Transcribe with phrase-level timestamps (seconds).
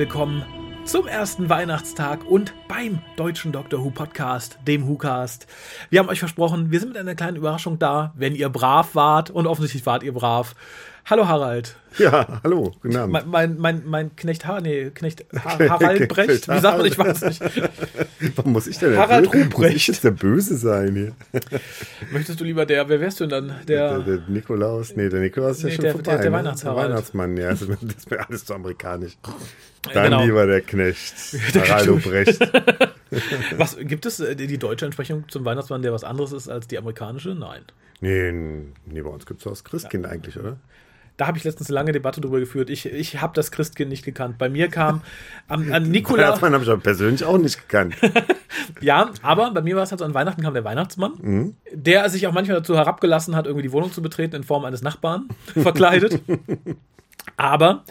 [0.00, 0.46] Willkommen
[0.86, 5.46] zum ersten Weihnachtstag und beim deutschen Doctor Who Podcast, dem WhoCast.
[5.90, 9.28] Wir haben euch versprochen, wir sind mit einer kleinen Überraschung da, wenn ihr brav wart
[9.28, 10.54] und offensichtlich wart ihr brav.
[11.10, 11.74] Hallo Harald.
[11.98, 13.12] Ja, hallo, guten Abend.
[13.12, 16.96] Mein, mein, mein, mein Knecht, ha nee, Knecht ha Harald Brecht, wie sagt man, ich
[16.96, 17.40] weiß nicht.
[18.36, 19.58] Warum muss ich denn Harald der Ruprecht.
[19.58, 21.12] muss ich jetzt der Böse sein hier?
[22.12, 23.66] Möchtest du lieber der, wer wärst du denn dann?
[23.66, 26.10] Der, Der, der Nikolaus, nee, der Nikolaus ist Nee, ja schon der- vorbei.
[26.12, 26.36] der- der ne?
[26.36, 26.78] Weihnachtsharald.
[26.86, 29.16] Der Weihnachtsmann, ja, das ist, mir- das mir alles zu amerikanisch.
[29.92, 30.22] Dann genau.
[30.24, 31.14] lieber der Knecht,
[31.68, 32.38] Harald Brecht.
[33.58, 36.78] was, gibt es äh, die, deutsche Entsprechung zum Weihnachtsmann, der was anderes ist als die
[36.78, 37.30] amerikanische?
[37.34, 37.62] Nein.
[38.00, 38.30] Nee,
[38.86, 40.56] nee, bei uns gibt es das Christkind eigentlich, oder?
[41.20, 42.70] Da habe ich letztens eine lange Debatte drüber geführt.
[42.70, 44.38] Ich, ich habe das Christkind nicht gekannt.
[44.38, 45.02] Bei mir kam
[45.48, 46.40] am, an Nikolaus.
[46.40, 47.94] Weihnachtsmann habe ich aber persönlich auch nicht gekannt.
[48.80, 52.26] Ja, aber bei mir war es halt so, an Weihnachten kam der Weihnachtsmann, der sich
[52.26, 56.20] auch manchmal dazu herabgelassen hat, irgendwie die Wohnung zu betreten in Form eines Nachbarn, verkleidet.
[57.36, 57.84] aber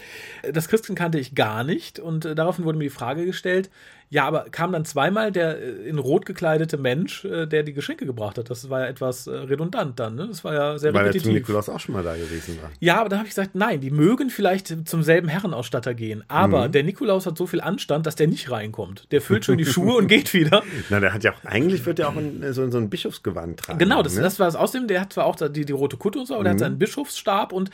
[0.52, 3.69] das Christkind kannte ich gar nicht und äh, daraufhin wurde mir die Frage gestellt,
[4.11, 8.05] ja, aber kam dann zweimal der äh, in rot gekleidete Mensch, äh, der die Geschenke
[8.07, 8.49] gebracht hat.
[8.49, 10.27] Das war ja etwas äh, redundant dann, ne?
[10.27, 11.33] Das war ja sehr Weil der repetitiv.
[11.33, 12.71] Nikolaus auch schon mal da gewesen war.
[12.80, 16.23] Ja, aber da habe ich gesagt, nein, die mögen vielleicht zum selben Herrenausstatter gehen.
[16.27, 16.71] Aber Mhm.
[16.71, 19.07] der Nikolaus hat so viel Anstand, dass der nicht reinkommt.
[19.11, 20.63] Der füllt schon die Schuhe und geht wieder.
[20.89, 23.80] Na, der hat ja auch, eigentlich wird er auch in, so, so ein Bischofsgewand tragen.
[23.80, 24.21] Genau, das, ne?
[24.23, 24.55] das war es.
[24.55, 26.55] Außerdem, der hat zwar auch die, die rote Kutte und so, aber der Mhm.
[26.55, 27.69] hat seinen Bischofsstab und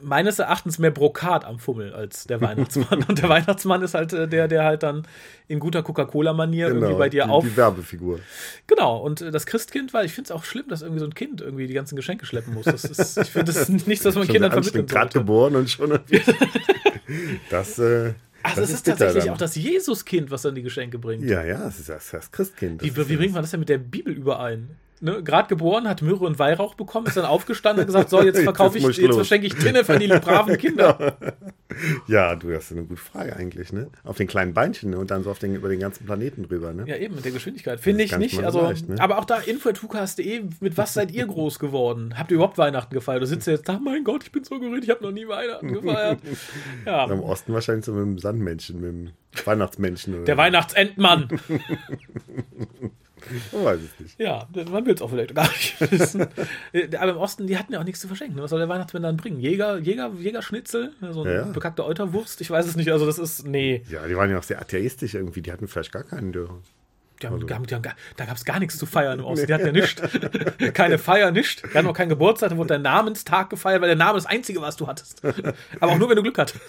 [0.00, 3.04] meines Erachtens mehr Brokat am Fummel als der Weihnachtsmann.
[3.08, 5.06] und der Weihnachtsmann ist halt äh, der, der halt dann
[5.48, 7.52] in guter Coca-Cola-Manier irgendwie bei dir Genau, die, auf.
[7.52, 8.20] Die Werbefigur.
[8.66, 11.14] Genau, und äh, das Christkind, weil ich finde es auch schlimm, dass irgendwie so ein
[11.14, 12.64] Kind irgendwie die ganzen Geschenke schleppen muss.
[12.64, 15.90] Das ist, ich finde das ist nichts, was man Kindern vermitteln gerade geboren und schon.
[17.50, 19.34] das, äh, Ach, das das, ist bitter tatsächlich dann.
[19.34, 21.24] auch das Jesuskind, was dann die Geschenke bringt.
[21.24, 22.80] Ja, ja, das ist das, das Christkind.
[22.82, 24.70] Das Wie, ist wie bringt man das denn mit der Bibel überein?
[25.02, 25.20] Ne?
[25.24, 28.78] Gerade geboren, hat Myrrhe und Weihrauch bekommen, ist dann aufgestanden und gesagt, so, jetzt verkaufe
[28.78, 31.16] ich, Jetzt verschenke ich Tinnef an die braven Kinder.
[32.06, 33.90] Ja, du hast eine gute Frage eigentlich, ne?
[34.04, 34.98] Auf den kleinen Beinchen ne?
[34.98, 36.84] und dann so auf den, über den ganzen Planeten drüber, ne?
[36.86, 37.80] Ja, eben, mit der Geschwindigkeit.
[37.80, 39.00] Finde ich nicht Also, so leicht, ne?
[39.00, 42.14] Aber auch da, info.hukas.de, mit was seid ihr groß geworden?
[42.16, 43.22] Habt ihr überhaupt Weihnachten gefeiert?
[43.22, 45.72] Du sitzt jetzt da, mein Gott, ich bin so gerührt, ich habe noch nie Weihnachten
[45.72, 46.20] gefeiert.
[46.86, 49.10] Ja, Am Osten wahrscheinlich so mit dem Sandmännchen, mit dem
[49.46, 50.14] Weihnachtsmännchen.
[50.14, 51.28] Oder der Weihnachtsendmann.
[53.52, 54.20] Oh, weiß ich nicht.
[54.20, 56.26] Ja, man will es auch vielleicht gar nicht wissen.
[56.72, 58.40] Äh, Aber im Osten, die hatten ja auch nichts zu verschenken.
[58.42, 59.40] Was soll der Weihnachtsmann dann bringen?
[59.40, 60.92] Jäger, Jäger, Jägerschnitzel?
[61.12, 61.52] So eine Ja, ja.
[61.52, 62.40] bekackte Euterwurst?
[62.40, 62.90] Ich weiß es nicht.
[62.92, 63.82] Also, das ist, nee.
[63.90, 65.42] Ja, die waren ja auch sehr atheistisch irgendwie.
[65.42, 66.60] Die hatten vielleicht gar keinen Dürr.
[67.20, 69.24] Die haben, die haben, die haben, gar- da gab es gar nichts zu feiern im
[69.24, 69.46] Osten.
[69.46, 70.02] Die hatten ja nichts.
[70.74, 71.62] Keine Feier, nichts.
[71.62, 72.50] Die hatten auch keinen Geburtstag.
[72.50, 75.22] Da wurde dein Namenstag gefeiert, weil der Name das Einzige war, was du hattest.
[75.78, 76.58] Aber auch nur, wenn du Glück hattest.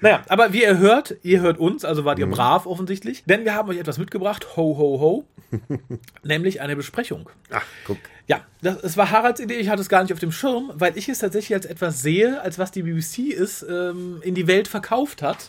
[0.00, 3.54] Naja, aber wie ihr hört, ihr hört uns, also wart ihr brav offensichtlich, denn wir
[3.54, 5.24] haben euch etwas mitgebracht, ho, ho, ho,
[6.22, 7.28] nämlich eine Besprechung.
[7.50, 7.98] Ach, guck.
[8.26, 10.96] Ja, das, es war Haralds Idee, ich hatte es gar nicht auf dem Schirm, weil
[10.96, 14.66] ich es tatsächlich als etwas sehe, als was die BBC ist, ähm, in die Welt
[14.68, 15.48] verkauft hat.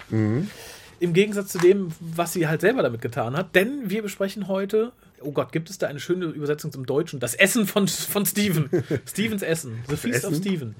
[1.00, 3.56] Im Gegensatz zu dem, was sie halt selber damit getan hat.
[3.56, 4.92] Denn wir besprechen heute,
[5.26, 7.20] oh Gott, gibt es da eine schöne Übersetzung zum Deutschen?
[7.20, 8.70] Das Essen von, von Steven.
[9.08, 9.84] Stevens Essen.
[9.88, 10.42] The Feast of Essen?
[10.42, 10.76] Steven.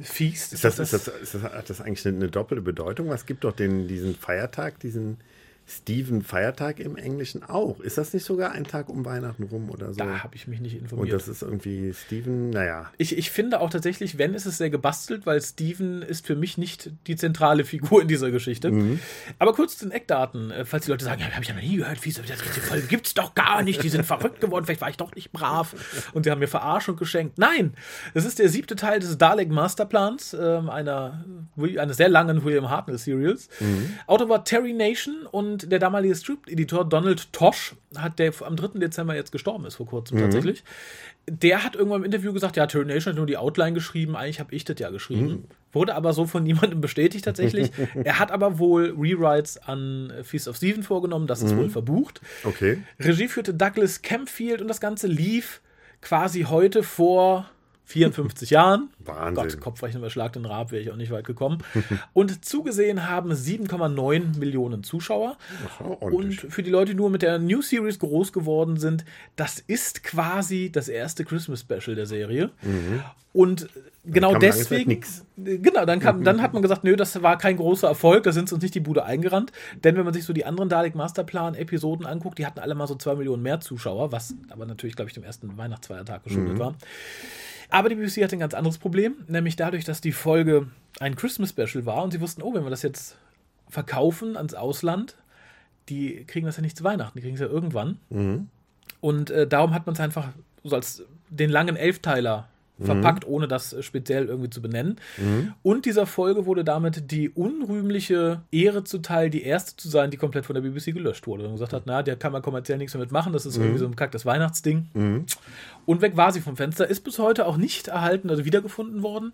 [0.00, 0.52] Feast?
[0.52, 3.10] Ist das, ist, das, ist, das, hat das eigentlich eine, doppelte Bedeutung?
[3.12, 5.18] Es gibt doch den, diesen Feiertag, diesen
[5.68, 7.80] Steven-Feiertag im Englischen auch.
[7.80, 9.98] Ist das nicht sogar ein Tag um Weihnachten rum oder so?
[9.98, 11.14] Da habe ich mich nicht Und informiert.
[11.14, 12.90] das ist irgendwie Steven, naja.
[12.98, 16.56] Ich, ich finde auch tatsächlich, wenn, ist es sehr gebastelt, weil Steven ist für mich
[16.58, 18.72] nicht die zentrale Figur in dieser Geschichte.
[19.38, 21.62] Aber kurz zu den Eckdaten, äh, falls die Leute sagen, ja, habe ich ja noch
[21.62, 24.80] nie gehört, wie so, das Folge gibt's doch gar nicht, die sind verrückt geworden, vielleicht
[24.80, 25.74] war ich doch nicht brav
[26.12, 27.38] und die haben mir Verarschung geschenkt.
[27.38, 27.74] Nein,
[28.14, 31.24] es ist der siebte Teil des Dalek Masterplans, ähm, einer,
[31.56, 33.48] eines sehr langen William Hartnell Serials.
[34.06, 38.78] Autor war Terry Nation und der damalige Script-Editor Donald Tosh, hat der am 3.
[38.78, 40.64] Dezember jetzt gestorben ist, vor kurzem tatsächlich.
[41.28, 44.40] Der hat irgendwann im Interview gesagt, ja, Terry Nation hat nur die Outline geschrieben, eigentlich
[44.40, 45.44] habe ich das ja geschrieben.
[45.72, 47.70] Wurde aber so von niemandem bestätigt tatsächlich.
[48.04, 52.20] er hat aber wohl Rewrites an Feast of Steven vorgenommen, das ist wohl verbucht.
[52.44, 52.78] Okay.
[53.00, 55.60] Regie führte Douglas Campfield und das Ganze lief
[56.00, 57.50] quasi heute vor
[57.86, 58.90] 54 Jahren.
[58.98, 59.34] Wahnsinn.
[59.34, 61.58] Gott, Kopfrechnen überschlag den Rab, wäre ich auch nicht weit gekommen.
[62.12, 65.36] und zugesehen haben 7,9 Millionen Zuschauer.
[66.00, 69.04] Und für die Leute, die nur mit der New Series groß geworden sind,
[69.36, 72.50] das ist quasi das erste Christmas Special der Serie.
[73.32, 73.68] Und
[74.04, 75.00] genau deswegen.
[75.36, 78.50] Genau, dann, kam, dann hat man gesagt, nö, das war kein großer Erfolg, da sind
[78.50, 79.52] uns nicht die Bude eingerannt.
[79.84, 82.94] Denn wenn man sich so die anderen Dalek Masterplan-Episoden anguckt, die hatten alle mal so
[82.94, 86.74] zwei Millionen mehr Zuschauer, was aber natürlich, glaube ich, dem ersten Weihnachtsfeiertag geschuldet war.
[87.68, 90.68] Aber die BBC hatte ein ganz anderes Problem, nämlich dadurch, dass die Folge
[91.00, 93.16] ein Christmas Special war und sie wussten, oh, wenn wir das jetzt
[93.68, 95.16] verkaufen ans Ausland,
[95.88, 97.98] die kriegen das ja nicht zu Weihnachten, die kriegen es ja irgendwann.
[99.00, 100.28] Und äh, darum hat man es einfach
[100.64, 102.48] so als den langen Elfteiler
[102.78, 104.96] verpackt, ohne das speziell irgendwie zu benennen.
[105.62, 110.44] Und dieser Folge wurde damit die unrühmliche Ehre zuteil, die erste zu sein, die komplett
[110.44, 111.46] von der BBC gelöscht wurde.
[111.46, 113.86] Und gesagt hat, na, der kann man kommerziell nichts damit machen, das ist irgendwie so
[113.86, 114.88] ein kacktes Weihnachtsding.
[115.86, 119.32] Und weg war sie vom Fenster, ist bis heute auch nicht erhalten, also wiedergefunden worden.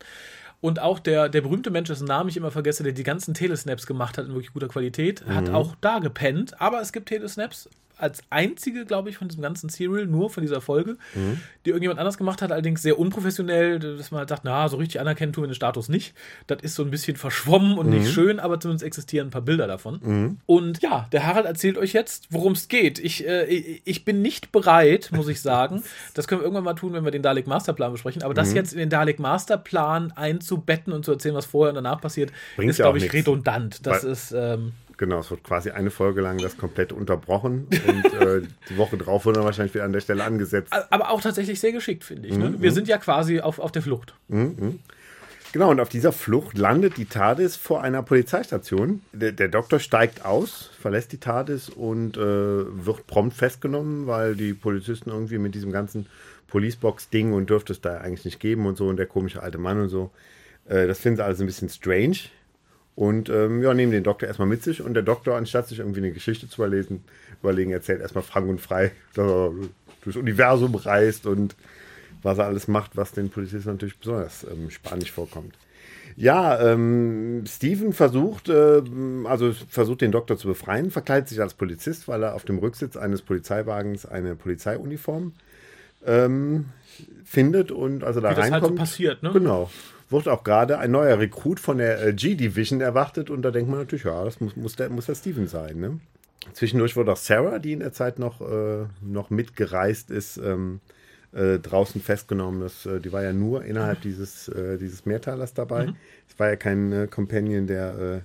[0.61, 3.85] Und auch der, der berühmte Mensch, dessen Namen ich immer vergesse, der die ganzen Telesnaps
[3.85, 6.61] gemacht hat in wirklich guter Qualität, hat auch da gepennt.
[6.61, 7.69] Aber es gibt Telesnaps
[8.03, 10.97] als einzige, glaube ich, von diesem ganzen Serial, nur von dieser Folge,
[11.65, 15.01] die irgendjemand anders gemacht hat, allerdings sehr unprofessionell, dass man halt sagt, na, so richtig
[15.01, 16.15] anerkennen tun wir den Status nicht.
[16.47, 19.67] Das ist so ein bisschen verschwommen und nicht schön, aber zumindest existieren ein paar Bilder
[19.67, 20.39] davon.
[20.47, 22.99] Und ja, der Harald erzählt euch jetzt, worum es geht.
[22.99, 25.83] Ich, äh, ich bin nicht bereit, muss ich sagen.
[26.15, 28.23] Das können wir irgendwann mal tun, wenn wir den Dalek Masterplan besprechen.
[28.23, 32.01] Aber das jetzt in den Dalek Masterplan einzubetten und zu erzählen, was vorher und danach
[32.01, 33.87] passiert, Bringt ist, glaube ich, redundant.
[33.87, 34.33] Das Weil- ist.
[34.33, 34.73] Ähm,
[35.03, 39.25] Genau, es wird quasi eine Folge lang das komplett unterbrochen und äh, die Woche drauf
[39.25, 40.73] dann wahrscheinlich wieder an der Stelle angesetzt.
[40.91, 42.39] aber auch tatsächlich sehr geschickt, finde ich.
[42.39, 42.55] Ne?
[42.61, 44.15] Wir sind ja quasi auf, auf der Flucht.
[44.29, 49.01] Genau, und auf dieser Flucht landet die TARDIS vor einer Polizeistation.
[49.13, 54.55] Der, der Doktor steigt aus, verlässt die TARDIS und äh, wird prompt festgenommen, weil die
[54.55, 56.07] Polizisten irgendwie mit diesem ganzen
[56.47, 59.81] Policebox-Ding und dürfte es da eigentlich nicht geben und so und der komische alte Mann
[59.81, 60.13] und so.
[60.65, 62.19] Äh, das finden sie alles ein bisschen strange.
[62.95, 66.01] Und ähm, ja, nehmen den Doktor erstmal mit sich und der Doktor, anstatt sich irgendwie
[66.01, 67.05] eine Geschichte zu überlesen,
[67.41, 69.53] überlegen, erzählt erstmal frank und frei, dass er
[70.03, 71.57] durchs Universum reist und
[72.23, 75.55] was er alles macht, was den Polizisten natürlich besonders ähm, spanisch vorkommt.
[76.17, 78.83] Ja, ähm, Steven versucht, äh,
[79.25, 82.97] also versucht den Doktor zu befreien, verkleidet sich als Polizist, weil er auf dem Rücksitz
[82.97, 85.33] eines Polizeiwagens eine Polizeiuniform
[86.05, 86.67] ähm,
[87.25, 88.73] findet und also da Wie das halt reinkommt.
[88.73, 89.31] so passiert, ne?
[89.33, 89.71] Genau.
[90.13, 93.81] Wird auch gerade ein neuer Rekrut von der äh, G-Division erwartet und da denkt man
[93.81, 95.81] natürlich, ja, das muss, muss, der, muss der Steven sein.
[95.81, 95.99] Ne?
[96.53, 100.81] Zwischendurch wird auch Sarah, die in der Zeit noch, äh, noch mitgereist ist, ähm,
[101.33, 102.61] äh, draußen festgenommen.
[102.61, 105.93] Das, äh, die war ja nur innerhalb dieses, äh, dieses Mehrteilers dabei.
[106.29, 108.23] Es war ja kein äh, Companion, der,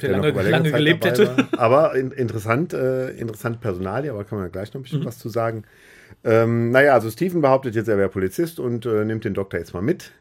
[0.00, 1.36] Der noch lange, lange gelebt hätte.
[1.36, 1.48] War.
[1.58, 4.84] Aber in, interessant, äh, interessant Personalie, aber kann man ja gleich noch ein Mhm.
[4.84, 5.64] bisschen was zu sagen.
[6.22, 9.74] Ähm, naja, also Steven behauptet jetzt, er wäre Polizist und äh, nimmt den Doktor jetzt
[9.74, 10.12] mal mit.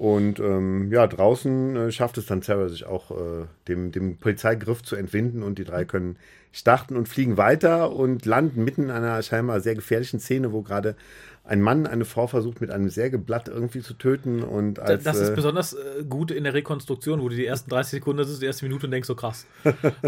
[0.00, 4.82] Und ähm, ja, draußen äh, schafft es dann Sarah sich auch äh, dem, dem Polizeigriff
[4.82, 6.16] zu entwinden und die drei können
[6.52, 10.96] starten und fliegen weiter und landen mitten in einer scheinbar sehr gefährlichen Szene, wo gerade
[11.44, 15.24] ein Mann eine Frau versucht mit einem Sägeblatt irgendwie zu töten und als das äh,
[15.24, 18.42] ist besonders äh, gut in der Rekonstruktion, wo du die ersten 30 Sekunden, das ist
[18.42, 19.46] die erste Minute und denkst so krass.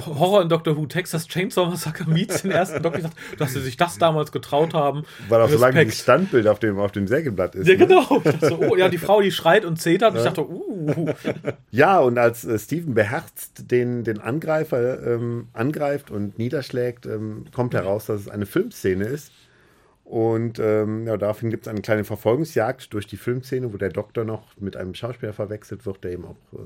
[0.06, 2.99] Horror in Doctor Who, Texas Chainsaw Massacre meets den ersten Doktor.
[2.99, 5.05] Ich dachte, dass sie sich das damals getraut haben.
[5.29, 7.67] weil auch so lange dieses Standbild auf dem, auf dem Sägeblatt ist.
[7.67, 7.87] Ja, ne?
[7.87, 8.23] genau.
[8.40, 10.12] So, oh ja, die Frau, die schreit und zetert.
[10.12, 11.06] Und ich dachte, uh.
[11.70, 17.75] Ja, und als äh, Steven beherzt den, den Angreifer ähm, angreift und niederschlägt, ähm, kommt
[17.75, 19.32] heraus, dass es eine Filmszene ist.
[20.12, 24.25] Und ähm, ja, daraufhin gibt es eine kleine Verfolgungsjagd durch die Filmszene, wo der Doktor
[24.26, 26.59] noch mit einem Schauspieler verwechselt wird, der eben auch äh,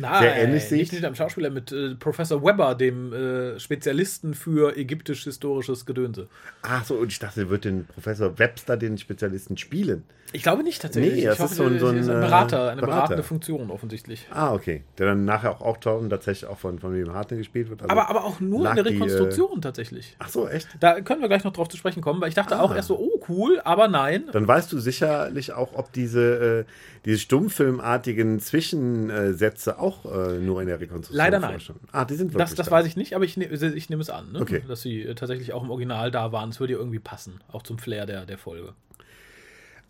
[0.00, 0.92] Nein, sehr ähnlich nicht sieht.
[0.94, 6.26] mit einem Schauspieler, mit äh, Professor Webber, dem äh, Spezialisten für ägyptisch-historisches Gedönse.
[6.62, 10.02] Ach so, und ich dachte, er wird den Professor Webster, den Spezialisten, spielen.
[10.32, 11.14] Ich glaube nicht tatsächlich.
[11.14, 12.96] Nee, ich das ist so ein- so ein, ein äh, Berater, eine Berater.
[12.96, 14.26] beratende Funktion offensichtlich.
[14.30, 14.82] Ah, okay.
[14.98, 17.80] Der dann nachher auch auftaucht und tatsächlich auch von, von William Hartnell gespielt wird.
[17.80, 20.16] Also Aber, aber auch nur in der die, äh, Rekonstruktion tatsächlich.
[20.18, 20.68] Ach so, echt?
[20.80, 22.60] Da können wir gleich noch drauf zu sprechen kommen, weil ich dachte Ah.
[22.60, 24.24] auch erst so, oh cool, aber nein.
[24.32, 26.72] Dann weißt du sicherlich auch, ob diese, äh,
[27.04, 31.52] diese stummfilmartigen Zwischensätze auch äh, nur in der Rekonstruktion Leider nein.
[31.52, 31.78] vorstellen.
[31.92, 32.72] Ah, die sind wirklich Das, das da.
[32.72, 34.40] weiß ich nicht, aber ich, ne, ich nehme es an, ne?
[34.40, 34.62] Okay.
[34.66, 36.50] dass sie äh, tatsächlich auch im Original da waren.
[36.50, 38.74] Es würde ja irgendwie passen, auch zum Flair der, der Folge.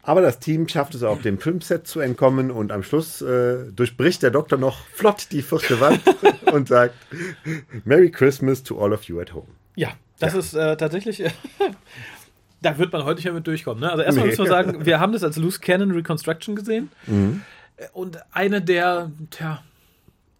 [0.02, 4.22] Aber das Team schafft es auch, dem Filmset zu entkommen und am Schluss äh, durchbricht
[4.22, 6.00] der Doktor noch flott die vierte Wand
[6.52, 6.94] und sagt
[7.84, 9.48] Merry Christmas to all of you at home.
[9.76, 11.22] Ja, das ist äh, tatsächlich.
[12.60, 13.80] da wird man heute nicht mehr mit durchkommen.
[13.80, 13.90] Ne?
[13.90, 14.30] Also erstmal Nee.
[14.32, 16.90] müssen wir sagen, wir haben das als Loose Cannon Reconstruction gesehen.
[17.06, 19.62] Äh, Und eine der, tja,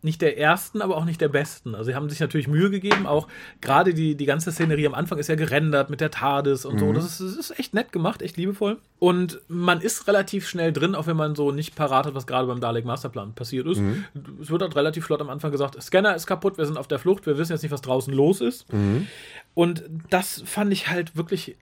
[0.00, 1.74] nicht der ersten, aber auch nicht der besten.
[1.74, 3.26] Also sie haben sich natürlich Mühe gegeben, auch
[3.60, 6.92] gerade die, die ganze Szenerie am Anfang ist ja gerendert mit der TARDIS und so.
[6.92, 8.78] Das ist, das ist echt nett gemacht, echt liebevoll.
[9.00, 12.46] Und man ist relativ schnell drin, auch wenn man so nicht parat hat, was gerade
[12.46, 13.82] beim Dalek Masterplan passiert ist.
[14.40, 17.00] Es wird halt relativ flott am Anfang gesagt, Scanner ist kaputt, wir sind auf der
[17.00, 18.66] Flucht, wir wissen jetzt nicht, was draußen los ist.
[19.54, 21.56] Und das fand ich halt wirklich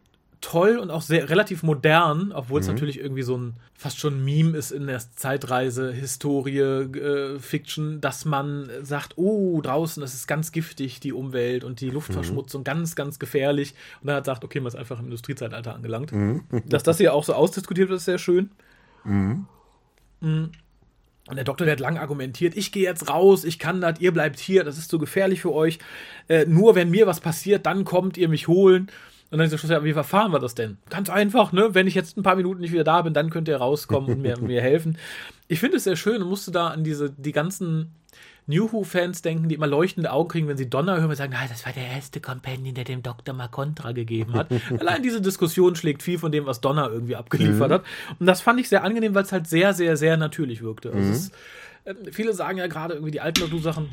[0.46, 4.56] toll und auch sehr relativ modern, obwohl es natürlich irgendwie so ein fast schon Meme
[4.56, 10.52] ist in der Zeitreise, Historie, äh, Fiction, dass man sagt, oh, draußen, das ist ganz
[10.52, 13.74] giftig, die Umwelt und die Luftverschmutzung, ganz, ganz gefährlich.
[14.00, 16.12] Und dann hat sagt, okay, man ist einfach im Industriezeitalter angelangt.
[16.64, 18.50] Dass das hier auch so ausdiskutiert wird, ist sehr schön.
[20.20, 20.50] Mm.
[21.28, 24.12] Und der Doktor, der hat lang argumentiert, ich gehe jetzt raus, ich kann das, ihr
[24.12, 25.80] bleibt hier, das ist zu gefährlich für euch.
[26.28, 28.92] Äh, nur wenn mir was passiert, dann kommt ihr mich holen.
[29.30, 30.78] Und dann ist der Schluss, ja, wie verfahren wir das denn?
[30.88, 31.74] Ganz einfach, ne?
[31.74, 34.22] Wenn ich jetzt ein paar Minuten nicht wieder da bin, dann könnt ihr rauskommen und
[34.22, 34.98] mir, mir helfen.
[35.48, 37.92] Ich finde es sehr schön und musste da an diese, die ganzen
[38.46, 41.46] New Who-Fans denken, die immer leuchtende Augen kriegen, wenn sie Donner hören und sagen, ah,
[41.48, 44.48] das war der erste Companion, der dem Doktor mal Contra gegeben hat.
[44.78, 47.74] Allein diese Diskussion schlägt viel von dem, was Donner irgendwie abgeliefert mhm.
[47.74, 47.84] hat.
[48.20, 50.92] Und das fand ich sehr angenehm, weil es halt sehr, sehr, sehr natürlich wirkte.
[50.92, 51.12] Also mhm.
[51.12, 51.32] es,
[52.10, 53.90] viele sagen ja gerade irgendwie die alten Doctor-Sachen,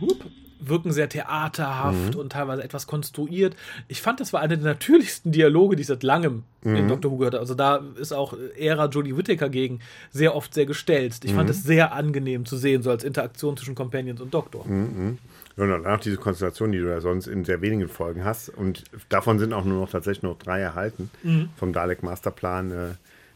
[0.67, 2.19] wirken sehr theaterhaft mhm.
[2.19, 3.55] und teilweise etwas konstruiert.
[3.87, 6.75] Ich fand, das war einer der natürlichsten Dialoge, die ich seit langem mhm.
[6.75, 7.41] in Doctor Who gehört habe.
[7.41, 9.79] Also da ist auch Ära Jodie Whittaker gegen
[10.11, 11.19] sehr oft sehr gestellt.
[11.23, 11.37] Ich mhm.
[11.37, 14.65] fand es sehr angenehm zu sehen, so als Interaktion zwischen Companions und Doktor.
[14.65, 15.17] Mhm.
[15.55, 18.49] Und danach diese Konstellation, die du ja sonst in sehr wenigen Folgen hast.
[18.49, 21.49] Und davon sind auch nur noch tatsächlich noch drei erhalten mhm.
[21.57, 22.71] vom Dalek Masterplan.
[22.71, 22.75] Äh,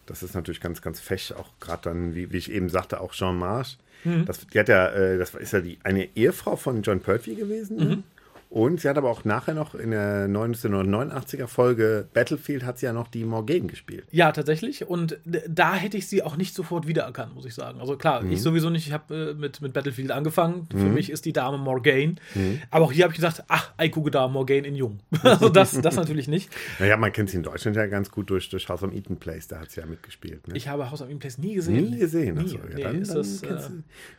[0.07, 1.35] das ist natürlich ganz, ganz fech.
[1.35, 4.25] Auch gerade dann, wie, wie ich eben sagte, auch Jean Marsch Mhm.
[4.25, 7.77] Das, die hat ja, äh, das ist ja die, eine Ehefrau von John Pertwee gewesen.
[7.77, 8.03] Ne?
[8.49, 12.93] Und sie hat aber auch nachher noch in der 1989er Folge Battlefield hat sie ja
[12.93, 14.05] noch die Morgan gespielt.
[14.11, 14.87] Ja, tatsächlich.
[14.87, 17.81] Und da hätte ich sie auch nicht sofort wiedererkannt, muss ich sagen.
[17.81, 18.31] Also klar, mhm.
[18.31, 18.87] ich sowieso nicht.
[18.87, 20.67] Ich habe äh, mit, mit Battlefield angefangen.
[20.73, 20.79] Mhm.
[20.79, 22.19] Für mich ist die Dame Morgan.
[22.35, 22.61] Mhm.
[22.71, 24.99] Aber auch hier habe ich gesagt, ach, ich gucke da Morgan in Jung.
[25.23, 26.49] also das, das natürlich nicht.
[26.79, 29.47] Naja, man kennt sie in Deutschland ja ganz gut durch, durch House of Eaton Place.
[29.47, 30.47] Da hat sie ja mitgespielt.
[30.47, 30.55] Ne?
[30.55, 31.89] Ich habe House of Eaton Place nie gesehen.
[31.89, 32.35] Nie gesehen.
[32.35, 32.41] Nie.
[32.43, 33.47] Also, ja, nee, dann, dann das, äh,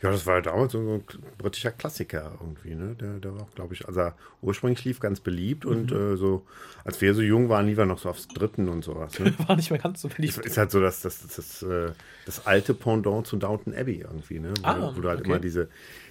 [0.02, 1.04] ja, das war ja damals so ein
[1.38, 2.74] britischer Klassiker irgendwie.
[2.74, 2.94] Ne?
[3.00, 5.70] Der, der war, glaube ich, also ursprünglich lief ganz beliebt mhm.
[5.70, 6.46] und äh, so,
[6.84, 9.18] als wir so jung waren, lief er noch so aufs Dritten und sowas.
[9.18, 9.34] Ne?
[9.46, 10.38] War nicht mehr ganz so beliebt.
[10.38, 11.92] Es ist halt so das, das, das, das, äh,
[12.26, 14.54] das alte Pendant zu Downton Abbey irgendwie, ne?
[14.60, 15.28] Wo, ah, wo du halt okay.
[15.28, 15.68] immer diese,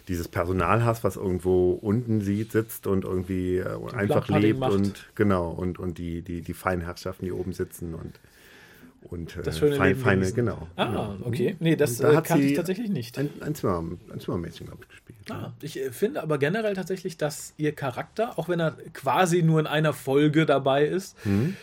[0.07, 5.49] dieses Personal hast, was irgendwo unten sieht, sitzt und irgendwie äh, einfach lebt und genau,
[5.51, 8.19] und, und die, die, die feinen Herrschaften, die oben sitzen und
[9.09, 10.67] und das schöne fein, feine, genau.
[10.75, 11.17] Ah, genau.
[11.23, 11.55] okay.
[11.59, 13.17] Nee, das da äh, kannte ich tatsächlich nicht.
[13.17, 15.31] Ein, ein, Zimmer, ein Zimmermädchen, glaube ich, gespielt.
[15.31, 19.59] Ah, ich äh, finde aber generell tatsächlich, dass ihr Charakter, auch wenn er quasi nur
[19.59, 21.55] in einer Folge dabei ist, mhm.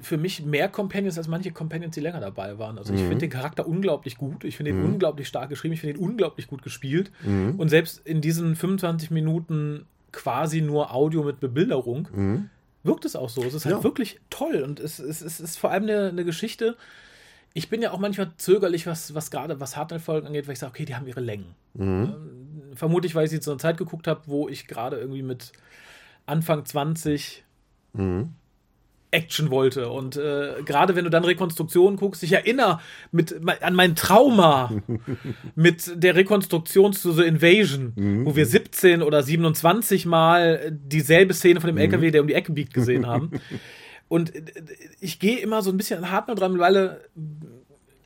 [0.00, 2.78] für mich mehr Companions als manche Companions, die länger dabei waren.
[2.78, 3.08] Also ich mhm.
[3.08, 4.44] finde den Charakter unglaublich gut.
[4.44, 4.92] Ich finde ihn mhm.
[4.94, 5.74] unglaublich stark geschrieben.
[5.74, 7.10] Ich finde ihn unglaublich gut gespielt.
[7.24, 7.54] Mhm.
[7.58, 12.50] Und selbst in diesen 25 Minuten quasi nur Audio mit Bebilderung mhm
[12.86, 13.42] wirkt es auch so.
[13.42, 13.84] Es ist halt ja.
[13.84, 16.76] wirklich toll und es, es, es ist vor allem eine, eine, Geschichte.
[17.54, 20.70] Ich bin ja auch manchmal zögerlich, was, was gerade was Hardline-Folgen angeht, weil ich sage,
[20.70, 21.54] okay, die haben ihre Längen.
[21.74, 21.84] Mhm.
[21.84, 25.52] Ähm, vermutlich, weil ich sie zu einer Zeit geguckt habe, wo ich gerade irgendwie mit
[26.26, 27.44] Anfang 20
[27.94, 28.34] mhm.
[29.16, 29.88] Action wollte.
[29.88, 32.80] Und äh, gerade wenn du dann Rekonstruktionen guckst, ich erinnere
[33.10, 34.70] mit, an mein Trauma
[35.54, 38.26] mit der Rekonstruktion zu The Invasion, mhm.
[38.26, 42.12] wo wir 17 oder 27 Mal dieselbe Szene von dem LKW, mhm.
[42.12, 43.30] der um die Ecke biegt, gesehen haben.
[44.08, 44.42] Und äh,
[45.00, 47.00] ich gehe immer so ein bisschen an Hartner dran, weil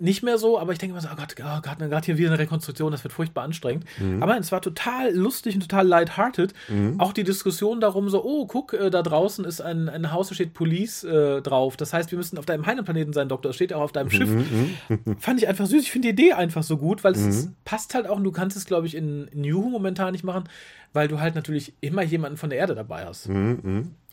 [0.01, 2.31] nicht mehr so, aber ich denke immer so, oh Gott, oh Gott, gerade hier wieder
[2.31, 3.85] eine Rekonstruktion, das wird furchtbar anstrengend.
[3.99, 4.23] Mhm.
[4.23, 6.55] Aber es war total lustig und total lighthearted.
[6.69, 6.99] Mhm.
[6.99, 10.35] Auch die Diskussion darum, so, oh, guck, äh, da draußen ist ein, ein Haus, da
[10.35, 11.77] steht Police äh, drauf.
[11.77, 13.51] Das heißt, wir müssen auf deinem Heimatplaneten sein, Doktor.
[13.51, 14.31] Das steht ja auch auf deinem Schiff.
[14.31, 14.77] Mhm.
[14.89, 15.17] mhm.
[15.19, 15.83] Fand ich einfach süß.
[15.83, 17.55] Ich finde die Idee einfach so gut, weil es ist, mhm.
[17.65, 20.45] passt halt auch und du kannst es, glaube ich, in New momentan nicht machen,
[20.93, 23.29] weil du halt natürlich immer jemanden von der Erde dabei hast.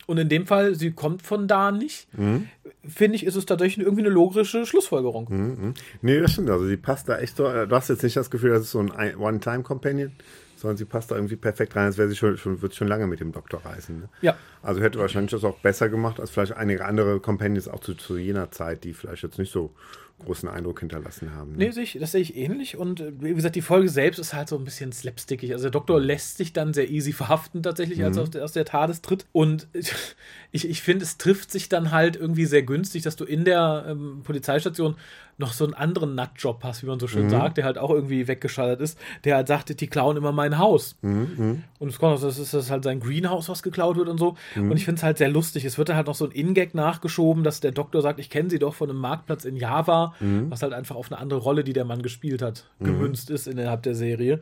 [0.08, 2.48] Und in dem Fall, sie kommt von da nicht, mhm.
[2.88, 5.28] finde ich, ist es tatsächlich irgendwie eine logische Schlussfolgerung.
[5.30, 5.74] Mhm, mhm.
[6.02, 6.50] Nee, das stimmt.
[6.50, 7.44] Also sie passt da echt so.
[7.44, 10.14] Du hast jetzt nicht das Gefühl, das ist so ein One-Time-Companion,
[10.56, 13.06] sondern sie passt da irgendwie perfekt rein, als wäre sie schon, schon, wird schon lange
[13.06, 14.00] mit dem Doktor reisen.
[14.00, 14.10] Ne?
[14.22, 14.38] Ja.
[14.64, 18.18] Also hätte wahrscheinlich das auch besser gemacht als vielleicht einige andere Companions auch zu, zu
[18.18, 19.74] jener Zeit, die vielleicht jetzt nicht so
[20.20, 21.52] großen Eindruck hinterlassen haben.
[21.52, 21.66] Ne?
[21.66, 22.78] Nee, sehe ich, das sehe ich ähnlich.
[22.78, 25.52] Und äh, wie gesagt, die Folge selbst ist halt so ein bisschen slapstickig.
[25.52, 28.20] Also der Doktor lässt sich dann sehr easy verhaften, tatsächlich, als mhm.
[28.20, 29.26] er aus der, aus der TARDIS tritt.
[29.32, 29.68] Und
[30.52, 33.86] ich, ich finde, es trifft sich dann halt irgendwie sehr günstig, dass du in der
[33.88, 34.96] ähm, Polizeistation
[35.38, 37.30] noch so einen anderen Nutjob hast, wie man so schön mhm.
[37.30, 40.96] sagt, der halt auch irgendwie weggeschaltet ist, der halt sagte, die klauen immer mein Haus.
[41.02, 41.30] Mhm.
[41.38, 41.64] mhm.
[41.80, 44.36] Und es kommt, das ist das halt sein Greenhouse, was geklaut wird und so.
[44.56, 44.72] Mhm.
[44.72, 45.64] Und ich finde es halt sehr lustig.
[45.64, 48.50] Es wird dann halt noch so ein In-Gag nachgeschoben, dass der Doktor sagt, ich kenne
[48.50, 50.50] sie doch von einem Marktplatz in Java, mhm.
[50.50, 53.84] was halt einfach auf eine andere Rolle, die der Mann gespielt hat, gemünzt ist innerhalb
[53.84, 54.42] der Serie.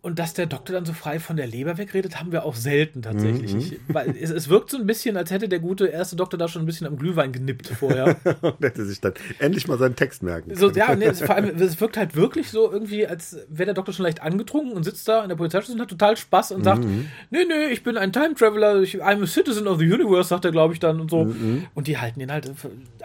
[0.00, 3.02] Und dass der Doktor dann so frei von der Leber wegredet, haben wir auch selten
[3.02, 3.52] tatsächlich.
[3.52, 3.58] Mhm.
[3.58, 6.46] Ich, weil es, es, wirkt so ein bisschen, als hätte der gute erste Doktor da
[6.46, 8.16] schon ein bisschen am Glühwein genippt vorher.
[8.40, 10.60] und hätte sich dann endlich mal seinen Text merken können.
[10.60, 13.74] So, ja, nee, es, vor allem, es wirkt halt wirklich so irgendwie, als wäre der
[13.74, 16.62] Doktor schon leicht angetrunken und sitzt da in der Polizeistation und hat total Spaß und
[16.62, 17.08] sagt, mhm.
[17.30, 20.44] nee, nee, ich bin ein Time Traveler, ich, I'm a citizen of the universe, sagt
[20.44, 21.24] er, glaube ich, dann und so.
[21.24, 21.66] Mhm.
[21.74, 22.50] Und die halten ihn halt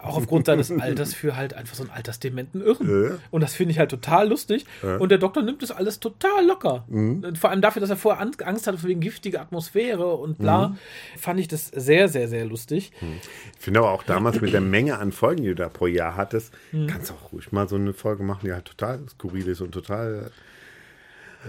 [0.02, 3.04] auch aufgrund seines Alters für halt einfach so einen altersdementen Irren.
[3.04, 3.12] Ja.
[3.32, 4.66] Und das finde ich halt total lustig.
[4.84, 4.98] Ja.
[4.98, 6.86] Und der Doktor nimmt das alles total locker.
[6.94, 7.36] Mhm.
[7.36, 10.78] Vor allem dafür, dass er vorher Angst hatte wegen giftiger Atmosphäre und bla, mhm.
[11.18, 12.92] fand ich das sehr, sehr, sehr lustig.
[13.02, 13.20] Mhm.
[13.56, 16.16] Ich finde aber auch damals mit der Menge an Folgen, die du da pro Jahr
[16.16, 16.88] hattest, mhm.
[16.88, 19.72] kannst du auch ruhig mal so eine Folge machen, die halt total skurril ist und
[19.72, 20.32] total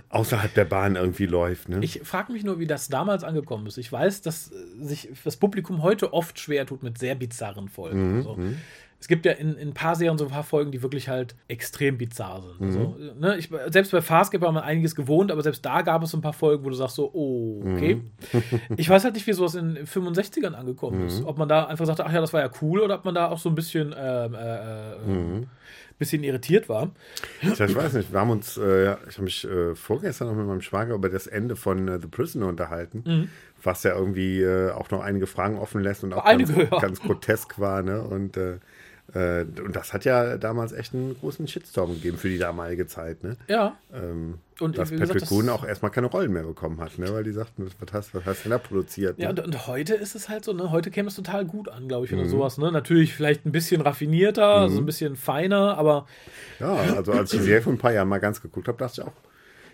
[0.09, 1.69] außerhalb der Bahn irgendwie läuft.
[1.69, 1.79] Ne?
[1.83, 3.79] Ich frage mich nur, wie das damals angekommen ist.
[3.79, 8.17] Ich weiß, dass sich das Publikum heute oft schwer tut mit sehr bizarren Folgen.
[8.17, 8.39] Mhm, so.
[9.05, 11.37] Es gibt ja in, in ein paar Serien so ein paar Folgen, die wirklich halt
[11.47, 12.59] extrem bizarr sind.
[12.59, 12.67] Mhm.
[12.67, 16.13] Also, ne, ich, selbst bei Farscape war man einiges gewohnt, aber selbst da gab es
[16.13, 17.97] so ein paar Folgen, wo du sagst so, oh, okay.
[17.97, 18.41] Mhm.
[18.79, 21.07] ich weiß halt nicht, wie sowas in 65ern angekommen mhm.
[21.09, 21.23] ist.
[21.23, 23.29] Ob man da einfach sagte, ach ja, das war ja cool, oder ob man da
[23.29, 25.49] auch so ein bisschen ähm, äh, äh, mhm.
[25.99, 26.93] bisschen irritiert war.
[27.43, 30.63] Ich, weiß nicht, wir haben uns, äh, ich habe mich äh, vorgestern noch mit meinem
[30.63, 33.29] Schwager über das Ende von äh, The Prisoner unterhalten, mhm.
[33.63, 37.59] was ja irgendwie äh, auch noch einige Fragen offen lässt und auch ganz, ganz grotesk
[37.59, 37.83] war.
[37.83, 38.03] Ne?
[38.03, 38.61] Und äh,
[39.13, 43.23] und das hat ja damals echt einen großen Shitstorm gegeben für die damalige Zeit.
[43.23, 43.37] Ne?
[43.49, 43.77] Ja.
[43.93, 47.13] Ähm, und dass Patrick gesagt, Boone auch erstmal keine Rollen mehr bekommen hat, ne?
[47.13, 49.19] weil die sagten, was hast, was hast du denn da produziert?
[49.19, 49.25] Ne?
[49.25, 50.71] Ja, und, und, heute ist es halt so, ne?
[50.71, 52.29] heute käme es total gut an, glaube ich, oder mhm.
[52.29, 52.57] sowas.
[52.57, 52.73] Ne?
[52.73, 54.73] Natürlich vielleicht ein bisschen raffinierter, mhm.
[54.73, 56.07] so ein bisschen feiner, aber.
[56.59, 59.03] Ja, also als ich die Serie vor ein paar Jahren mal ganz geguckt habe, dachte
[59.03, 59.13] ich auch,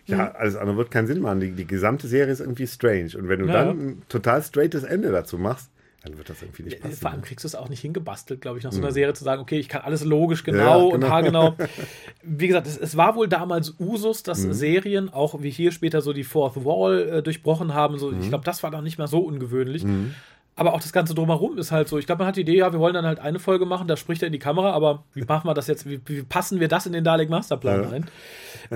[0.07, 0.31] ja, mhm.
[0.35, 1.41] alles andere wird keinen Sinn machen.
[1.41, 3.11] Die, die gesamte Serie ist irgendwie strange.
[3.17, 3.53] Und wenn du ja.
[3.53, 5.71] dann ein total straightes Ende dazu machst,
[6.03, 6.97] dann wird das irgendwie nicht äh, passen.
[6.97, 7.27] Vor allem ne?
[7.27, 8.95] kriegst du es auch nicht hingebastelt, glaube ich, nach so einer mhm.
[8.95, 10.89] Serie zu sagen, okay, ich kann alles logisch genau, ja, genau.
[10.95, 11.55] und haargenau.
[12.23, 14.53] wie gesagt, es, es, war wohl damals Usus, dass mhm.
[14.55, 17.99] Serien, auch wie hier später so die Fourth Wall äh, durchbrochen haben.
[17.99, 18.23] So, mhm.
[18.23, 19.85] Ich glaube, das war dann nicht mehr so ungewöhnlich.
[19.85, 20.15] Mhm.
[20.57, 21.99] Aber auch das Ganze drumherum ist halt so.
[21.99, 23.97] Ich glaube, man hat die Idee, ja, wir wollen dann halt eine Folge machen, da
[23.97, 25.89] spricht er in die Kamera, aber wie machen wir das jetzt?
[25.89, 27.91] Wie, wie passen wir das in den Dalek Masterplan ja.
[27.91, 28.07] ein?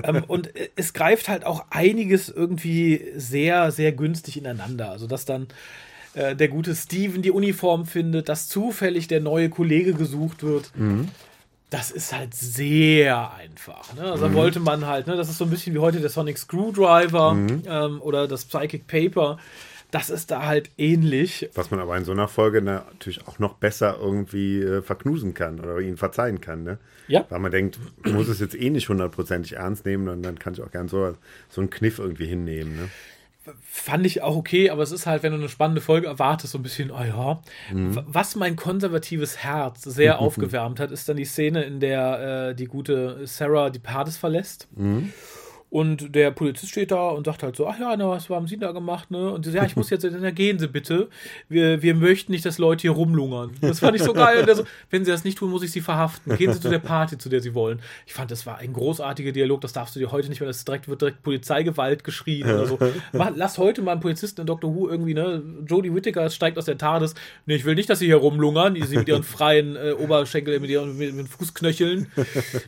[0.03, 4.89] ähm, und es greift halt auch einiges irgendwie sehr, sehr günstig ineinander.
[4.89, 5.47] Also, dass dann
[6.15, 10.71] äh, der gute Steven die Uniform findet, dass zufällig der neue Kollege gesucht wird.
[10.75, 11.09] Mhm.
[11.69, 13.93] Das ist halt sehr einfach.
[13.95, 14.03] Ne?
[14.03, 14.33] Also mhm.
[14.33, 17.63] wollte man halt, ne, das ist so ein bisschen wie heute der Sonic Screwdriver mhm.
[17.67, 19.37] ähm, oder das Psychic Paper.
[19.91, 21.49] Das ist da halt ähnlich.
[21.53, 25.59] Was man aber in so einer Folge natürlich auch noch besser irgendwie äh, verknusen kann
[25.59, 26.63] oder ihnen verzeihen kann.
[26.63, 26.77] Ne?
[27.07, 27.25] Ja.
[27.29, 30.61] Weil man denkt, muss es jetzt eh nicht hundertprozentig ernst nehmen und dann kann ich
[30.61, 31.13] auch gern so,
[31.49, 32.75] so einen Kniff irgendwie hinnehmen.
[32.75, 32.89] Ne?
[33.61, 36.59] Fand ich auch okay, aber es ist halt, wenn du eine spannende Folge erwartest, so
[36.59, 37.41] ein bisschen, oh ja.
[37.71, 38.03] Mhm.
[38.05, 42.65] Was mein konservatives Herz sehr aufgewärmt hat, ist dann die Szene, in der äh, die
[42.65, 44.67] gute Sarah die Pades verlässt.
[44.75, 45.11] Mhm.
[45.75, 48.57] Und der Polizist steht da und sagt halt so, ach ja, na, was haben Sie
[48.57, 49.29] da gemacht, ne?
[49.29, 51.09] Und sie sagt, ja, ich muss jetzt, na, gehen Sie bitte.
[51.49, 53.51] Wir, wir möchten nicht, dass Leute hier rumlungern.
[53.59, 54.45] Das fand ich so geil.
[54.55, 56.37] So, wenn Sie das nicht tun, muss ich Sie verhaften.
[56.37, 57.81] Gehen Sie zu der Party, zu der Sie wollen.
[58.05, 59.59] Ich fand, das war ein großartiger Dialog.
[59.59, 60.47] Das darfst du dir heute nicht mehr.
[60.47, 62.79] Das direkt, wird direkt Polizeigewalt geschrien oder so.
[63.11, 64.73] Lass heute mal einen Polizisten in Dr.
[64.73, 65.43] Who irgendwie, ne?
[65.67, 67.15] Jodie Whittaker steigt aus der TARDIS.
[67.47, 68.81] Nee, ich will nicht, dass Sie hier rumlungern.
[68.81, 72.07] Sie mit Ihren freien äh, Oberschenkel, mit Ihren mit, mit Fußknöcheln.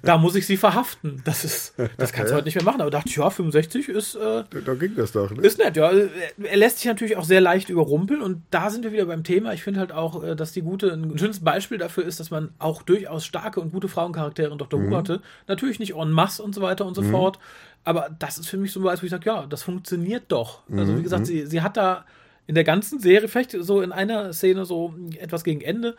[0.01, 1.21] Da muss ich Sie verhaften.
[1.23, 2.81] Das ist, das kannst du heute nicht mehr machen.
[2.81, 4.15] Aber dachte ich, ja, 65 ist.
[4.15, 5.41] Äh, da ging das doch, ne?
[5.41, 5.91] Ist nett, ja.
[5.91, 9.53] Er lässt sich natürlich auch sehr leicht überrumpeln und da sind wir wieder beim Thema.
[9.53, 12.49] Ich finde halt auch, äh, dass die gute, ein schönes Beispiel dafür ist, dass man
[12.59, 14.81] auch durchaus starke und gute Frauencharaktere in Dr.
[14.81, 14.95] Who mhm.
[14.95, 15.21] hatte.
[15.47, 17.11] Natürlich nicht en masse und so weiter und so mhm.
[17.11, 17.39] fort.
[17.83, 20.63] Aber das ist für mich so ein Beispiel, wo ich sage, ja, das funktioniert doch.
[20.71, 21.25] Also, wie mhm, gesagt, mhm.
[21.25, 22.05] sie, sie hat da
[22.47, 25.95] in der ganzen Serie, vielleicht so in einer Szene so etwas gegen Ende,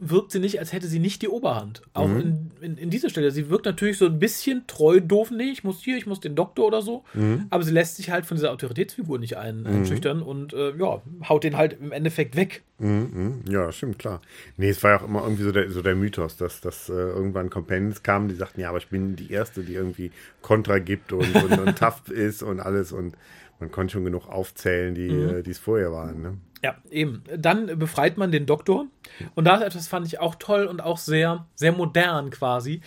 [0.00, 1.82] wirkt sie nicht, als hätte sie nicht die Oberhand.
[1.92, 2.20] Auch mhm.
[2.20, 3.32] in, in, in, dieser Stelle.
[3.32, 5.30] Sie wirkt natürlich so ein bisschen treu doof.
[5.30, 7.04] Nee, ich muss hier, ich muss den Doktor oder so.
[7.14, 7.46] Mhm.
[7.50, 9.66] Aber sie lässt sich halt von dieser Autoritätsfigur nicht ein, mhm.
[9.66, 12.62] einschüchtern und äh, ja, haut den halt im Endeffekt weg.
[12.78, 13.52] Mhm, mhm.
[13.52, 14.22] Ja, stimmt, klar.
[14.56, 16.92] Nee, es war ja auch immer irgendwie so der, so der Mythos, dass, dass äh,
[16.92, 21.12] irgendwann Companions kamen, die sagten, ja, aber ich bin die Erste, die irgendwie Kontra gibt
[21.12, 23.16] und, und, und tough ist und alles und
[23.60, 25.28] man konnte schon genug aufzählen, die mhm.
[25.36, 26.22] Äh, es vorher waren.
[26.22, 26.38] Ne?
[26.62, 27.22] Ja, eben.
[27.36, 28.86] Dann befreit man den Doktor.
[29.34, 32.80] Und da ist etwas, fand ich auch toll und auch sehr, sehr modern quasi.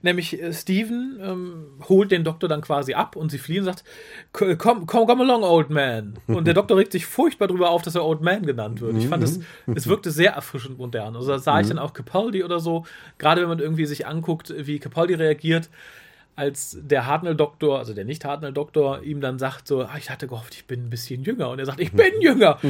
[0.00, 3.84] Nämlich äh, Steven ähm, holt den Doktor dann quasi ab und sie fliehen und sagt,
[4.32, 6.18] komm, komm, come along, old man.
[6.26, 8.96] Und der Doktor regt sich furchtbar darüber auf, dass er Old Man genannt wird.
[8.96, 9.40] Ich fand es,
[9.74, 11.16] es wirkte sehr erfrischend modern.
[11.16, 11.70] Also da sah ich mhm.
[11.70, 12.84] dann auch Capaldi oder so.
[13.18, 15.68] Gerade wenn man irgendwie sich anguckt, wie Capaldi reagiert
[16.38, 20.66] als der Hartnell-Doktor, also der Nicht-Hartnell-Doktor, ihm dann sagt so, ah, ich hatte gehofft, ich
[20.66, 21.50] bin ein bisschen jünger.
[21.50, 22.60] Und er sagt, ich bin jünger.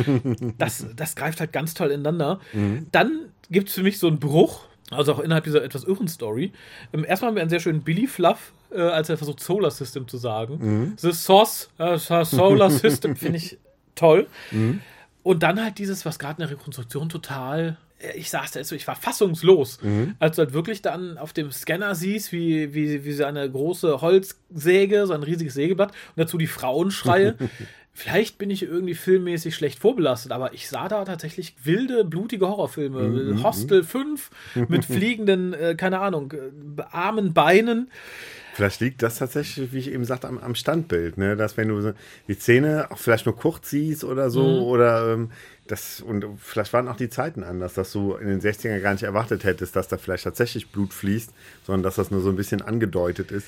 [0.57, 2.41] Das, das greift halt ganz toll ineinander.
[2.55, 2.87] Mhm.
[2.93, 6.53] Dann gibt es für mich so einen Bruch, also auch innerhalb dieser etwas irren Story.
[6.95, 10.09] Ähm, erstmal haben wir einen sehr schönen Billy Fluff, äh, als er versucht, Solar System
[10.09, 10.59] zu sagen.
[10.61, 10.93] Mhm.
[10.97, 13.59] The Source, uh, Solar System, finde ich
[13.95, 14.29] toll.
[14.51, 14.81] Mhm.
[15.23, 17.77] Und dann halt dieses, was gerade in der Rekonstruktion total
[18.15, 20.15] ich saß da so, ich war fassungslos, mhm.
[20.19, 24.01] als du halt wirklich dann auf dem Scanner siehst, wie, wie, wie so eine große
[24.01, 27.35] Holzsäge, so ein riesiges Sägeblatt und dazu die Frauenschreie.
[27.93, 33.03] Vielleicht bin ich irgendwie filmmäßig schlecht vorbelastet, aber ich sah da tatsächlich wilde, blutige Horrorfilme.
[33.03, 33.43] Mhm.
[33.43, 34.31] Hostel 5
[34.69, 37.91] mit fliegenden, äh, keine Ahnung, äh, armen Beinen.
[38.55, 41.37] Vielleicht liegt das tatsächlich, wie ich eben sagte, am, am Standbild, ne?
[41.37, 41.93] Dass wenn du
[42.29, 44.63] die Szene auch vielleicht nur kurz siehst oder so, mhm.
[44.63, 45.31] oder ähm,
[45.71, 49.05] das, und vielleicht waren auch die Zeiten anders, dass du in den 60ern gar nicht
[49.05, 51.31] erwartet hättest, dass da vielleicht tatsächlich Blut fließt,
[51.65, 53.47] sondern dass das nur so ein bisschen angedeutet ist.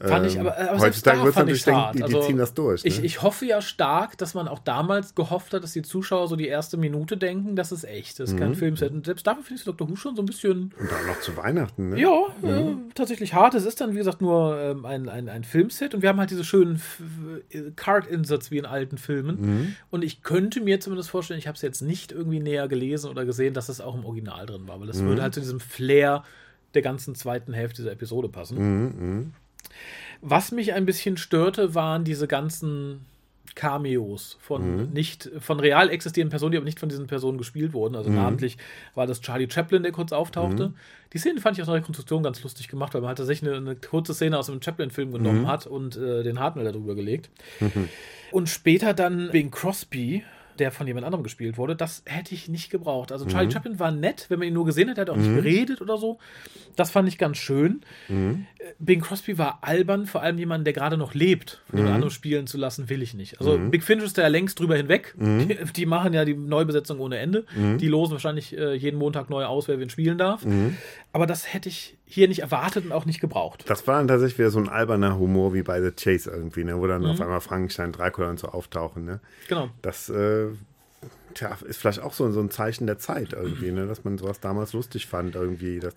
[0.00, 2.20] Fand ich, aber, aber Ähm, selbst heutzutage da wird natürlich ich denken, die, die Also,
[2.22, 2.84] ziehen das durch.
[2.84, 2.88] Ne?
[2.88, 6.36] Ich, ich hoffe ja stark, dass man auch damals gehofft hat, dass die Zuschauer so
[6.36, 8.38] die erste Minute denken, das ist echt, das ist Mhm.
[8.40, 8.92] kein Filmset.
[8.92, 9.88] Und selbst dafür finde ich Dr.
[9.90, 12.00] Who schon so ein bisschen, Und auch noch zu Weihnachten, ne?
[12.00, 13.54] ja, äh, tatsächlich hart.
[13.54, 16.30] Es ist dann, wie gesagt, nur ähm, ein, ein, ein Filmset und wir haben halt
[16.30, 16.80] diese schönen
[17.50, 19.76] äh, Card-Inserts wie in alten Filmen.
[19.90, 23.24] Und ich könnte mir zumindest vorstellen, ich habe es jetzt nicht irgendwie näher gelesen oder
[23.24, 26.22] gesehen, dass es auch im Original drin war, weil das würde halt zu diesem Flair
[26.74, 29.32] der ganzen zweiten Hälfte dieser Episode passen.
[30.20, 33.06] Was mich ein bisschen störte, waren diese ganzen
[33.54, 37.96] Cameos von nicht von real existierenden Personen, die aber nicht von diesen Personen gespielt wurden.
[37.96, 38.56] Also namentlich
[38.94, 40.72] war das Charlie Chaplin, der kurz auftauchte.
[41.12, 43.58] Die Szene fand ich aus der Rekonstruktion ganz lustig gemacht, weil man halt tatsächlich eine,
[43.58, 47.30] eine kurze Szene aus einem Chaplin-Film genommen hat und äh, den Hartnell darüber gelegt.
[48.30, 50.22] Und später dann wegen Crosby,
[50.60, 53.12] der von jemand anderem gespielt wurde, das hätte ich nicht gebraucht.
[53.12, 55.34] Also Charlie Chaplin war nett, wenn man ihn nur gesehen hat, er hat auch nicht
[55.34, 56.18] geredet oder so.
[56.76, 57.80] Das fand ich ganz schön.
[58.58, 62.10] Äh, Bing Crosby war albern, vor allem jemanden, der gerade noch lebt, von jemand anderem
[62.12, 63.40] spielen zu lassen, will ich nicht.
[63.40, 65.14] Also Big Finish ist da ja längst drüber hinweg.
[65.18, 67.44] Die, die machen ja die Neubesetzung ohne Ende.
[67.78, 70.44] Die losen wahrscheinlich äh, jeden Montag neu aus, wer wen spielen darf.
[71.12, 73.64] Aber das hätte ich hier nicht erwartet und auch nicht gebraucht.
[73.68, 76.78] Das war dann tatsächlich wieder so ein alberner Humor wie bei The Chase irgendwie, ne?
[76.80, 77.10] wo dann Mhm.
[77.10, 79.04] auf einmal Frankenstein, Dracula und so auftauchen.
[79.04, 79.20] Ne?
[79.48, 79.68] Genau.
[79.82, 80.46] Das äh,
[81.34, 83.86] tja, ist vielleicht auch so, so ein Zeichen der Zeit irgendwie, ne?
[83.86, 85.94] dass man sowas damals lustig fand irgendwie, dass,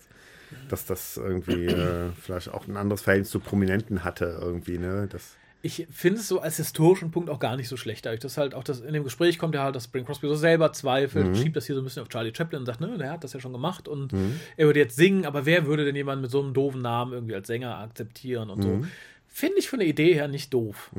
[0.68, 4.76] dass das irgendwie äh, vielleicht auch ein anderes Verhältnis zu Prominenten hatte irgendwie.
[4.78, 5.08] Ne?
[5.10, 8.04] Das, Ich finde es so als historischen Punkt auch gar nicht so schlecht.
[8.04, 10.34] Dadurch, dass halt auch das in dem Gespräch kommt ja halt, dass Bing Crosby so
[10.34, 12.98] selber zweifelt und schiebt das hier so ein bisschen auf Charlie Chaplin und sagt, ne,
[12.98, 14.12] der hat das ja schon gemacht und
[14.56, 17.34] er würde jetzt singen, aber wer würde denn jemanden mit so einem doofen Namen irgendwie
[17.34, 18.84] als Sänger akzeptieren und so.
[19.28, 20.90] Finde ich von der Idee her nicht doof.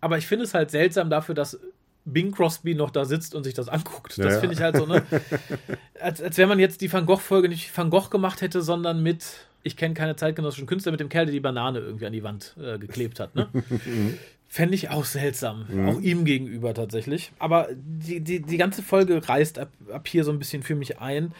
[0.00, 1.58] Aber ich finde es halt seltsam dafür, dass
[2.04, 4.18] Bing Crosby noch da sitzt und sich das anguckt.
[4.18, 4.40] Das ja.
[4.40, 5.04] finde ich halt so, ne?
[6.00, 9.22] Als, als wenn man jetzt die Van Gogh-Folge nicht Van Gogh gemacht hätte, sondern mit,
[9.62, 12.56] ich kenne keine zeitgenössischen Künstler, mit dem Kerl, der die Banane irgendwie an die Wand
[12.62, 13.48] äh, geklebt hat, ne?
[14.48, 15.66] Fände ich auch seltsam.
[15.86, 17.30] Auch ihm gegenüber tatsächlich.
[17.38, 20.98] Aber die, die, die ganze Folge reißt ab, ab hier so ein bisschen für mich
[20.98, 21.32] ein,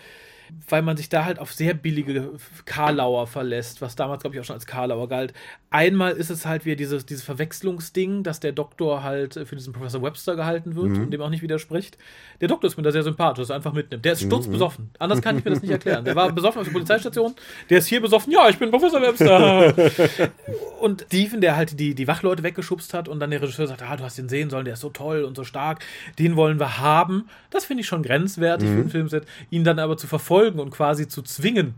[0.68, 2.30] weil man sich da halt auf sehr billige
[2.66, 5.34] Karlauer verlässt, was damals, glaube ich, auch schon als Karlauer galt.
[5.72, 10.02] Einmal ist es halt wieder dieses, dieses Verwechslungsding, dass der Doktor halt für diesen Professor
[10.02, 11.96] Webster gehalten wird und dem auch nicht widerspricht.
[12.40, 14.04] Der Doktor ist mir da sehr sympathisch, dass er einfach mitnimmt.
[14.04, 14.90] Der ist sturzbesoffen.
[14.98, 16.04] Anders kann ich mir das nicht erklären.
[16.04, 17.36] Der war besoffen auf der Polizeistation,
[17.70, 18.32] der ist hier besoffen.
[18.32, 19.72] Ja, ich bin Professor Webster.
[20.80, 23.96] Und Stephen, der halt die, die Wachleute weggeschubst hat und dann der Regisseur sagt, ah,
[23.96, 25.84] du hast ihn sehen sollen, der ist so toll und so stark,
[26.18, 27.28] den wollen wir haben.
[27.50, 29.26] Das finde ich schon grenzwertig für ein Filmset.
[29.50, 31.74] Ihn dann aber zu verfolgen und quasi zu zwingen,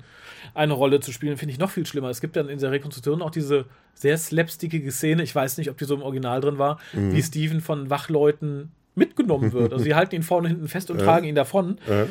[0.54, 2.08] eine Rolle zu spielen, finde ich noch viel schlimmer.
[2.10, 5.78] Es gibt dann in der Rekonstruktion auch diese sehr slapstickige Szene, ich weiß nicht, ob
[5.78, 9.72] die so im Original drin war, wie Stephen von Wachleuten mitgenommen wird.
[9.72, 11.78] Also sie halten ihn vorne und hinten fest und tragen ihn davon.
[11.88, 12.04] äh,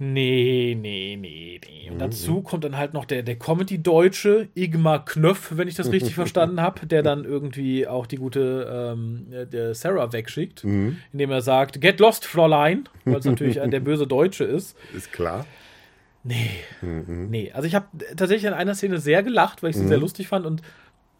[0.00, 1.90] Nee, nee, nee, nee.
[1.90, 6.14] Und dazu kommt dann halt noch der, der Comedy-Deutsche, Igmar Knöpf, wenn ich das richtig
[6.14, 10.62] verstanden habe, der dann irgendwie auch die gute ähm, der Sarah wegschickt,
[11.12, 14.76] indem er sagt, get lost, Fräulein, weil es natürlich ein- der böse Deutsche ist.
[14.96, 15.46] ist klar.
[16.28, 16.50] Nee,
[16.82, 17.52] nee.
[17.52, 17.86] Also ich habe
[18.16, 20.62] tatsächlich an einer Szene sehr gelacht, weil ich sie sehr lustig fand und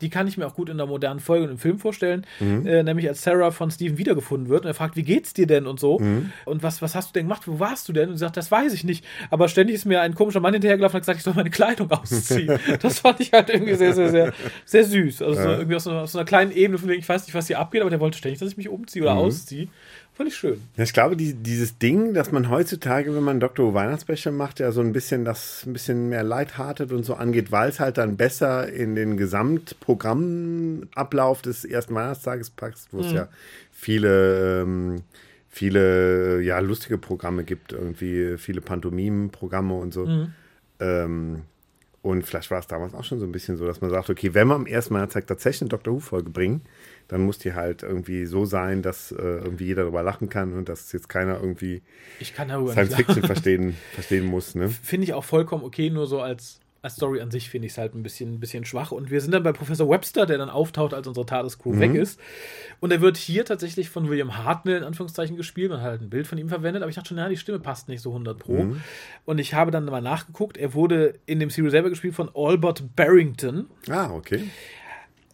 [0.00, 2.84] die kann ich mir auch gut in der modernen Folge und im Film vorstellen, äh,
[2.84, 5.80] nämlich als Sarah von Steven wiedergefunden wird und er fragt, wie geht's dir denn und
[5.80, 5.96] so.
[6.44, 8.10] Und was, was hast du denn gemacht, wo warst du denn?
[8.10, 10.94] Und sie sagt, das weiß ich nicht, aber ständig ist mir ein komischer Mann hinterhergelaufen
[10.94, 12.60] und hat gesagt, ich soll meine Kleidung ausziehen.
[12.80, 14.32] das fand ich halt irgendwie sehr, sehr, sehr,
[14.64, 15.22] sehr süß.
[15.22, 17.34] Also so irgendwie aus so, einer, aus einer kleinen Ebene, von wegen, ich weiß nicht,
[17.34, 19.66] was hier abgeht, aber der wollte ständig, dass ich mich umziehe oder ausziehe.
[20.18, 20.60] Fand ich schön.
[20.76, 23.68] Ja, ich glaube, die, dieses Ding, dass man heutzutage, wenn man Dr.
[23.68, 27.52] Who Weihnachtsspecial macht, ja so ein bisschen das ein bisschen mehr lighthearted und so angeht,
[27.52, 33.28] weil es halt dann besser in den Gesamtprogrammablauf des ersten Weihnachtstages passt, wo es ja
[33.70, 35.02] viele, ähm,
[35.48, 40.04] viele ja, lustige Programme gibt, irgendwie viele Pantomimen-Programme und so.
[40.80, 41.42] Ähm,
[42.02, 44.34] und vielleicht war es damals auch schon so ein bisschen so, dass man sagt, okay,
[44.34, 45.94] wenn wir am ersten Weihnachtstag tatsächlich eine Dr.
[45.94, 46.62] Who-Folge bringen,
[47.08, 50.68] dann muss die halt irgendwie so sein, dass äh, irgendwie jeder darüber lachen kann und
[50.68, 51.82] dass jetzt keiner irgendwie
[52.20, 54.54] Ich kann darüber Science Fiction verstehen, verstehen muss.
[54.54, 54.68] Ne?
[54.68, 57.78] finde ich auch vollkommen okay, nur so als, als Story an sich finde ich es
[57.78, 58.92] halt ein bisschen, ein bisschen schwach.
[58.92, 62.20] Und wir sind dann bei Professor Webster, der dann auftaucht, als unsere TARDIS-Crew weg ist.
[62.80, 65.70] Und er wird hier tatsächlich von William Hartnell in Anführungszeichen gespielt.
[65.70, 67.58] Man hat halt ein Bild von ihm verwendet, aber ich dachte schon, ja, die Stimme
[67.58, 68.76] passt nicht so 100 pro.
[69.24, 70.58] Und ich habe dann mal nachgeguckt.
[70.58, 73.66] Er wurde in dem Serial selber gespielt von Albert Barrington.
[73.88, 74.44] Ah, okay.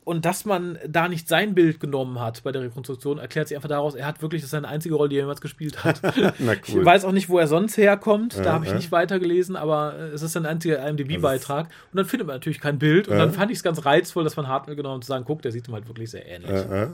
[0.04, 3.70] Und dass man da nicht sein Bild genommen hat bei der Rekonstruktion, erklärt sich einfach
[3.70, 6.00] daraus, er hat wirklich, das ist seine einzige Rolle, die er jemals gespielt hat.
[6.38, 6.84] Na Ich cool.
[6.84, 8.36] weiß auch nicht, wo er sonst herkommt.
[8.36, 8.76] Da Ja, habe ich ja.
[8.76, 11.66] nicht weitergelesen, aber äh, es ist ein einziger IMDb-Beitrag.
[11.90, 13.08] Und dann findet man natürlich kein Bild.
[13.08, 15.24] Und dann fand ich es ganz reizvoll, dass man Hartnell genommen hat und zu sagen,
[15.26, 16.50] guck, der sieht ihm halt wirklich sehr ähnlich.
[16.50, 16.88] Äh, äh,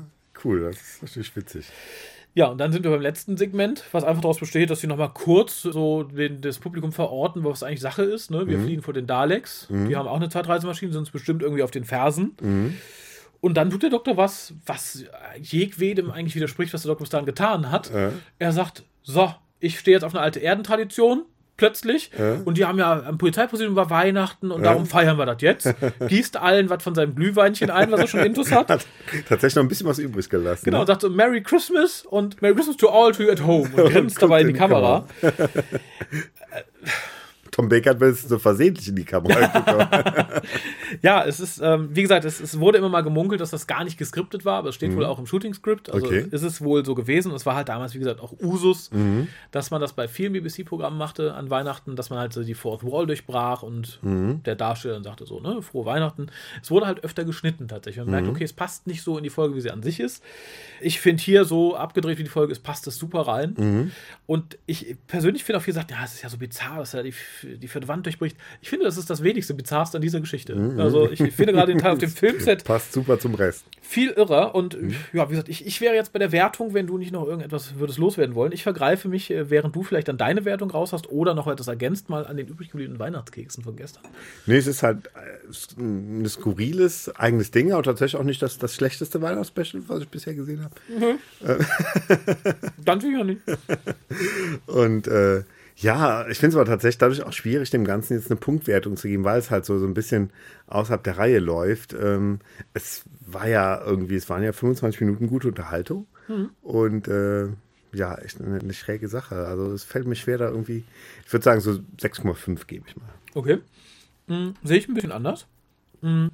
[0.45, 1.67] cool, das ist natürlich witzig.
[2.35, 5.11] Ja, und dann sind wir beim letzten Segment, was einfach daraus besteht, dass sie nochmal
[5.13, 8.31] kurz so den, das Publikum verorten, was eigentlich Sache ist.
[8.31, 8.47] Ne?
[8.47, 8.65] Wir Mhm.
[8.65, 9.67] fliehen vor den Daleks.
[9.69, 12.37] Die haben auch eine Zeitreisemaschine, sind uns bestimmt irgendwie auf den Fersen.
[12.41, 12.75] Mhm.
[13.41, 15.05] Und dann tut der Doktor was, was
[15.41, 17.91] jedwedem eigentlich widerspricht, was der Doktor bis dahin getan hat.
[17.93, 18.13] Ja.
[18.39, 21.23] Er sagt: So, ich stehe jetzt auf eine alte Erdentradition.
[21.61, 22.11] Plötzlich.
[22.19, 22.39] Ja.
[22.43, 25.75] Und die haben ja am Polizeipräsidium war Weihnachten und darum feiern wir das jetzt.
[26.09, 28.71] Gießt allen was von seinem Glühweinchen ein, was er schon intus hat.
[28.71, 28.87] Hat
[29.29, 30.65] tatsächlich noch ein bisschen was übrig gelassen.
[30.65, 30.81] Genau, ne?
[30.81, 33.93] und sagt so Merry Christmas und Merry Christmas to all to you at home und
[33.93, 35.05] grinst dabei in die in die Kamera.
[37.51, 39.89] Tom Baker hat es so versehentlich in die Kamera gekommen.
[41.03, 43.85] Ja, es ist, ähm, wie gesagt, es, es wurde immer mal gemunkelt, dass das gar
[43.85, 45.91] nicht geskriptet war, aber es steht wohl auch im Shooting-Script.
[45.91, 46.13] Also Mhm.
[46.19, 46.27] Okay.
[46.31, 47.33] ist es wohl so gewesen.
[47.33, 49.29] Es war halt damals, wie gesagt, auch Usus, Mhm.
[49.51, 52.85] dass man das bei vielen BBC-Programmen machte an Weihnachten, dass man halt so die Fourth
[52.85, 54.43] Wall durchbrach und Mhm.
[54.45, 56.27] der Darsteller dann sagte so, ne, frohe Weihnachten.
[56.63, 58.05] Es wurde halt öfter geschnitten tatsächlich.
[58.05, 58.33] Man merkt, Mhm.
[58.35, 60.23] okay, es passt nicht so in die Folge, wie sie an sich ist.
[60.81, 63.55] Ich finde hier so abgedreht, wie die Folge ist, passt es super rein.
[63.59, 63.91] Mhm.
[64.27, 67.03] Und ich persönlich finde auch viel gesagt, ja, es ist ja so bizarr, dass er
[67.03, 68.37] die, die vierte Wand durchbricht.
[68.61, 70.55] Ich finde, das ist das wenigste Bizarrste an dieser Geschichte.
[70.55, 70.81] Mhm.
[70.81, 73.65] Also ich finde gerade den Teil auf dem Filmset Passt super zum Rest.
[73.81, 74.55] viel irrer.
[74.55, 74.95] Und Mhm.
[75.13, 77.79] ja, wie gesagt, ich, ich wäre jetzt bei der Wertung, wenn du nicht noch irgendetwas
[77.79, 78.53] würdest loswerden wollen.
[78.53, 81.69] Ich vergreife mich, äh, während du vielleicht dann deine Wertung raus hast oder noch etwas
[81.69, 84.03] ergänzt, mal an den übrig gebliebenen Weihnachtskeksen von gestern.
[84.47, 88.75] Nee, es ist halt äh, ein skurriles, eigenes Ding, aber tatsächlich auch nicht das, das
[88.75, 90.75] schlechteste Weihnachtsspecial, was ich bisher gesehen habe.
[92.85, 93.41] Dann sicher nicht.
[94.67, 95.43] Und äh,
[95.81, 99.09] ja, ich finde es aber tatsächlich dadurch auch schwierig, dem Ganzen jetzt eine Punktwertung zu
[99.09, 100.31] geben, weil es halt so, so ein bisschen
[100.67, 101.95] außerhalb der Reihe läuft.
[101.95, 102.41] Ähm,
[102.75, 106.07] es war ja irgendwie, es waren ja 25 Minuten gute Unterhaltung
[106.63, 107.49] und äh,
[107.93, 109.47] ja, echt eine, eine schräge Sache.
[109.47, 110.85] Also es fällt mir schwer, da irgendwie,
[111.25, 113.09] ich würde sagen, so 6,5 gebe ich mal.
[113.35, 113.59] Okay.
[114.29, 115.47] Hm, sehe ich ein bisschen anders.
[116.03, 116.31] Hm,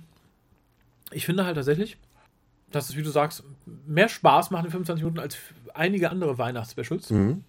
[1.12, 1.96] ich finde halt tatsächlich,
[2.72, 3.44] dass es, wie du sagst,
[3.86, 5.38] mehr Spaß macht in 25 Minuten als
[5.72, 7.10] einige andere Weihnachtsspecials.
[7.10, 7.44] Mhm.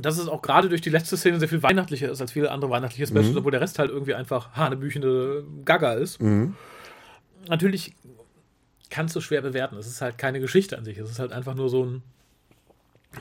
[0.00, 2.70] Dass es auch gerade durch die letzte Szene sehr viel weihnachtlicher ist als viele andere
[2.70, 3.36] weihnachtliche Specials, Mhm.
[3.38, 6.20] obwohl der Rest halt irgendwie einfach hanebüchende Gaga ist.
[6.22, 6.54] Mhm.
[7.48, 7.94] Natürlich
[8.90, 9.76] kannst du schwer bewerten.
[9.76, 10.98] Es ist halt keine Geschichte an sich.
[10.98, 12.02] Es ist halt einfach nur so ein,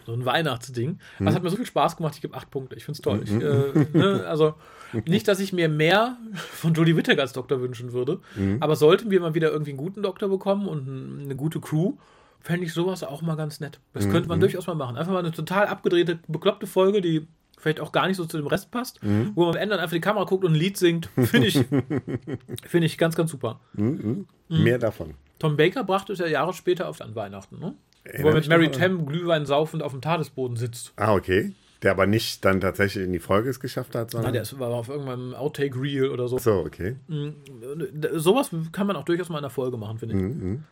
[0.06, 1.00] so ein Weihnachtsding.
[1.20, 1.26] Mhm.
[1.26, 2.16] Das hat mir so viel Spaß gemacht.
[2.16, 2.76] Ich gebe acht Punkte.
[2.76, 3.22] Ich finde es toll.
[3.24, 4.56] Ich, äh, ne, also
[5.06, 8.58] nicht, dass ich mir mehr von Jodie Whittaker als Doktor wünschen würde, Mhm.
[8.62, 11.94] aber sollten wir mal wieder irgendwie einen guten Doktor bekommen und ein- eine gute Crew,
[12.46, 13.80] fände ich sowas auch mal ganz nett.
[13.80, 14.00] Mhm.
[14.00, 14.98] Das könnte man durchaus mal machen.
[14.98, 17.28] Einfach mal eine total abgedrehte, bekloppte Folge, die
[17.58, 19.32] vielleicht auch gar nicht so zu dem Rest passt, Mhm.
[19.34, 21.10] wo man am Ende dann einfach die Kamera guckt und ein Lied singt.
[21.18, 21.56] Finde ich,
[22.68, 23.60] finde ich ganz, ganz super.
[23.74, 24.28] Mhm.
[24.50, 24.64] Mhm.
[24.64, 25.16] Mehr davon.
[25.40, 27.74] Tom Baker brachte es ja Jahre später auf an Weihnachten, ne?
[28.22, 30.94] Wo er mit Mary Tam Glühwein saufend auf dem Tadesboden sitzt.
[30.96, 31.54] Ah, okay.
[31.82, 34.28] Der aber nicht dann tatsächlich in die Folge es geschafft hat, sondern.
[34.28, 36.38] Nein, der ist, war auf irgendeinem Outtake-Reel oder so.
[36.38, 36.96] so, okay.
[38.14, 40.22] Sowas kann man auch durchaus mal in der Folge machen, finde ich.
[40.22, 40.64] Mhm.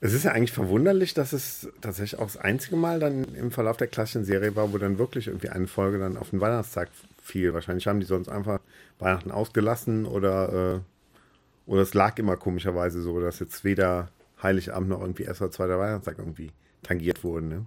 [0.00, 3.76] Es ist ja eigentlich verwunderlich, dass es tatsächlich auch das einzige Mal dann im Verlauf
[3.76, 6.88] der klassischen Serie war, wo dann wirklich irgendwie eine Folge dann auf den Weihnachtstag
[7.20, 7.52] fiel.
[7.52, 8.60] Wahrscheinlich haben die sonst einfach
[9.00, 14.08] Weihnachten ausgelassen oder, äh, oder es lag immer komischerweise so, dass jetzt weder
[14.40, 16.52] Heiligabend noch irgendwie erster, zweiter Weihnachtstag irgendwie
[16.84, 17.48] tangiert wurden.
[17.48, 17.66] Ne?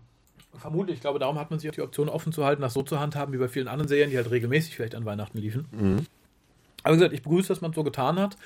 [0.57, 2.81] Vermutlich, ich glaube, darum hat man sich auch die Option offen zu halten, das so
[2.81, 5.65] zu handhaben wie bei vielen anderen Serien, die halt regelmäßig vielleicht an Weihnachten liefen.
[6.83, 8.37] Aber wie gesagt, ich begrüße, dass man es so getan hat.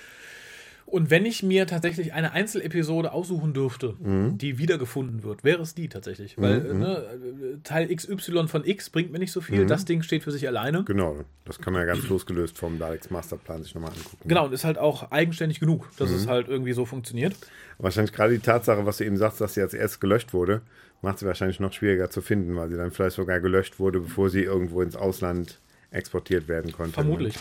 [0.96, 5.90] Und wenn ich mir tatsächlich eine Einzelepisode aussuchen dürfte, die wiedergefunden wird, wäre es die
[5.90, 6.38] tatsächlich.
[6.38, 9.66] Weil äh, ne, Teil XY von X bringt mir nicht so viel.
[9.66, 10.86] Das Ding steht für sich alleine.
[10.86, 14.26] Genau, das kann man ja ganz losgelöst vom Daleks Masterplan sich nochmal angucken.
[14.26, 17.36] Genau, und ist halt auch eigenständig genug, dass es halt irgendwie so funktioniert.
[17.78, 20.62] Wahrscheinlich gerade die Tatsache, was du eben sagst, dass sie als erstes gelöscht wurde,
[21.02, 24.30] macht sie wahrscheinlich noch schwieriger zu finden, weil sie dann vielleicht sogar gelöscht wurde, bevor
[24.30, 25.60] sie irgendwo ins Ausland
[25.96, 26.94] exportiert werden konnte.
[26.94, 27.36] Vermutlich.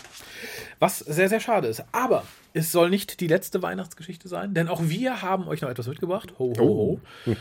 [0.79, 1.83] Was sehr, sehr schade ist.
[1.91, 5.87] Aber es soll nicht die letzte Weihnachtsgeschichte sein, denn auch wir haben euch noch etwas
[5.87, 6.33] mitgebracht.
[6.39, 7.33] Ho, ho, ho.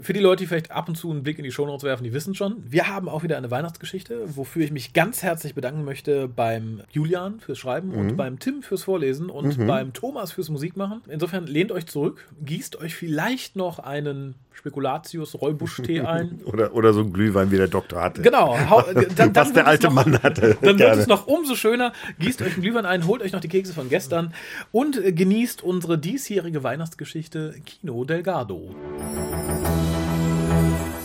[0.00, 2.12] Für die Leute, die vielleicht ab und zu einen Blick in die Shownotes werfen, die
[2.12, 2.56] wissen schon.
[2.68, 7.40] Wir haben auch wieder eine Weihnachtsgeschichte, wofür ich mich ganz herzlich bedanken möchte beim Julian
[7.40, 11.02] fürs Schreiben und beim Tim fürs Vorlesen und beim Thomas fürs Musikmachen.
[11.08, 16.40] Insofern lehnt euch zurück, gießt euch vielleicht noch einen Spekulatius Räubusch-Tee ein.
[16.44, 18.22] Oder, oder so ein Glühwein, wie der Doktor hatte.
[18.22, 18.56] Genau.
[18.68, 18.82] Hau,
[19.16, 20.56] dann, Was der alte noch- Mann hatte.
[20.60, 21.00] Dann wird Gerne.
[21.00, 21.92] es noch umso schöner.
[22.18, 24.34] Gießt euch einen Glühwein ein, holt euch noch die Kekse von gestern
[24.72, 28.74] und genießt unsere diesjährige Weihnachtsgeschichte Kino Delgado.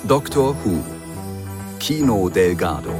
[0.07, 0.83] Doctor Who.
[1.79, 2.93] Kino Delgado.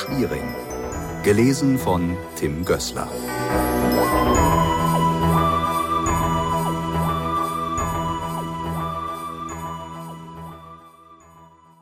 [0.00, 0.54] Schwiering.
[1.22, 3.06] Gelesen von Tim Gößler.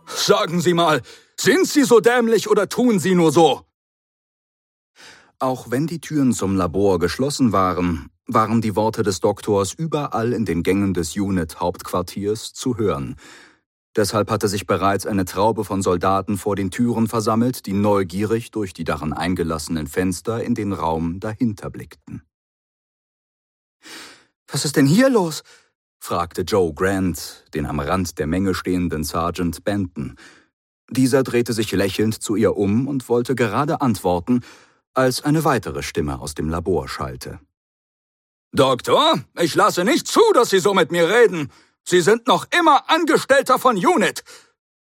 [0.07, 1.01] Sagen Sie mal,
[1.39, 3.63] sind Sie so dämlich oder tun Sie nur so?
[5.39, 10.45] Auch wenn die Türen zum Labor geschlossen waren, waren die Worte des Doktors überall in
[10.45, 13.15] den Gängen des Unit-Hauptquartiers zu hören,
[13.97, 18.73] Deshalb hatte sich bereits eine Traube von Soldaten vor den Türen versammelt, die neugierig durch
[18.73, 22.23] die darin eingelassenen Fenster in den Raum dahinter blickten.
[24.47, 25.43] Was ist denn hier los?
[25.99, 30.17] fragte Joe Grant, den am Rand der Menge stehenden Sergeant Benton.
[30.91, 34.41] Dieser drehte sich lächelnd zu ihr um und wollte gerade antworten,
[34.95, 37.41] als eine weitere Stimme aus dem Labor schallte.
[38.53, 41.51] Doktor, ich lasse nicht zu, dass Sie so mit mir reden.
[41.89, 44.23] Sie sind noch immer Angestellter von UNIT.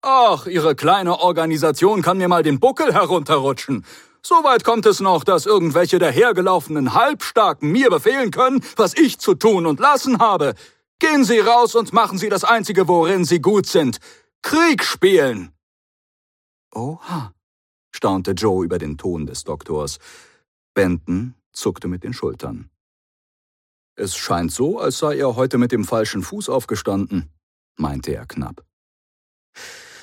[0.01, 3.85] Ach, Ihre kleine Organisation kann mir mal den Buckel herunterrutschen.
[4.21, 9.67] Soweit kommt es noch, dass irgendwelche dahergelaufenen Halbstarken mir befehlen können, was ich zu tun
[9.67, 10.53] und lassen habe.
[10.99, 13.99] Gehen Sie raus und machen Sie das Einzige, worin Sie gut sind.
[14.41, 15.53] Krieg spielen.
[16.73, 17.31] Oha,
[17.91, 19.99] staunte Joe über den Ton des Doktors.
[20.73, 22.70] Benton zuckte mit den Schultern.
[24.01, 27.29] Es scheint so, als sei er heute mit dem falschen Fuß aufgestanden,
[27.77, 28.65] meinte er knapp.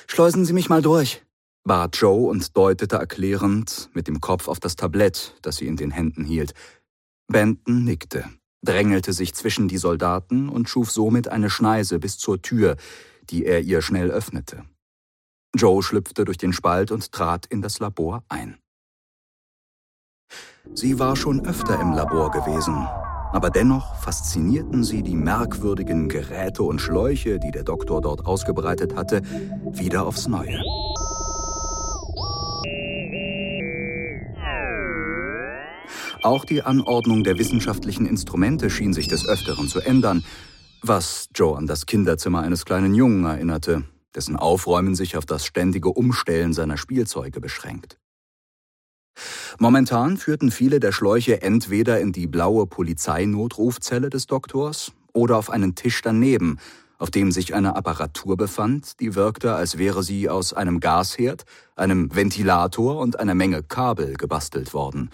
[0.07, 1.21] Schleusen Sie mich mal durch,
[1.65, 5.91] bat Joe und deutete erklärend mit dem Kopf auf das Tablett, das sie in den
[5.91, 6.53] Händen hielt.
[7.27, 8.23] Benton nickte,
[8.65, 12.77] drängelte sich zwischen die Soldaten und schuf somit eine Schneise bis zur Tür,
[13.29, 14.63] die er ihr schnell öffnete.
[15.53, 18.57] Joe schlüpfte durch den Spalt und trat in das Labor ein.
[20.73, 22.87] Sie war schon öfter im Labor gewesen,
[23.31, 29.21] aber dennoch faszinierten sie die merkwürdigen Geräte und Schläuche, die der Doktor dort ausgebreitet hatte,
[29.71, 30.59] wieder aufs Neue.
[36.21, 40.23] Auch die Anordnung der wissenschaftlichen Instrumente schien sich des Öfteren zu ändern,
[40.81, 43.83] was Joe an das Kinderzimmer eines kleinen Jungen erinnerte,
[44.15, 47.99] dessen Aufräumen sich auf das ständige Umstellen seiner Spielzeuge beschränkt.
[49.57, 55.75] Momentan führten viele der Schläuche entweder in die blaue Polizeinotrufzelle des Doktors oder auf einen
[55.75, 56.59] Tisch daneben,
[56.97, 62.13] auf dem sich eine Apparatur befand, die wirkte, als wäre sie aus einem Gasherd, einem
[62.13, 65.09] Ventilator und einer Menge Kabel gebastelt worden.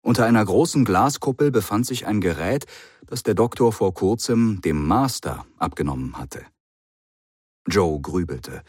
[0.00, 2.66] Unter einer großen Glaskuppel befand sich ein Gerät,
[3.06, 6.46] das der Doktor vor kurzem dem Master abgenommen hatte.
[7.66, 8.62] Joe grübelte.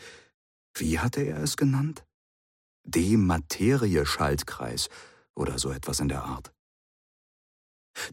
[0.75, 2.03] Wie hatte er es genannt?
[2.91, 4.89] Dematerie-Schaltkreis
[5.35, 6.51] oder so etwas in der Art.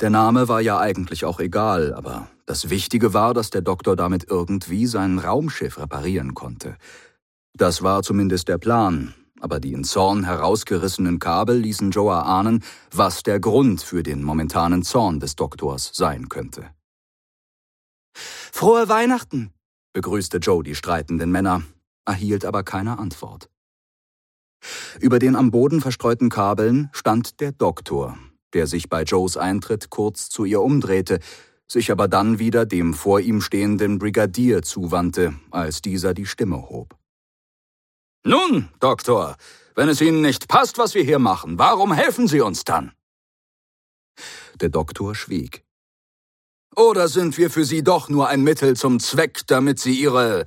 [0.01, 4.29] Der Name war ja eigentlich auch egal, aber das Wichtige war, dass der Doktor damit
[4.29, 6.77] irgendwie sein Raumschiff reparieren konnte.
[7.55, 13.23] Das war zumindest der Plan, aber die in Zorn herausgerissenen Kabel ließen Joe ahnen, was
[13.23, 16.71] der Grund für den momentanen Zorn des Doktors sein könnte.
[18.15, 19.53] Frohe Weihnachten,
[19.93, 21.63] begrüßte Joe die streitenden Männer,
[22.07, 23.51] erhielt aber keine Antwort.
[25.01, 28.19] Über den am Boden verstreuten Kabeln stand der Doktor,
[28.55, 31.21] der sich bei Joes Eintritt kurz zu ihr umdrehte,
[31.69, 36.97] sich aber dann wieder dem vor ihm stehenden Brigadier zuwandte, als dieser die Stimme hob.
[38.25, 39.37] Nun, Doktor,
[39.75, 42.93] wenn es Ihnen nicht passt, was wir hier machen, warum helfen Sie uns dann?
[44.61, 45.65] Der Doktor schwieg.
[46.75, 50.47] Oder sind wir für Sie doch nur ein Mittel zum Zweck, damit Sie Ihre...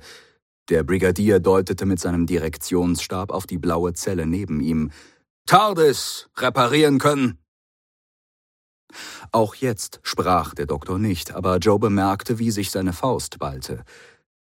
[0.70, 4.90] Der Brigadier deutete mit seinem Direktionsstab auf die blaue Zelle neben ihm.
[5.46, 7.38] TARDIS reparieren können.
[9.32, 13.84] Auch jetzt sprach der Doktor nicht, aber Joe bemerkte, wie sich seine Faust ballte.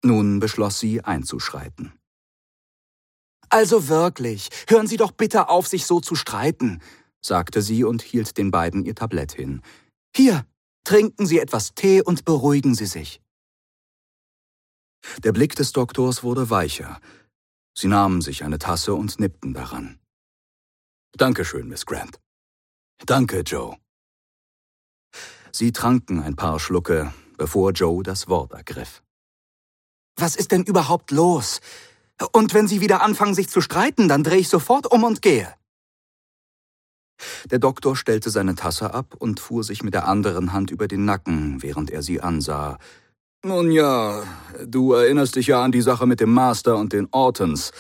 [0.03, 1.93] Nun beschloss sie einzuschreiten.
[3.49, 6.83] Also wirklich, hören Sie doch bitte auf, sich so zu streiten,
[7.21, 9.63] sagte sie und hielt den beiden ihr Tablett hin.
[10.15, 10.45] Hier,
[10.89, 13.21] Trinken Sie etwas Tee und beruhigen Sie sich.
[15.19, 17.01] Der Blick des Doktors wurde weicher.
[17.75, 19.99] Sie nahmen sich eine Tasse und nippten daran.
[21.13, 22.21] Dankeschön, Miss Grant.
[23.07, 23.77] Danke, Joe.
[25.53, 29.03] Sie tranken ein paar Schlucke, bevor Joe das Wort ergriff.
[30.17, 31.61] Was ist denn überhaupt los?
[32.33, 35.55] Und wenn Sie wieder anfangen, sich zu streiten, dann drehe ich sofort um und gehe.
[37.51, 41.05] Der Doktor stellte seine Tasse ab und fuhr sich mit der anderen Hand über den
[41.05, 42.79] Nacken, während er sie ansah.
[43.45, 44.25] Nun ja,
[44.67, 47.71] du erinnerst dich ja an die Sache mit dem Master und den Ortons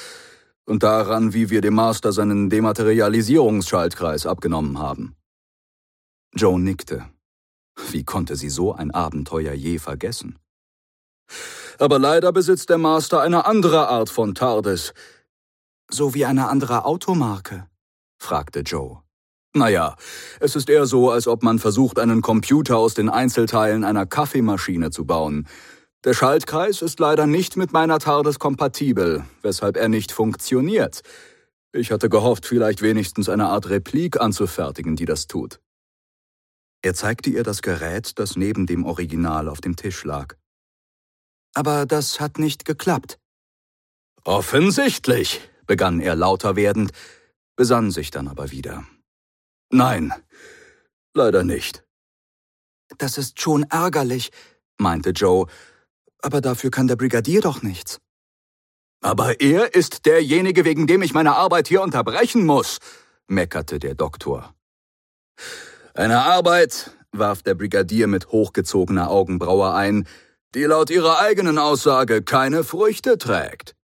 [0.67, 5.17] und daran, wie wir dem Master seinen Dematerialisierungsschaltkreis abgenommen haben.
[6.33, 7.09] Joe nickte.
[7.91, 10.39] Wie konnte sie so ein Abenteuer je vergessen?
[11.79, 14.95] Aber leider besitzt der Master eine andere Art von TARDIS.
[15.91, 17.67] So wie eine andere Automarke?
[18.19, 19.03] fragte Joe.
[19.55, 19.96] Naja,
[20.40, 24.90] es ist eher so, als ob man versucht, einen Computer aus den Einzelteilen einer Kaffeemaschine
[24.90, 25.49] zu bauen.
[26.05, 31.03] Der Schaltkreis ist leider nicht mit meiner TARDIS kompatibel, weshalb er nicht funktioniert.
[31.72, 35.61] Ich hatte gehofft, vielleicht wenigstens eine Art Replik anzufertigen, die das tut.
[36.82, 40.36] Er zeigte ihr das Gerät, das neben dem Original auf dem Tisch lag.
[41.55, 43.18] Aber das hat nicht geklappt.
[44.24, 46.92] Offensichtlich, begann er lauter werdend,
[47.57, 48.84] besann sich dann aber wieder.
[49.71, 50.12] Nein,
[51.14, 51.85] leider nicht.
[52.97, 54.31] Das ist schon ärgerlich,
[54.79, 55.47] meinte Joe,
[56.23, 58.01] aber dafür kann der Brigadier doch nichts.
[59.01, 62.79] Aber er ist derjenige, wegen dem ich meine Arbeit hier unterbrechen muss,
[63.29, 64.55] meckerte der Doktor.
[65.95, 70.09] Eine Arbeit, warf der Brigadier mit hochgezogener Augenbraue ein,
[70.55, 73.77] die laut ihrer eigenen Aussage keine Früchte trägt.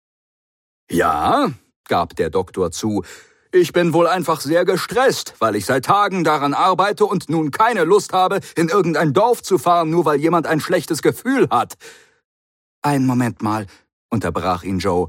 [0.90, 1.52] Ja,
[1.88, 3.04] gab der Doktor zu,
[3.52, 7.84] ich bin wohl einfach sehr gestresst, weil ich seit Tagen daran arbeite und nun keine
[7.84, 11.74] Lust habe, in irgendein Dorf zu fahren, nur weil jemand ein schlechtes Gefühl hat.
[12.80, 13.66] Ein Moment mal,
[14.08, 15.08] unterbrach ihn Joe.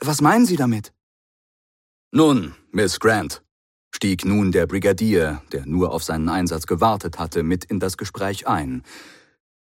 [0.00, 0.92] Was meinen Sie damit?
[2.10, 3.42] Nun, Miss Grant,
[3.94, 8.46] stieg nun der Brigadier, der nur auf seinen Einsatz gewartet hatte, mit in das Gespräch
[8.46, 8.82] ein.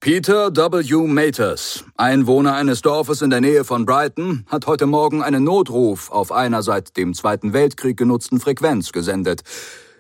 [0.01, 1.09] Peter W.
[1.09, 6.31] Maters, Einwohner eines Dorfes in der Nähe von Brighton, hat heute Morgen einen Notruf auf
[6.31, 9.43] einer seit dem Zweiten Weltkrieg genutzten Frequenz gesendet.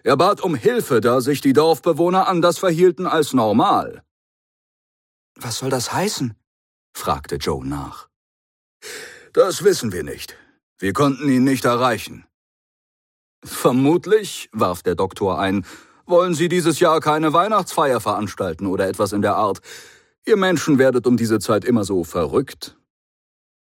[0.04, 4.04] Er bat um Hilfe, da sich die Dorfbewohner anders verhielten als normal.
[5.34, 6.34] Was soll das heißen?
[6.96, 8.08] fragte Joe nach.
[9.32, 10.36] Das wissen wir nicht.
[10.78, 12.24] Wir konnten ihn nicht erreichen.
[13.44, 15.66] Vermutlich, warf der Doktor ein,
[16.08, 19.60] wollen Sie dieses Jahr keine Weihnachtsfeier veranstalten oder etwas in der Art.
[20.26, 22.76] Ihr Menschen werdet um diese Zeit immer so verrückt.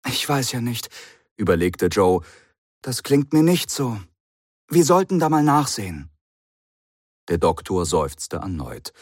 [0.06, 0.88] Ich weiß ja nicht,
[1.36, 2.22] überlegte Joe.
[2.82, 3.98] Das klingt mir nicht so.
[4.68, 6.10] Wir sollten da mal nachsehen.
[7.28, 8.92] Der Doktor seufzte erneut.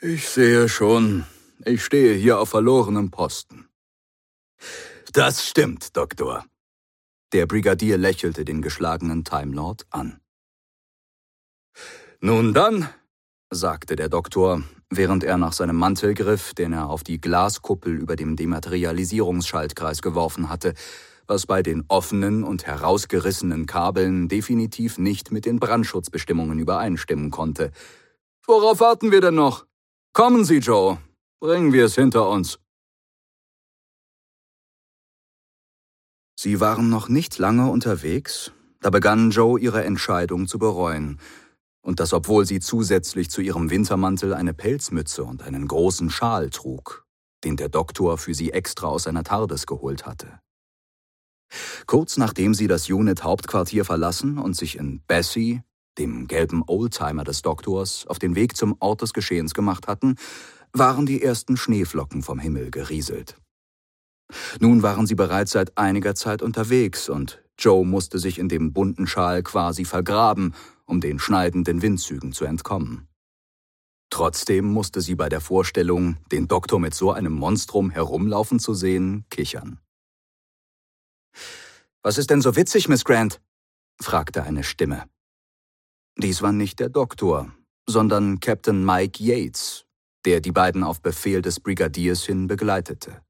[0.00, 1.24] Ich sehe schon,
[1.64, 3.68] ich stehe hier auf verlorenem Posten.
[5.12, 6.44] Das stimmt, Doktor.
[7.32, 10.20] Der Brigadier lächelte den geschlagenen Time Lord an.
[12.24, 12.88] Nun dann,
[13.50, 18.16] sagte der Doktor, während er nach seinem Mantel griff, den er auf die Glaskuppel über
[18.16, 20.72] dem Dematerialisierungsschaltkreis geworfen hatte,
[21.26, 27.72] was bei den offenen und herausgerissenen Kabeln definitiv nicht mit den Brandschutzbestimmungen übereinstimmen konnte.
[28.46, 29.66] Worauf warten wir denn noch?
[30.12, 30.98] Kommen Sie, Joe,
[31.42, 32.60] Bringen wir es hinter uns.
[36.38, 41.18] Sie waren noch nicht lange unterwegs, da begann Joe ihre Entscheidung zu bereuen.
[41.84, 47.06] Und das, obwohl sie zusätzlich zu ihrem Wintermantel eine Pelzmütze und einen großen Schal trug,
[47.44, 50.40] den der Doktor für sie extra aus seiner TARDIS geholt hatte.
[51.86, 55.62] Kurz nachdem sie das Unit-Hauptquartier verlassen und sich in Bessie,
[55.98, 60.16] dem gelben Oldtimer des Doktors, auf den Weg zum Ort des Geschehens gemacht hatten,
[60.72, 63.36] waren die ersten Schneeflocken vom Himmel gerieselt.
[64.60, 69.06] Nun waren sie bereits seit einiger Zeit unterwegs und Joe musste sich in dem bunten
[69.06, 70.54] Schal quasi vergraben,
[70.92, 73.08] um den schneidenden Windzügen zu entkommen.
[74.10, 79.24] Trotzdem musste sie bei der Vorstellung, den Doktor mit so einem Monstrum herumlaufen zu sehen,
[79.30, 79.80] kichern.
[82.02, 83.40] Was ist denn so witzig, Miss Grant?
[84.02, 85.08] fragte eine Stimme.
[86.18, 87.50] Dies war nicht der Doktor,
[87.88, 89.86] sondern Captain Mike Yates,
[90.26, 93.22] der die beiden auf Befehl des Brigadiers hin begleitete.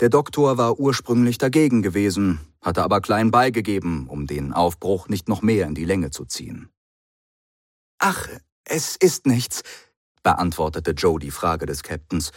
[0.00, 5.42] Der Doktor war ursprünglich dagegen gewesen, hatte aber klein beigegeben, um den Aufbruch nicht noch
[5.42, 6.70] mehr in die Länge zu ziehen.
[7.98, 8.28] Ach,
[8.64, 9.62] es ist nichts,
[10.22, 12.32] beantwortete Joe die Frage des Captains.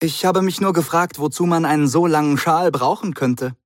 [0.00, 3.56] Ich habe mich nur gefragt, wozu man einen so langen Schal brauchen könnte.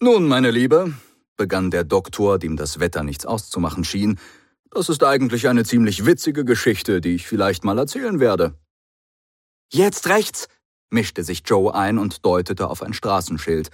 [0.00, 0.94] Nun, meine Liebe,
[1.36, 4.18] begann der Doktor, dem das Wetter nichts auszumachen schien,
[4.70, 8.58] das ist eigentlich eine ziemlich witzige Geschichte, die ich vielleicht mal erzählen werde.
[9.72, 10.48] Jetzt rechts,
[10.90, 13.70] mischte sich Joe ein und deutete auf ein Straßenschild.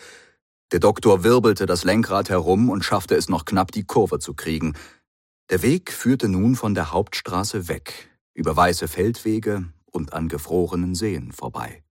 [0.72, 4.74] Der Doktor wirbelte das Lenkrad herum und schaffte es noch knapp, die Kurve zu kriegen.
[5.50, 11.32] Der Weg führte nun von der Hauptstraße weg, über weiße Feldwege und an gefrorenen Seen
[11.32, 11.82] vorbei.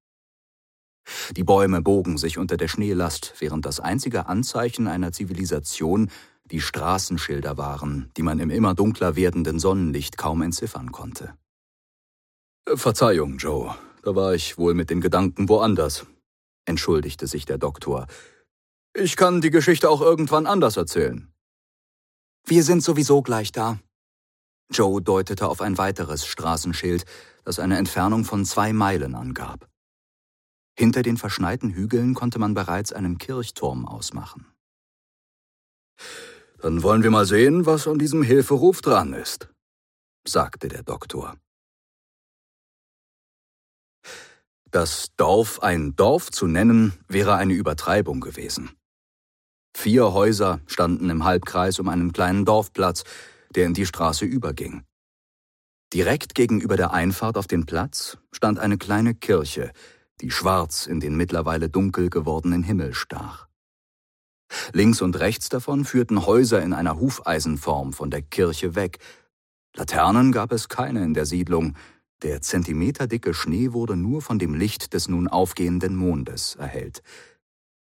[1.37, 6.11] Die Bäume bogen sich unter der Schneelast, während das einzige Anzeichen einer Zivilisation
[6.45, 11.35] die Straßenschilder waren, die man im immer dunkler werdenden Sonnenlicht kaum entziffern konnte.
[12.73, 16.07] Verzeihung, Joe, da war ich wohl mit den Gedanken woanders,
[16.65, 18.07] entschuldigte sich der Doktor.
[18.95, 21.33] Ich kann die Geschichte auch irgendwann anders erzählen.
[22.45, 23.79] Wir sind sowieso gleich da.
[24.71, 27.05] Joe deutete auf ein weiteres Straßenschild,
[27.45, 29.69] das eine Entfernung von zwei Meilen angab.
[30.79, 34.47] Hinter den verschneiten Hügeln konnte man bereits einen Kirchturm ausmachen.
[36.59, 39.49] Dann wollen wir mal sehen, was an diesem Hilferuf dran ist,
[40.27, 41.37] sagte der Doktor.
[44.71, 48.78] Das Dorf ein Dorf zu nennen, wäre eine Übertreibung gewesen.
[49.81, 53.05] Vier Häuser standen im Halbkreis um einen kleinen Dorfplatz,
[53.55, 54.83] der in die Straße überging.
[55.95, 59.71] Direkt gegenüber der Einfahrt auf den Platz stand eine kleine Kirche,
[60.21, 63.47] die schwarz in den mittlerweile dunkel gewordenen Himmel stach.
[64.73, 68.99] Links und rechts davon führten Häuser in einer Hufeisenform von der Kirche weg.
[69.77, 71.77] Laternen gab es keine in der Siedlung,
[72.23, 77.05] der zentimeterdicke Schnee wurde nur von dem Licht des nun aufgehenden Mondes erhellt.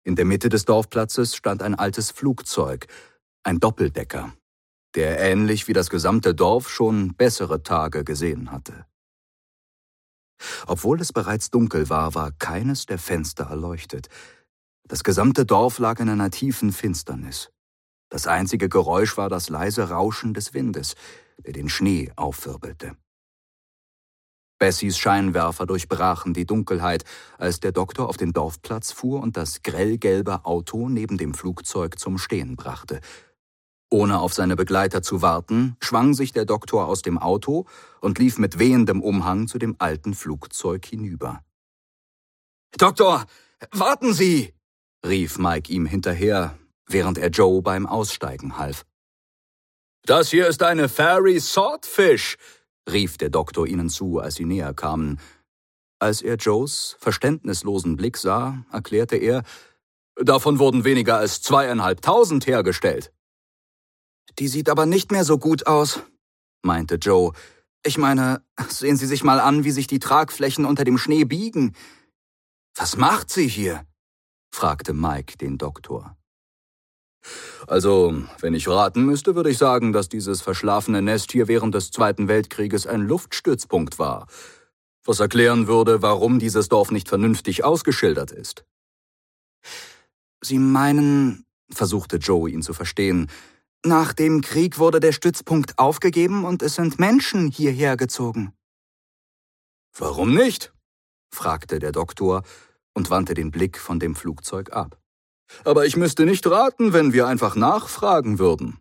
[0.04, 2.88] In der Mitte des Dorfplatzes stand ein altes Flugzeug,
[3.44, 4.34] ein Doppeldecker,
[4.96, 8.86] der ähnlich wie das gesamte Dorf schon bessere Tage gesehen hatte.
[10.66, 14.10] Obwohl es bereits dunkel war, war keines der Fenster erleuchtet.
[14.88, 17.52] Das gesamte Dorf lag in einer tiefen Finsternis.
[18.10, 20.96] Das einzige Geräusch war das leise Rauschen des Windes,
[21.46, 22.98] der den Schnee aufwirbelte.
[24.62, 27.04] Bessies Scheinwerfer durchbrachen die Dunkelheit,
[27.40, 32.20] als der Doktor auf den Dorfplatz fuhr und das grellgelbe Auto neben dem Flugzeug zum
[32.20, 33.02] Stehen brachte.
[33.90, 37.66] Ohne auf seine Begleiter zu warten, schwang sich der Doktor aus dem Auto
[38.02, 41.44] und lief mit wehendem Umhang zu dem alten Flugzeug hinüber.
[42.78, 43.26] Doktor,
[43.72, 44.54] warten Sie!
[45.04, 46.56] rief Mike ihm hinterher,
[46.86, 48.86] während er Joe beim Aussteigen half.
[50.06, 52.38] Das hier ist eine Fairy Swordfish,
[52.90, 55.20] rief der Doktor ihnen zu, als sie näher kamen.
[56.00, 59.44] Als er Joes verständnislosen Blick sah, erklärte er,
[60.16, 63.14] davon wurden weniger als zweieinhalbtausend hergestellt.
[64.40, 66.02] Die sieht aber nicht mehr so gut aus,
[66.64, 67.34] meinte Joe.
[67.84, 71.76] Ich meine, sehen Sie sich mal an, wie sich die Tragflächen unter dem Schnee biegen.
[72.76, 73.86] Was macht sie hier?
[74.54, 76.18] fragte Mike den Doktor.
[77.68, 81.92] Also, wenn ich raten müsste, würde ich sagen, dass dieses verschlafene Nest hier während des
[81.92, 84.28] Zweiten Weltkrieges ein Luftstützpunkt war,
[85.06, 88.66] was erklären würde, warum dieses Dorf nicht vernünftig ausgeschildert ist.
[90.44, 93.30] Sie meinen, versuchte Joe ihn zu verstehen,
[93.84, 98.54] nach dem Krieg wurde der Stützpunkt aufgegeben und es sind Menschen hierher gezogen.
[99.98, 100.74] Warum nicht?
[101.34, 102.44] fragte der Doktor
[102.94, 105.01] und wandte den Blick von dem Flugzeug ab.
[105.64, 108.80] Aber ich müsste nicht raten, wenn wir einfach nachfragen würden.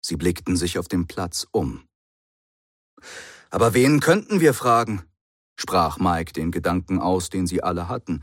[0.00, 1.86] Sie blickten sich auf dem Platz um.
[3.50, 5.04] Aber wen könnten wir fragen?
[5.58, 8.22] sprach Mike den Gedanken aus, den sie alle hatten.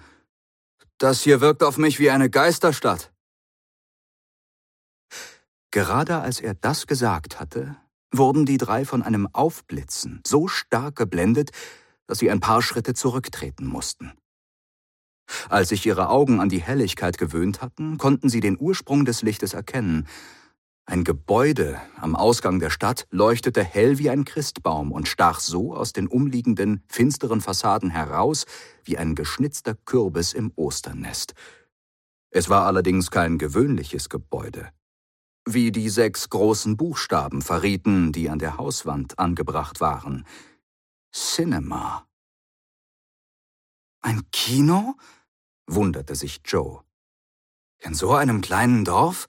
[0.98, 3.12] Das hier wirkt auf mich wie eine Geisterstadt.
[5.72, 7.76] Gerade als er das gesagt hatte,
[8.12, 11.52] wurden die drei von einem Aufblitzen so stark geblendet,
[12.06, 14.14] dass sie ein paar Schritte zurücktreten mussten.
[15.49, 19.53] Als sich ihre Augen an die Helligkeit gewöhnt hatten, konnten sie den Ursprung des Lichtes
[19.53, 20.07] erkennen.
[20.86, 25.93] Ein Gebäude am Ausgang der Stadt leuchtete hell wie ein Christbaum und stach so aus
[25.93, 28.45] den umliegenden, finsteren Fassaden heraus
[28.84, 31.36] wie ein geschnitzter Kürbis im Osternest.
[32.32, 34.71] Es war allerdings kein gewöhnliches Gebäude.
[35.45, 40.26] Wie die sechs großen Buchstaben verrieten, die an der Hauswand angebracht waren.
[41.13, 42.07] Cinema.
[44.06, 44.95] Ein Kino?
[45.66, 46.84] wunderte sich Joe.
[47.80, 49.28] In so einem kleinen Dorf?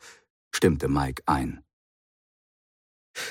[0.53, 1.65] stimmte Mike ein.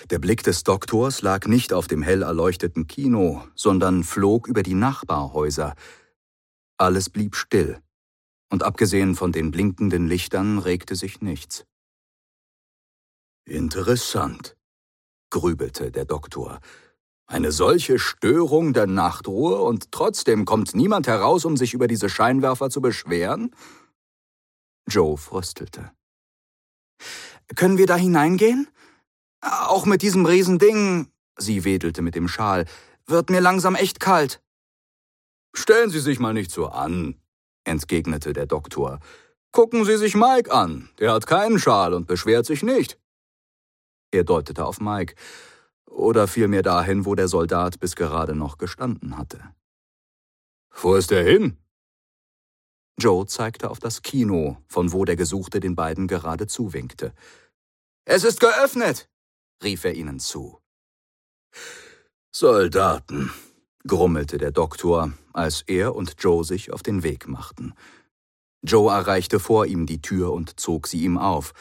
[0.10, 4.74] Der Blick des Doktors lag nicht auf dem hell erleuchteten Kino, sondern flog über die
[4.74, 5.76] Nachbarhäuser.
[6.78, 7.82] Alles blieb still,
[8.50, 11.66] und abgesehen von den blinkenden Lichtern regte sich nichts.
[13.44, 14.56] Interessant,
[15.30, 16.62] grübelte der Doktor.
[17.26, 22.70] Eine solche Störung der Nachtruhe und trotzdem kommt niemand heraus, um sich über diese Scheinwerfer
[22.70, 23.56] zu beschweren?
[24.88, 25.92] Joe fröstelte.
[27.56, 28.68] Können wir da hineingehen?
[29.42, 31.08] Auch mit diesem Riesending,
[31.38, 32.66] sie wedelte mit dem Schal,
[33.06, 34.42] wird mir langsam echt kalt.
[35.54, 37.22] Stellen Sie sich mal nicht so an,
[37.64, 39.00] entgegnete der Doktor.
[39.52, 40.90] Gucken Sie sich Mike an.
[41.00, 42.98] Der hat keinen Schal und beschwert sich nicht.
[44.12, 45.16] Er deutete auf Mike
[45.94, 49.54] oder vielmehr dahin, wo der Soldat bis gerade noch gestanden hatte.
[50.82, 51.58] Wo ist er hin?
[53.00, 57.14] Joe zeigte auf das Kino, von wo der Gesuchte den beiden gerade zuwinkte.
[58.06, 59.10] Es ist geöffnet,
[59.64, 60.60] rief er ihnen zu.
[62.32, 63.32] Soldaten,
[63.88, 67.74] grummelte der Doktor, als er und Joe sich auf den Weg machten.
[68.64, 71.54] Joe erreichte vor ihm die Tür und zog sie ihm auf.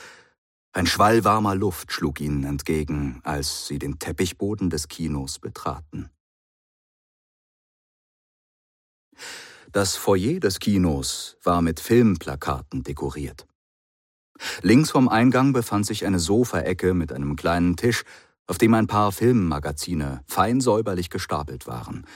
[0.74, 6.08] Ein Schwall warmer Luft schlug ihnen entgegen, als sie den Teppichboden des Kinos betraten.
[9.70, 13.46] Das Foyer des Kinos war mit Filmplakaten dekoriert.
[14.62, 18.04] Links vom Eingang befand sich eine Sofaecke mit einem kleinen Tisch,
[18.46, 22.06] auf dem ein paar Filmmagazine fein säuberlich gestapelt waren.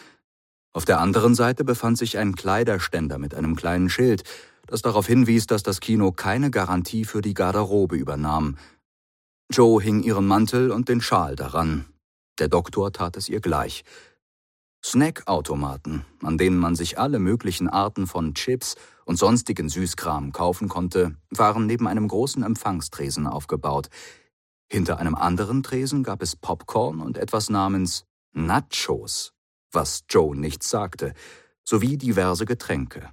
[0.73, 4.25] Auf der anderen Seite befand sich ein Kleiderständer mit einem kleinen Schild,
[4.67, 8.57] das darauf hinwies, dass das Kino keine Garantie für die Garderobe übernahm.
[9.51, 11.87] Joe hing ihren Mantel und den Schal daran.
[12.39, 13.85] Der Doktor tat es ihr gleich.
[14.85, 21.17] Snackautomaten, an denen man sich alle möglichen Arten von Chips und sonstigen Süßkram kaufen konnte,
[21.31, 23.89] waren neben einem großen Empfangstresen aufgebaut.
[24.69, 29.33] Hinter einem anderen Tresen gab es Popcorn und etwas namens Nachos,
[29.73, 31.15] was Joe nichts sagte,
[31.65, 33.11] sowie diverse Getränke.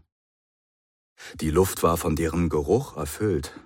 [1.36, 3.60] Die Luft war von deren Geruch erfüllt.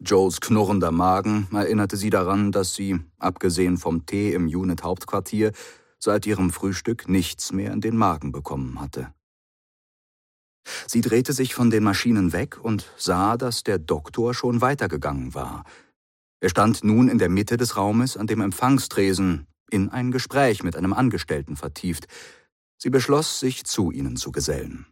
[0.00, 5.52] Joes knurrender Magen erinnerte sie daran, dass sie, abgesehen vom Tee im Unit-Hauptquartier,
[5.98, 9.14] seit ihrem Frühstück nichts mehr in den Magen bekommen hatte.
[10.86, 15.64] Sie drehte sich von den Maschinen weg und sah, dass der Doktor schon weitergegangen war.
[16.40, 20.76] Er stand nun in der Mitte des Raumes an dem Empfangstresen, in ein Gespräch mit
[20.76, 22.06] einem Angestellten vertieft.
[22.76, 24.86] Sie beschloss, sich zu ihnen zu gesellen.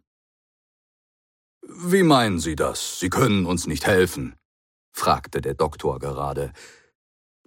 [1.74, 2.98] Wie meinen Sie das?
[3.00, 4.34] Sie können uns nicht helfen?
[4.92, 6.52] fragte der Doktor gerade.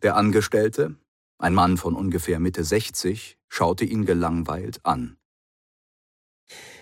[0.02, 0.96] Der Angestellte,
[1.38, 5.18] ein Mann von ungefähr Mitte 60, schaute ihn gelangweilt an.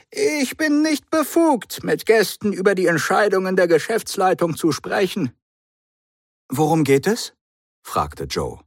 [0.10, 5.32] Ich bin nicht befugt, mit Gästen über die Entscheidungen der Geschäftsleitung zu sprechen.
[6.50, 7.34] Worum geht es?
[7.82, 8.60] fragte Joe.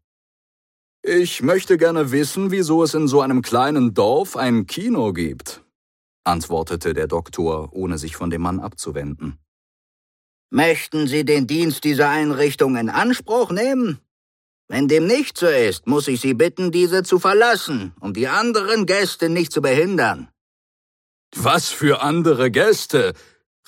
[1.02, 5.64] Ich möchte gerne wissen, wieso es in so einem kleinen Dorf ein Kino gibt,
[6.26, 9.38] antwortete der Doktor, ohne sich von dem Mann abzuwenden.
[10.50, 13.98] Möchten Sie den Dienst dieser Einrichtung in Anspruch nehmen?
[14.68, 18.86] Wenn dem nicht so ist, muss ich Sie bitten, diese zu verlassen, um die anderen
[18.86, 20.28] Gäste nicht zu behindern.
[21.34, 23.14] Was für andere Gäste?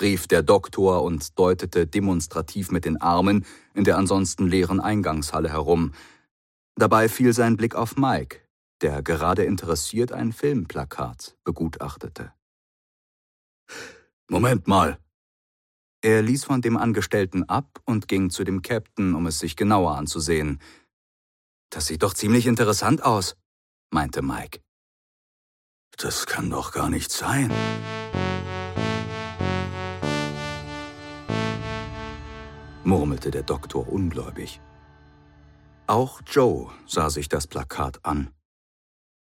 [0.00, 3.44] rief der Doktor und deutete demonstrativ mit den Armen
[3.74, 5.92] in der ansonsten leeren Eingangshalle herum.
[6.76, 8.38] Dabei fiel sein Blick auf Mike,
[8.80, 12.32] der gerade interessiert ein Filmplakat begutachtete.
[14.28, 14.98] Moment mal,
[16.00, 19.96] er ließ von dem Angestellten ab und ging zu dem Captain, um es sich genauer
[19.96, 20.60] anzusehen.
[21.70, 23.36] Das sieht doch ziemlich interessant aus,
[23.90, 24.60] meinte Mike.
[25.96, 27.52] Das kann doch gar nicht sein.
[32.88, 34.60] murmelte der Doktor ungläubig.
[35.86, 38.30] Auch Joe sah sich das Plakat an.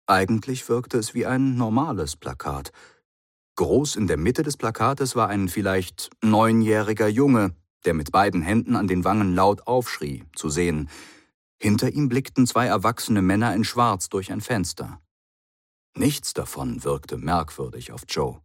[0.07, 2.73] Eigentlich wirkte es wie ein normales Plakat,
[3.59, 8.77] Groß in der Mitte des Plakates war ein vielleicht neunjähriger Junge, der mit beiden Händen
[8.77, 10.89] an den Wangen laut aufschrie, zu sehen.
[11.61, 15.01] Hinter ihm blickten zwei erwachsene Männer in Schwarz durch ein Fenster.
[15.97, 18.41] Nichts davon wirkte merkwürdig auf Joe.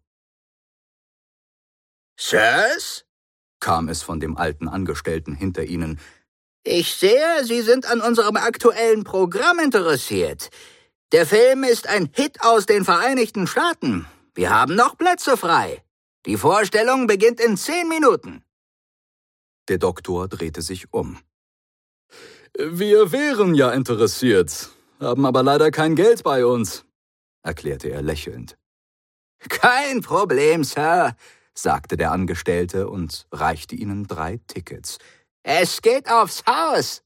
[2.19, 3.05] Sirs?
[3.59, 5.99] kam es von dem alten Angestellten hinter ihnen.
[6.63, 10.49] Ich sehe, Sie sind an unserem aktuellen Programm interessiert.
[11.11, 14.07] Der Film ist ein Hit aus den Vereinigten Staaten.
[14.35, 15.83] Wir haben noch Plätze frei.
[16.25, 18.43] Die Vorstellung beginnt in zehn Minuten.
[19.67, 21.19] Der Doktor drehte sich um.
[22.57, 24.69] Wir wären ja interessiert,
[24.99, 26.85] haben aber leider kein Geld bei uns,
[27.43, 28.57] erklärte er lächelnd.
[29.49, 31.15] Kein Problem, Sir,
[31.53, 34.97] sagte der Angestellte und reichte ihnen drei Tickets.
[35.43, 37.03] Es geht aufs Haus.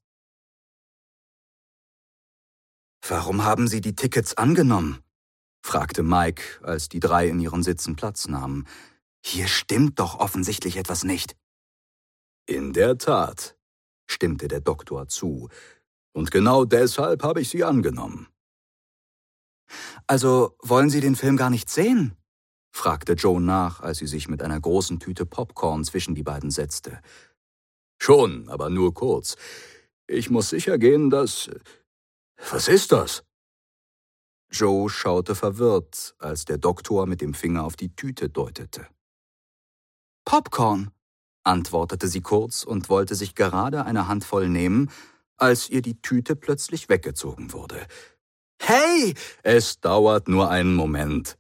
[3.08, 5.02] Warum haben Sie die Tickets angenommen?
[5.68, 8.66] Fragte Mike, als die drei in ihren Sitzen Platz nahmen.
[9.24, 11.36] Hier stimmt doch offensichtlich etwas nicht.
[12.46, 13.58] In der Tat,
[14.10, 15.50] stimmte der Doktor zu,
[16.14, 18.28] und genau deshalb habe ich sie angenommen.
[20.08, 22.16] Also wollen Sie den Film gar nicht sehen?
[22.72, 27.02] fragte Joe nach, als sie sich mit einer großen Tüte Popcorn zwischen die beiden setzte.
[28.02, 29.36] Schon, aber nur kurz.
[30.08, 31.50] Ich muss sicher gehen, dass.
[32.52, 33.27] Was ist das?
[34.50, 38.88] Joe schaute verwirrt, als der Doktor mit dem Finger auf die Tüte deutete.
[40.26, 40.92] Popcorn,
[41.44, 44.90] antwortete sie kurz und wollte sich gerade eine Handvoll nehmen,
[45.38, 47.88] als ihr die Tüte plötzlich weggezogen wurde.
[48.62, 51.38] Hey, es dauert nur einen Moment,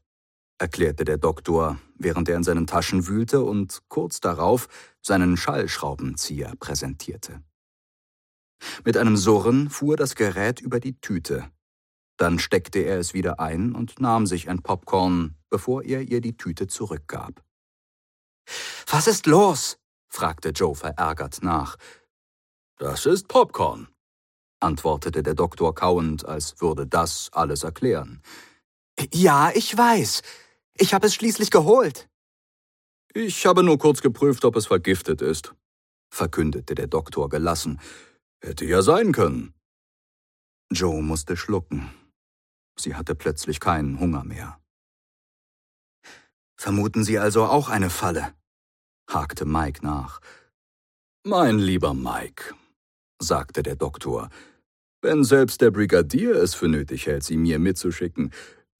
[0.59, 4.67] erklärte der Doktor, während er in seinen Taschen wühlte und kurz darauf
[5.01, 7.41] seinen Schallschraubenzieher präsentierte.
[8.85, 11.51] Mit einem Surren fuhr das Gerät über die Tüte,
[12.17, 16.35] dann steckte er es wieder ein und nahm sich ein Popcorn, bevor er ihr die
[16.35, 17.43] Tüte zurückgab.
[18.87, 19.77] Was ist los?
[20.07, 21.77] fragte Joe verärgert nach.
[22.77, 23.87] Das ist Popcorn,
[24.59, 28.21] antwortete der Doktor kauend, als würde das alles erklären.
[29.13, 30.21] Ja, ich weiß.
[30.75, 32.09] Ich habe es schließlich geholt.
[33.13, 35.53] Ich habe nur kurz geprüft, ob es vergiftet ist,
[36.09, 37.79] verkündete der Doktor gelassen.
[38.41, 39.53] Hätte ja sein können.
[40.71, 41.91] Joe musste schlucken.
[42.79, 44.59] Sie hatte plötzlich keinen Hunger mehr.
[46.55, 48.33] Vermuten Sie also auch eine Falle?
[49.09, 50.19] hakte Mike nach.
[51.23, 52.55] Mein lieber Mike,
[53.19, 54.29] sagte der Doktor,
[55.01, 58.31] wenn selbst der Brigadier es für nötig hält, Sie mir mitzuschicken,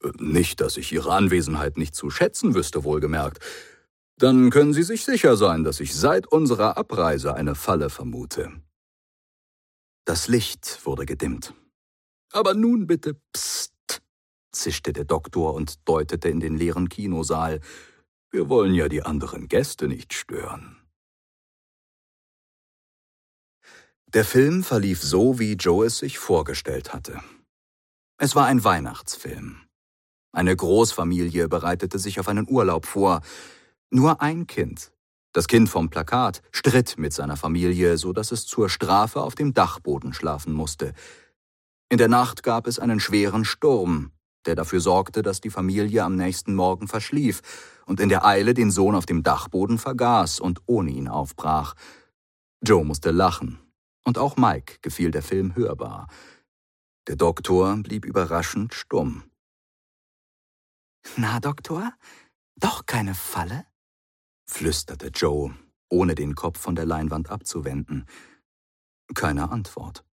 [0.03, 3.43] äh, nicht, dass ich Ihre Anwesenheit nicht zu schätzen wüsste, wohlgemerkt,
[4.17, 8.51] dann können Sie sich sicher sein, dass ich seit unserer Abreise eine Falle vermute.
[10.05, 11.53] Das Licht wurde gedimmt.
[12.31, 13.76] Aber nun bitte, psst,
[14.51, 17.59] zischte der Doktor und deutete in den leeren Kinosaal.
[18.31, 20.77] Wir wollen ja die anderen Gäste nicht stören.
[24.13, 27.21] Der Film verlief so, wie Joe es sich vorgestellt hatte.
[28.17, 29.61] Es war ein Weihnachtsfilm.
[30.31, 33.21] Eine Großfamilie bereitete sich auf einen Urlaub vor.
[33.89, 34.91] Nur ein Kind,
[35.33, 39.53] das Kind vom Plakat, stritt mit seiner Familie, so dass es zur Strafe auf dem
[39.53, 40.93] Dachboden schlafen musste.
[41.89, 44.11] In der Nacht gab es einen schweren Sturm,
[44.47, 47.41] der dafür sorgte, dass die Familie am nächsten Morgen verschlief
[47.85, 51.75] und in der Eile den Sohn auf dem Dachboden vergaß und ohne ihn aufbrach.
[52.65, 53.59] Joe musste lachen,
[54.03, 56.07] und auch Mike gefiel der Film hörbar.
[57.07, 59.23] Der Doktor blieb überraschend stumm.
[61.15, 61.93] Na, Doktor?
[62.55, 63.65] Doch keine Falle?
[64.49, 65.53] flüsterte Joe,
[65.89, 68.05] ohne den Kopf von der Leinwand abzuwenden.
[69.13, 70.05] Keine Antwort.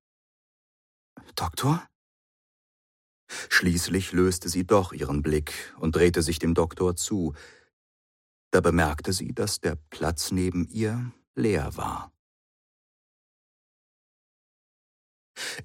[1.36, 1.88] Doktor?
[3.50, 7.34] Schließlich löste sie doch ihren Blick und drehte sich dem Doktor zu.
[8.52, 12.12] Da bemerkte sie, dass der Platz neben ihr leer war.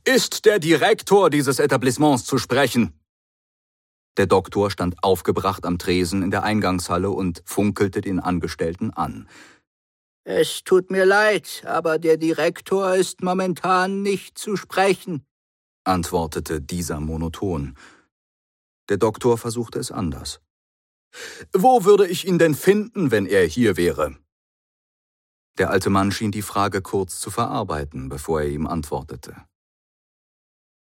[0.04, 2.98] Ist der Direktor dieses Etablissements zu sprechen?
[4.16, 9.28] Der Doktor stand aufgebracht am Tresen in der Eingangshalle und funkelte den Angestellten an.
[10.24, 15.24] Es tut mir leid, aber der Direktor ist momentan nicht zu sprechen
[15.88, 17.76] antwortete dieser monoton.
[18.88, 20.40] Der Doktor versuchte es anders.
[21.52, 24.16] Wo würde ich ihn denn finden, wenn er hier wäre?
[25.56, 29.34] Der alte Mann schien die Frage kurz zu verarbeiten, bevor er ihm antwortete.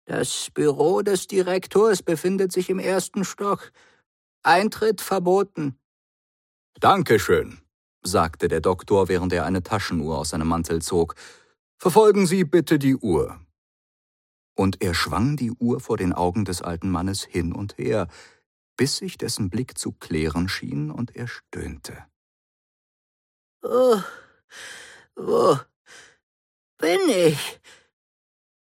[0.06, 3.72] Das Büro des Direktors befindet sich im ersten Stock.
[4.44, 5.80] Eintritt verboten.
[6.80, 7.60] Dankeschön,
[8.04, 11.16] sagte der Doktor, während er eine Taschenuhr aus seinem Mantel zog.
[11.78, 13.40] Verfolgen Sie bitte die Uhr
[14.56, 18.08] und er schwang die Uhr vor den Augen des alten Mannes hin und her,
[18.78, 22.06] bis sich dessen Blick zu klären schien und er stöhnte.
[23.62, 24.02] Oh,
[25.16, 25.60] wo
[26.78, 27.60] bin ich?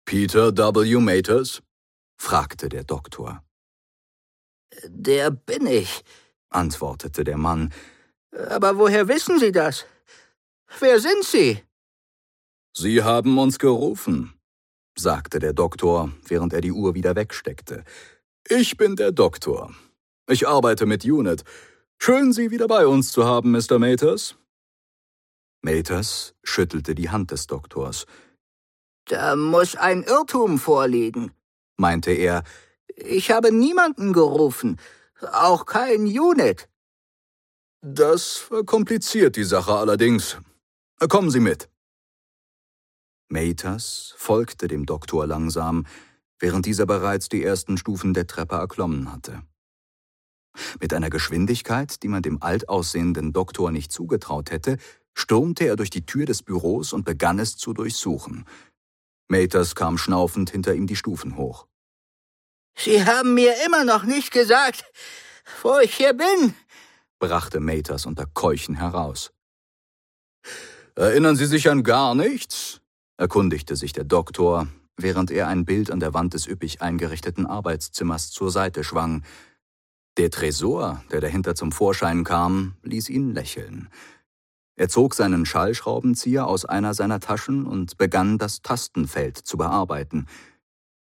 [0.05, 0.99] Peter W.
[1.01, 1.63] Maters?
[2.17, 3.43] fragte der Doktor.
[4.87, 6.05] Der bin ich,
[6.51, 7.73] antwortete der Mann.
[8.51, 9.87] Aber woher wissen Sie das?
[10.81, 11.63] Wer sind Sie?
[12.77, 14.34] Sie haben uns gerufen,
[14.97, 17.85] sagte der Doktor, während er die Uhr wieder wegsteckte.
[18.49, 19.75] Ich bin der Doktor.
[20.29, 21.45] Ich arbeite mit Unit.
[21.99, 23.79] Schön, Sie wieder bei uns zu haben, Mr.
[23.79, 24.37] Maters.
[25.63, 28.07] Maters schüttelte die Hand des Doktors.
[29.07, 31.33] Da muss ein Irrtum vorliegen,
[31.77, 32.43] meinte er.
[32.97, 34.79] Ich habe niemanden gerufen,
[35.33, 36.69] auch kein Unit.
[37.83, 40.39] Das verkompliziert die Sache allerdings.
[41.09, 41.69] Kommen Sie mit.
[43.29, 45.87] Maters folgte dem Doktor langsam,
[46.39, 49.43] während dieser bereits die ersten Stufen der Treppe erklommen hatte.
[50.81, 54.79] Mit einer Geschwindigkeit, die man dem alt aussehenden Doktor nicht zugetraut hätte,
[55.15, 58.45] stürmte er durch die Tür des Büros und begann es zu durchsuchen.
[59.29, 61.67] Maters kam schnaufend hinter ihm die Stufen hoch.
[62.77, 64.85] Sie haben mir immer noch nicht gesagt,
[65.63, 66.55] wo ich hier bin,
[67.19, 69.33] brachte Maters unter Keuchen heraus.
[70.95, 72.81] Erinnern Sie sich an gar nichts?
[73.17, 78.31] Erkundigte sich der Doktor, während er ein Bild an der Wand des üppig eingerichteten Arbeitszimmers
[78.31, 79.25] zur Seite schwang.
[80.17, 83.89] Der Tresor, der dahinter zum Vorschein kam, ließ ihn lächeln.
[84.77, 90.27] Er zog seinen Schallschraubenzieher aus einer seiner Taschen und begann das Tastenfeld zu bearbeiten.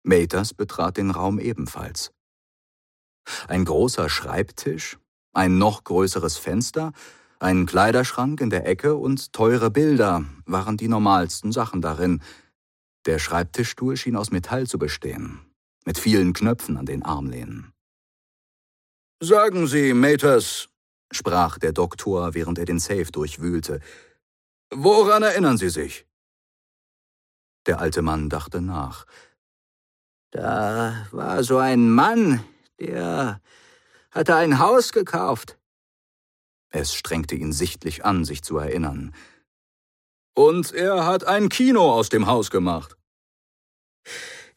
[0.03, 2.13] Maters betrat den Raum ebenfalls.
[3.47, 4.99] Ein großer Schreibtisch,
[5.35, 6.93] ein noch größeres Fenster
[7.41, 12.23] ein Kleiderschrank in der Ecke und teure Bilder waren die normalsten Sachen darin.
[13.07, 15.41] Der Schreibtischstuhl schien aus Metall zu bestehen,
[15.85, 17.73] mit vielen Knöpfen an den Armlehnen.
[19.21, 20.69] Sagen Sie, Maters,
[21.13, 23.81] sprach der Doktor, während er den Safe durchwühlte,
[24.71, 26.07] woran erinnern Sie sich?
[27.67, 29.07] Der alte Mann dachte nach.
[30.31, 32.45] Da war so ein Mann,
[32.79, 33.41] der
[34.11, 35.58] hatte ein Haus gekauft.
[36.71, 39.15] Es strengte ihn sichtlich an, sich zu erinnern.
[40.35, 42.97] Und er hat ein Kino aus dem Haus gemacht.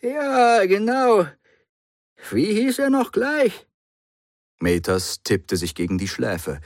[0.01, 1.27] Ja, genau.
[2.29, 3.67] Wie hieß er noch gleich?
[4.59, 6.59] Meters tippte sich gegen die Schläfe.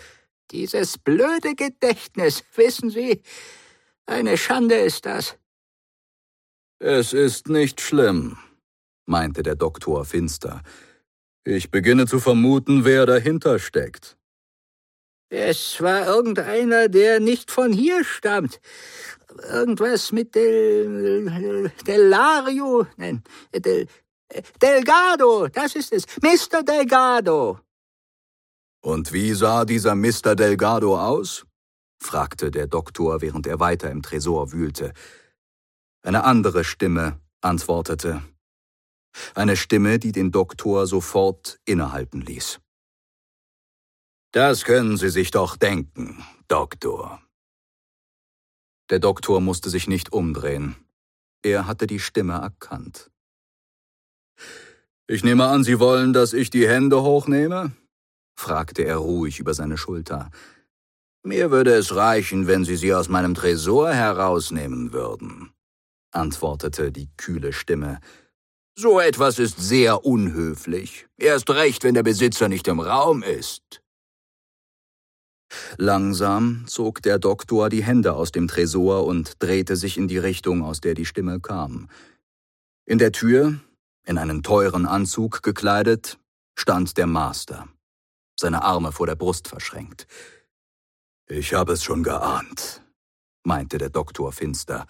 [0.51, 3.21] Dieses blöde Gedächtnis, wissen Sie,
[4.05, 5.37] eine Schande ist das.
[6.79, 8.37] Es ist nicht schlimm,
[9.05, 10.61] meinte der Doktor finster.
[11.43, 14.17] Ich beginne zu vermuten, wer dahinter steckt.
[15.36, 18.61] Es war irgendeiner, der nicht von hier stammt.
[19.51, 21.71] Irgendwas mit Del...
[21.86, 22.88] Delario.
[22.95, 23.21] Nein,
[23.53, 23.88] Del...
[24.61, 26.05] Delgado, das ist es.
[26.21, 26.63] Mr.
[26.63, 27.59] Delgado.
[28.81, 30.36] Und wie sah dieser Mr.
[30.36, 31.45] Delgado aus?
[31.99, 34.93] fragte der Doktor, während er weiter im Tresor wühlte.
[36.01, 38.21] Eine andere Stimme antwortete.
[39.33, 42.59] Eine Stimme, die den Doktor sofort innehalten ließ.
[44.36, 47.21] Das können Sie sich doch denken, Doktor.
[48.89, 50.75] Der Doktor musste sich nicht umdrehen.
[51.41, 53.09] Er hatte die Stimme erkannt.
[55.07, 57.71] Ich nehme an, Sie wollen, dass ich die Hände hochnehme?
[58.38, 60.31] fragte er ruhig über seine Schulter.
[61.23, 65.53] Mir würde es reichen, wenn Sie sie aus meinem Tresor herausnehmen würden,
[66.11, 68.01] antwortete die kühle Stimme.
[68.77, 73.81] So etwas ist sehr unhöflich, erst recht, wenn der Besitzer nicht im Raum ist.
[75.77, 80.63] Langsam zog der Doktor die Hände aus dem Tresor und drehte sich in die Richtung,
[80.63, 81.89] aus der die Stimme kam.
[82.85, 83.59] In der Tür,
[84.05, 86.19] in einen teuren Anzug gekleidet,
[86.57, 87.67] stand der Master,
[88.39, 90.07] seine Arme vor der Brust verschränkt.
[91.27, 92.83] Ich habe es schon geahnt,
[93.43, 94.85] meinte der Doktor finster.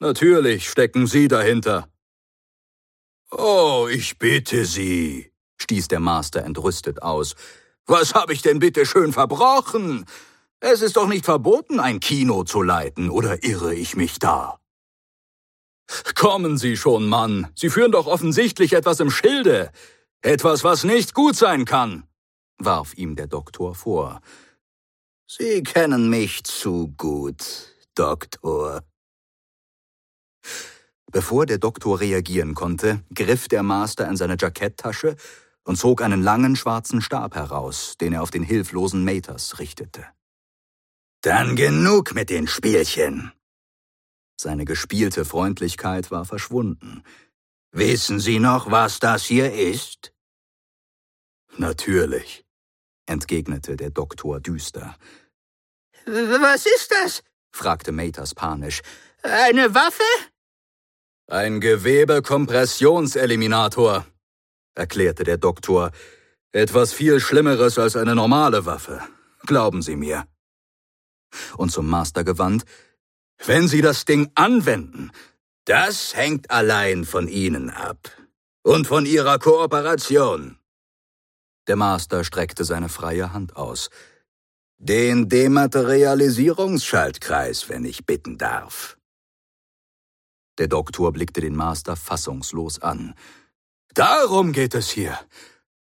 [0.00, 1.88] Natürlich stecken Sie dahinter.
[3.30, 7.36] Oh, ich bitte Sie, stieß der Master entrüstet aus.
[7.86, 10.06] Was habe ich denn bitte schön verbrochen?
[10.60, 14.58] Es ist doch nicht verboten, ein Kino zu leiten, oder irre ich mich da?
[16.14, 17.48] Kommen Sie schon, Mann.
[17.54, 19.70] Sie führen doch offensichtlich etwas im Schilde.
[20.22, 22.04] Etwas, was nicht gut sein kann,
[22.56, 24.20] warf ihm der Doktor vor.
[25.26, 28.82] Sie kennen mich zu gut, Doktor.
[31.12, 35.16] Bevor der Doktor reagieren konnte, griff der Master in seine Jacketttasche
[35.64, 40.06] und zog einen langen schwarzen Stab heraus, den er auf den hilflosen Maters richtete.
[41.22, 43.32] Dann genug mit den Spielchen.
[44.38, 47.02] Seine gespielte Freundlichkeit war verschwunden.
[47.72, 50.12] Wissen Sie noch, was das hier ist?
[51.56, 52.44] Natürlich
[53.06, 54.96] entgegnete der Doktor düster.
[56.06, 57.22] Was ist das?
[57.52, 58.82] fragte Maters panisch.
[59.22, 60.02] Eine Waffe?
[61.26, 64.06] Ein Gewebekompressionseliminator,
[64.74, 65.90] erklärte der Doktor.
[66.52, 69.00] Etwas viel Schlimmeres als eine normale Waffe.
[69.46, 70.26] Glauben Sie mir.
[71.56, 72.64] Und zum Master gewandt.
[73.44, 75.10] Wenn Sie das Ding anwenden,
[75.64, 78.10] das hängt allein von Ihnen ab.
[78.62, 80.58] Und von Ihrer Kooperation.
[81.66, 83.90] Der Master streckte seine freie Hand aus.
[84.78, 88.96] Den Dematerialisierungsschaltkreis, wenn ich bitten darf.
[90.58, 93.14] Der Doktor blickte den Master fassungslos an.
[93.94, 95.18] Darum geht es hier.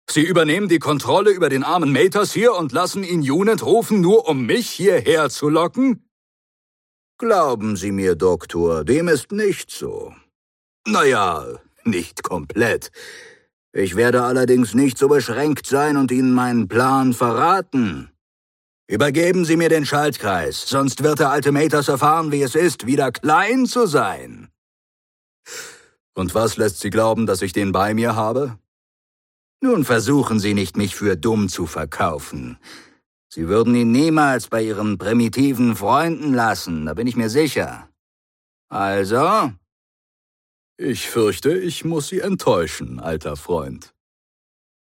[0.09, 4.27] Sie übernehmen die Kontrolle über den armen Maters hier und lassen ihn Unit rufen, nur
[4.27, 6.09] um mich hierher zu locken?
[7.17, 10.13] Glauben Sie mir, Doktor, dem ist nicht so.
[10.85, 11.45] Naja,
[11.85, 12.91] nicht komplett.
[13.71, 18.11] Ich werde allerdings nicht so beschränkt sein und Ihnen meinen Plan verraten.
[18.87, 23.13] Übergeben Sie mir den Schaltkreis, sonst wird der alte Maters erfahren, wie es ist, wieder
[23.13, 24.49] klein zu sein.
[26.13, 28.57] Und was lässt Sie glauben, dass ich den bei mir habe?
[29.61, 32.57] Nun versuchen Sie nicht, mich für dumm zu verkaufen.
[33.29, 37.87] Sie würden ihn niemals bei Ihren primitiven Freunden lassen, da bin ich mir sicher.
[38.67, 39.53] Also,
[40.77, 43.93] ich fürchte, ich muss Sie enttäuschen, alter Freund.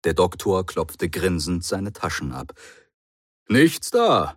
[0.05, 2.53] Der Doktor klopfte grinsend seine Taschen ab.
[3.49, 4.37] Nichts da.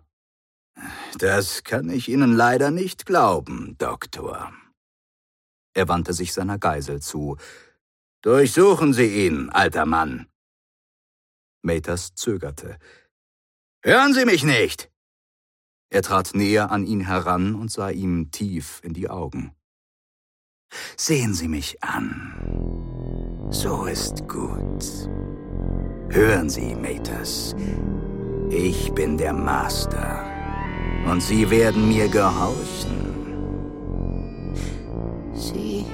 [1.18, 4.52] Das kann ich Ihnen leider nicht glauben, Doktor.
[5.74, 7.36] Er wandte sich seiner Geisel zu.
[8.22, 10.26] Durchsuchen Sie ihn, alter Mann.
[11.62, 12.78] Maters zögerte.
[13.82, 14.90] Hören Sie mich nicht!
[15.92, 19.54] Er trat näher an ihn heran und sah ihm tief in die Augen.
[20.96, 23.48] Sehen Sie mich an.
[23.50, 25.08] So ist gut.
[26.10, 27.56] Hören Sie, Maters.
[28.50, 30.24] Ich bin der Master.
[31.06, 33.09] Und Sie werden mir gehorchen.
[35.34, 35.84] Sie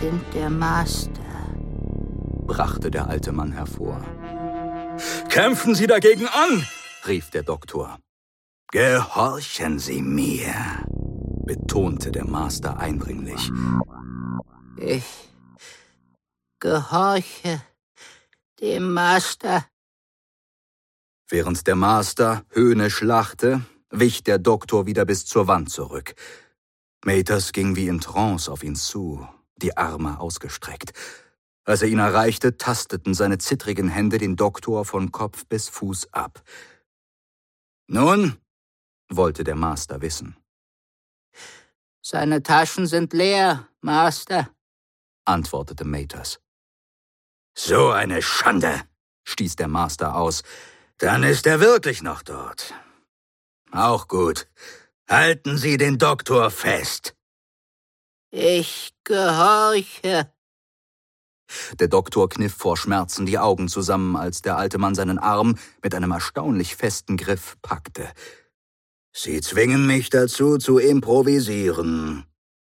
[0.00, 1.10] sind der Master,
[2.46, 4.04] brachte der alte Mann hervor.
[5.28, 6.66] Kämpfen Sie dagegen an!
[7.06, 7.98] rief der Doktor.
[8.70, 10.54] Gehorchen Sie mir
[11.44, 13.50] betonte der Master eindringlich.
[14.76, 15.04] Ich
[16.60, 17.62] gehorche
[18.60, 19.66] Dem Master.
[21.28, 26.14] Während der Master höhnisch lachte, wich der Doktor wieder bis zur Wand zurück.
[27.04, 29.26] Maters ging wie in Trance auf ihn zu,
[29.56, 30.92] die Arme ausgestreckt.
[31.64, 36.42] Als er ihn erreichte, tasteten seine zittrigen Hände den Doktor von Kopf bis Fuß ab.
[37.86, 38.36] Nun?
[39.08, 40.36] wollte der Master wissen.
[42.00, 44.48] Seine Taschen sind leer, Master,
[45.24, 46.40] antwortete Maters.
[47.54, 48.82] So eine Schande,
[49.24, 50.42] stieß der Master aus.
[50.98, 52.74] Dann ist er wirklich noch dort.
[53.70, 54.48] Auch gut.
[55.08, 57.14] Halten Sie den Doktor fest.
[58.30, 60.32] Ich gehorche.
[61.78, 65.94] Der Doktor kniff vor Schmerzen die Augen zusammen, als der alte Mann seinen Arm mit
[65.94, 68.10] einem erstaunlich festen Griff packte.
[69.12, 72.24] Sie zwingen mich dazu zu improvisieren,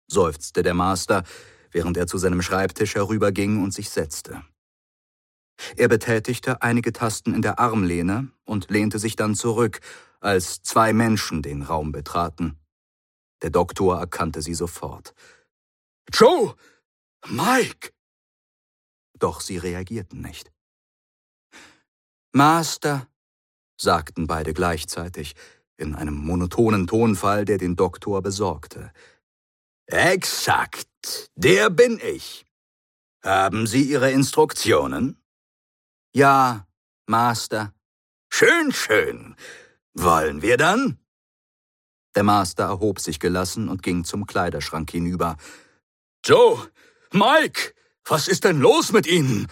[0.08, 1.24] seufzte der Master,
[1.72, 4.44] während er zu seinem Schreibtisch herüberging und sich setzte.
[5.78, 9.80] Er betätigte einige Tasten in der Armlehne und lehnte sich dann zurück,
[10.24, 12.58] als zwei Menschen den Raum betraten.
[13.42, 15.14] Der Doktor erkannte sie sofort.
[16.12, 16.56] Joe!
[17.28, 17.92] Mike!
[19.20, 20.52] Doch sie reagierten nicht.
[22.32, 23.08] Master,
[23.80, 25.36] sagten beide gleichzeitig,
[25.78, 28.92] in einem monotonen Tonfall, der den Doktor besorgte.
[29.88, 32.46] Exakt, der bin ich.
[33.24, 35.22] Haben Sie Ihre Instruktionen?
[36.14, 36.68] Ja,
[37.08, 37.74] Master.
[38.30, 39.36] Schön, schön.
[39.94, 40.98] Wollen wir dann?
[42.16, 45.38] Der Master erhob sich gelassen und ging zum Kleiderschrank hinüber.
[46.24, 46.70] Joe,
[47.12, 47.74] Mike,
[48.06, 49.48] was ist denn los mit Ihnen?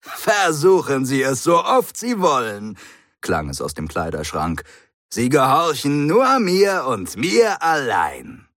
[0.00, 2.76] Versuchen Sie es so oft Sie wollen,
[3.20, 4.64] klang es aus dem Kleiderschrank.
[5.10, 8.48] Sie gehorchen nur mir und mir allein.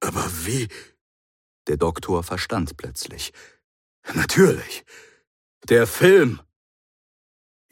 [0.00, 0.68] Aber wie?
[1.66, 3.32] Der Doktor verstand plötzlich.
[4.14, 4.84] Natürlich.
[5.68, 6.40] Der Film.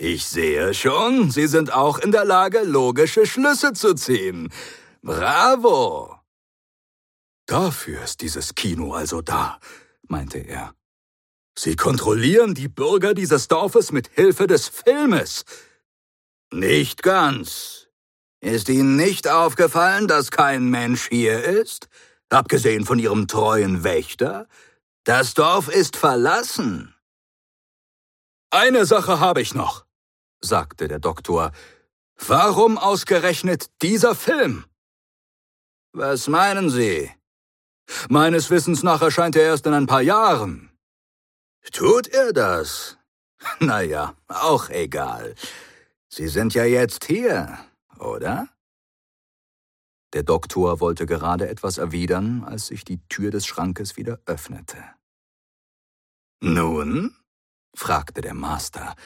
[0.01, 4.53] Ich sehe schon, Sie sind auch in der Lage, logische Schlüsse zu ziehen.
[5.03, 6.19] Bravo!
[7.47, 9.59] Dafür ist dieses Kino also da,
[10.07, 10.75] meinte er.
[11.59, 15.45] Sie kontrollieren die Bürger dieses Dorfes mit Hilfe des Filmes.
[16.53, 17.89] Nicht ganz.
[18.41, 21.89] Ist Ihnen nicht aufgefallen, dass kein Mensch hier ist?
[22.29, 24.47] Abgesehen von Ihrem treuen Wächter?
[25.03, 26.95] Das Dorf ist verlassen.
[28.51, 29.88] Eine Sache habe ich noch,
[30.41, 31.53] sagte der Doktor.
[32.27, 34.65] Warum ausgerechnet dieser Film?
[35.93, 37.11] Was meinen Sie?
[38.09, 40.71] Meines Wissens nach erscheint er erst in ein paar Jahren.
[41.73, 42.97] Tut er das?
[43.61, 45.37] Naja, auch egal.
[46.09, 47.57] Sie sind ja jetzt hier,
[48.01, 48.49] oder?
[50.13, 54.83] Der Doktor wollte gerade etwas erwidern, als sich die Tür des Schrankes wieder öffnete.
[56.41, 57.15] Nun?
[57.77, 58.97] fragte der Master.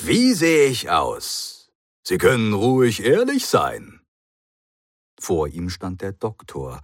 [0.00, 1.72] Wie sehe ich aus?
[2.06, 4.00] Sie können ruhig ehrlich sein.
[5.18, 6.80] Vor ihm stand der Doktor.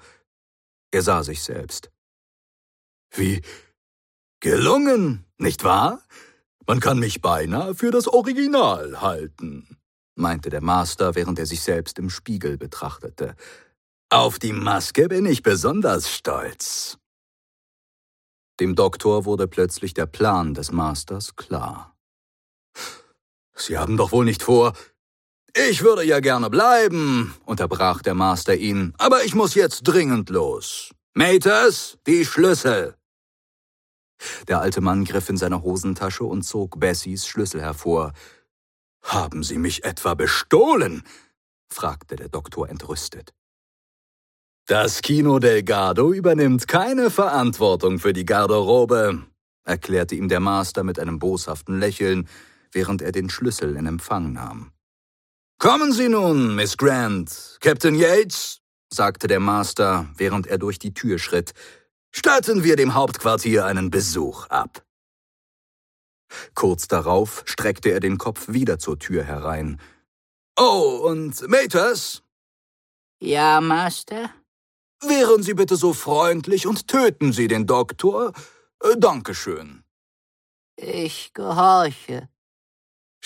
[0.90, 1.92] Er sah sich selbst.
[3.12, 3.40] Wie,
[4.40, 6.02] Gelungen, nicht wahr?
[6.66, 9.78] Man kann mich beinahe für das Original halten,
[10.16, 13.36] meinte der Master, während er sich selbst im Spiegel betrachtete.
[14.10, 16.98] Auf die Maske bin ich besonders stolz.
[18.58, 21.96] Dem Doktor wurde plötzlich der Plan des Masters klar.
[23.54, 24.72] Sie haben doch wohl nicht vor.
[25.54, 30.90] Ich würde ja gerne bleiben, unterbrach der Master ihn, aber ich muss jetzt dringend los.
[31.14, 32.96] Maters, die Schlüssel.
[34.48, 38.12] Der alte Mann griff in seine Hosentasche und zog Bessies Schlüssel hervor.
[39.02, 41.04] Haben Sie mich etwa bestohlen?
[41.68, 43.32] fragte der Doktor entrüstet.
[44.66, 49.22] Das Kino Delgado übernimmt keine Verantwortung für die Garderobe,
[49.62, 52.28] erklärte ihm der Master mit einem boshaften Lächeln,
[52.74, 54.72] während er den Schlüssel in Empfang nahm.
[55.58, 57.58] Kommen Sie nun, Miss Grant.
[57.60, 58.60] Captain Yates,
[58.92, 61.54] sagte der Master, während er durch die Tür schritt,
[62.16, 64.86] Statten wir dem Hauptquartier einen Besuch ab.
[66.54, 69.80] Kurz darauf streckte er den Kopf wieder zur Tür herein.
[70.56, 72.22] Oh, und Maters?
[73.20, 74.30] Ja, Master?
[75.00, 78.32] Wären Sie bitte so freundlich und töten Sie den Doktor?
[78.80, 79.82] Äh, Dankeschön.
[80.76, 82.28] Ich gehorche.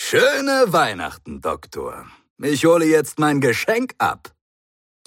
[0.01, 2.05] Schöne Weihnachten, Doktor.
[2.37, 4.33] Ich hole jetzt mein Geschenk ab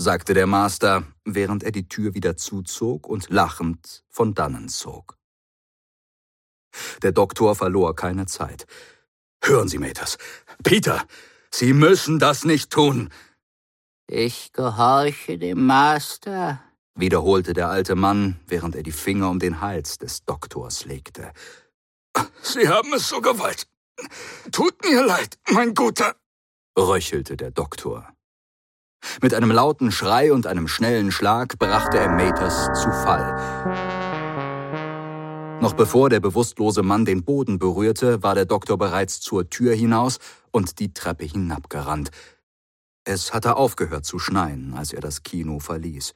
[0.03, 5.17] sagte der Master, während er die Tür wieder zuzog und lachend von dannen zog.
[7.03, 8.67] Der Doktor verlor keine Zeit.
[9.43, 10.19] Hören Sie, Meters.
[10.63, 11.05] Peter,
[11.51, 13.11] Sie müssen das nicht tun.
[14.09, 16.63] Ich gehorche dem Master,
[16.95, 21.33] wiederholte der alte Mann, während er die Finger um den Hals des Doktors legte.
[22.43, 23.67] Sie haben es so gewollt.
[24.51, 26.15] Tut mir leid, mein Guter,
[26.79, 28.13] röchelte der Doktor.
[29.21, 34.21] Mit einem lauten Schrei und einem schnellen Schlag brachte er Maters zu Fall.
[35.61, 40.19] Noch bevor der bewusstlose Mann den Boden berührte, war der Doktor bereits zur Tür hinaus
[40.51, 42.11] und die Treppe hinabgerannt.
[43.05, 46.15] Es hatte aufgehört zu schneien, als er das Kino verließ.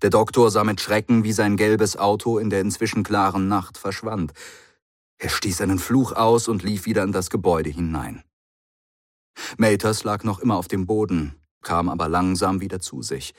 [0.00, 4.32] Der Doktor sah mit Schrecken, wie sein gelbes Auto in der inzwischen klaren Nacht verschwand.
[5.18, 8.22] Er stieß einen Fluch aus und lief wieder in das Gebäude hinein.
[9.56, 13.34] Maters lag noch immer auf dem Boden, kam aber langsam wieder zu sich.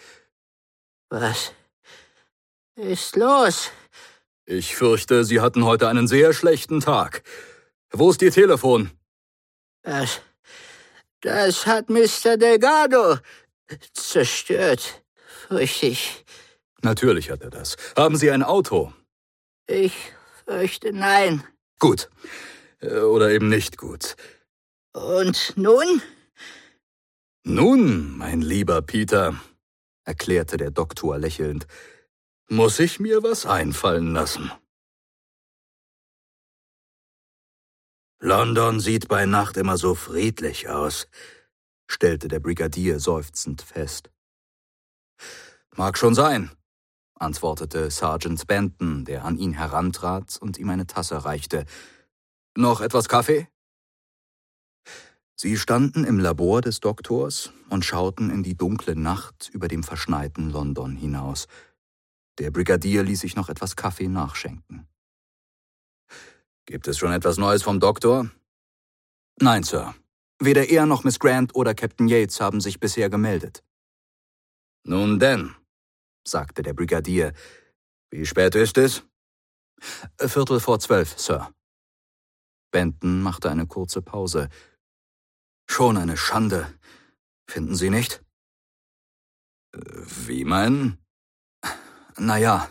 [1.10, 1.54] Was
[2.76, 3.72] ist los?
[4.46, 7.24] Ich fürchte, Sie hatten heute einen sehr schlechten Tag.
[7.92, 8.92] Wo ist Ihr Telefon?
[9.84, 10.22] Das,
[11.22, 12.38] das hat Mr.
[12.38, 13.18] Delgado
[13.94, 15.04] zerstört,
[15.48, 16.26] fürchte ich.
[16.82, 17.78] Natürlich hat er das.
[17.96, 18.94] Haben Sie ein Auto?
[19.68, 19.94] Ich
[20.46, 21.44] fürchte nein.
[21.80, 22.10] Gut.
[22.82, 24.16] Äh, oder eben nicht gut.
[24.94, 26.02] Und nun?
[27.44, 29.40] Nun, mein lieber Peter,
[30.04, 31.68] erklärte der Doktor lächelnd,
[32.50, 34.52] muss ich mir was einfallen lassen.
[38.22, 41.08] London sieht bei Nacht immer so friedlich aus,
[41.88, 44.12] stellte der Brigadier seufzend fest.
[45.76, 46.52] Mag schon sein,
[47.20, 51.66] antwortete Sergeant Benton, der an ihn herantrat und ihm eine Tasse reichte.
[52.56, 53.48] Noch etwas Kaffee?
[55.36, 60.50] Sie standen im Labor des Doktors und schauten in die dunkle Nacht über dem verschneiten
[60.50, 61.48] London hinaus.
[62.40, 64.88] Der Brigadier ließ sich noch etwas Kaffee nachschenken.
[66.66, 68.30] Gibt es schon etwas Neues vom Doktor?
[69.40, 69.96] Nein, Sir.
[70.40, 73.64] Weder er noch Miss Grant oder Captain Yates haben sich bisher gemeldet.
[74.84, 75.56] Nun denn,
[76.28, 77.34] sagte der Brigadier.
[78.12, 79.04] Wie spät ist es?
[80.20, 81.54] Viertel vor zwölf, Sir.
[82.72, 84.50] Benton machte eine kurze Pause.
[85.68, 86.74] Schon eine Schande.
[87.48, 88.24] Finden Sie nicht?
[89.72, 90.98] Wie meinen?
[92.18, 92.70] Naja,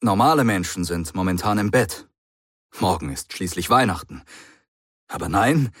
[0.00, 2.08] normale Menschen sind momentan im Bett.
[2.78, 4.22] Morgen ist schließlich Weihnachten.
[5.08, 5.72] Aber nein,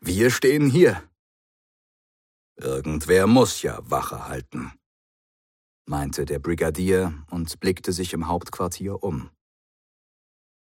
[0.00, 1.02] wir stehen hier.
[2.56, 4.72] Irgendwer muss ja Wache halten,
[5.88, 9.30] meinte der Brigadier und blickte sich im Hauptquartier um.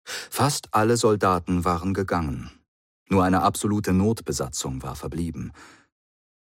[0.04, 2.50] Fast alle Soldaten waren gegangen.
[3.08, 5.52] Nur eine absolute Notbesatzung war verblieben.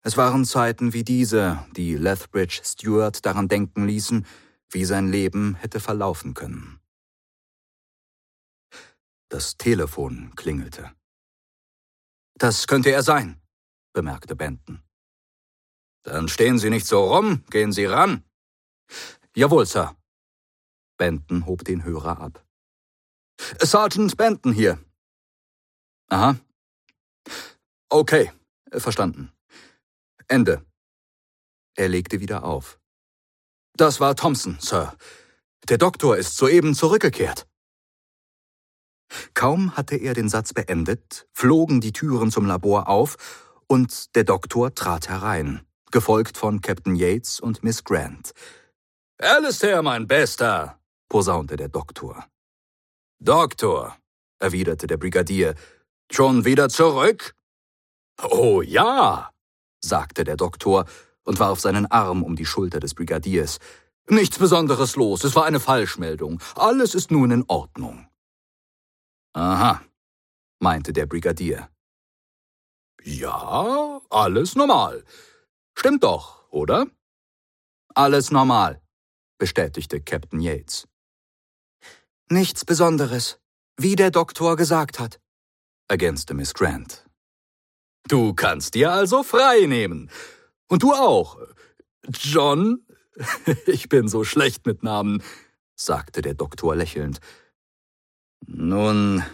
[0.01, 4.25] Es waren Zeiten wie diese, die Lethbridge Stewart daran denken ließen,
[4.69, 6.79] wie sein Leben hätte verlaufen können.
[9.29, 10.91] Das Telefon klingelte.
[12.35, 13.41] Das könnte er sein,
[13.93, 14.81] bemerkte Benton.
[16.03, 18.23] Dann stehen Sie nicht so rum, gehen Sie ran.
[19.35, 19.95] Jawohl, Sir.
[20.97, 22.45] Benton hob den Hörer ab.
[23.61, 24.79] Sergeant Benton hier.
[26.09, 26.35] Aha,
[27.91, 28.31] Okay,
[28.71, 29.31] verstanden.
[30.27, 30.63] Ende.
[31.75, 32.79] Er legte wieder auf.
[33.73, 34.95] Das war Thompson, Sir.
[35.69, 37.47] Der Doktor ist soeben zurückgekehrt.
[39.33, 43.17] Kaum hatte er den Satz beendet, flogen die Türen zum Labor auf
[43.65, 48.33] und der Doktor trat herein, gefolgt von Captain Yates und Miss Grant.
[49.21, 50.79] Alistair, mein Bester,
[51.09, 52.25] posaunte der Doktor.
[53.19, 53.97] Doktor,
[54.39, 55.55] erwiderte der Brigadier,
[56.09, 57.35] schon wieder zurück?
[58.31, 59.33] Oh ja,
[59.83, 60.85] sagte der Doktor
[61.25, 63.59] und warf seinen Arm um die Schulter des Brigadiers.
[64.07, 66.41] Nichts Besonderes los, es war eine Falschmeldung.
[66.55, 68.07] Alles ist nun in Ordnung.
[69.33, 69.81] Aha,
[70.59, 71.69] meinte der Brigadier.
[73.03, 75.03] Ja, alles normal.
[75.77, 76.87] Stimmt doch, oder?
[77.93, 78.81] Alles normal,
[79.39, 80.87] bestätigte Captain Yates.
[82.29, 83.39] Nichts Besonderes,
[83.77, 85.19] wie der Doktor gesagt hat,
[85.87, 87.09] ergänzte Miss Grant.
[88.07, 90.11] Du kannst dir also frei nehmen.
[90.67, 91.39] Und du auch.
[92.07, 92.85] John?
[93.65, 95.21] Ich bin so schlecht mit Namen,
[95.75, 97.19] sagte der Doktor lächelnd.
[98.45, 99.25] Nun,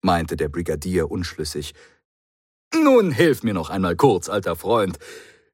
[0.00, 1.74] meinte der Brigadier unschlüssig.
[2.72, 4.98] Nun hilf mir noch einmal kurz, alter Freund.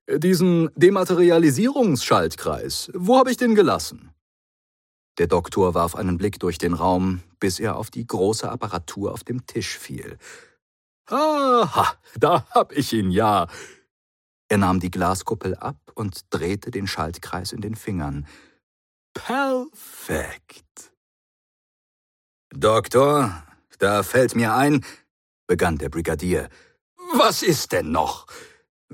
[0.08, 4.12] Diesen Dematerialisierungsschaltkreis, wo habe ich den gelassen?
[5.18, 9.22] Der Doktor warf einen Blick durch den Raum, bis er auf die große Apparatur auf
[9.22, 10.18] dem Tisch fiel.
[11.06, 13.46] Aha, da hab ich ihn ja.
[14.48, 18.26] Er nahm die Glaskuppel ab und drehte den Schaltkreis in den Fingern.
[19.14, 20.92] Perfekt.
[22.54, 23.46] Doktor,
[23.78, 24.84] da fällt mir ein,
[25.46, 26.48] begann der Brigadier.
[27.14, 28.26] Was ist denn noch?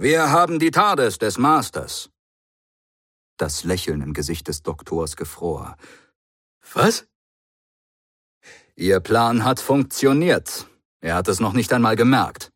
[0.01, 2.09] Wir haben die TARDIS des Masters.
[3.37, 5.77] Das Lächeln im Gesicht des Doktors gefror.
[6.73, 7.09] Was?
[8.77, 10.69] Ihr Plan hat funktioniert.
[11.01, 12.53] Er hat es noch nicht einmal gemerkt.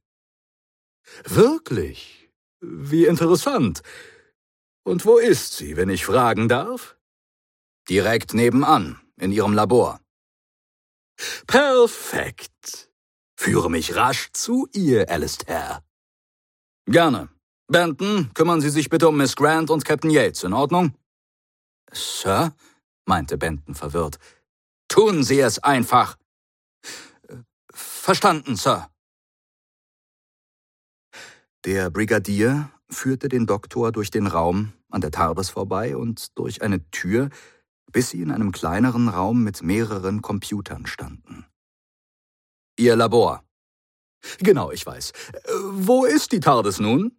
[1.24, 2.30] Wirklich?
[2.60, 3.82] Wie interessant.
[4.84, 6.96] Und wo ist sie, wenn ich fragen darf?
[7.88, 10.00] Direkt nebenan, in ihrem Labor.
[11.48, 12.88] Perfekt.
[13.34, 15.82] Führe mich rasch zu ihr, Alistair.
[16.92, 17.30] Gerne.
[17.68, 20.94] Benton, kümmern Sie sich bitte um Miss Grant und Captain Yates, in Ordnung?
[21.90, 22.54] Sir?
[23.06, 24.18] meinte Benton verwirrt.
[24.88, 26.18] Tun Sie es einfach.
[27.72, 28.90] Verstanden, Sir.
[31.64, 36.90] Der Brigadier führte den Doktor durch den Raum an der TARDIS vorbei und durch eine
[36.90, 37.30] Tür,
[37.90, 41.46] bis sie in einem kleineren Raum mit mehreren Computern standen.
[42.78, 43.42] Ihr Labor.
[44.38, 45.12] Genau, ich weiß.
[45.72, 47.16] Wo ist die TARDIS nun?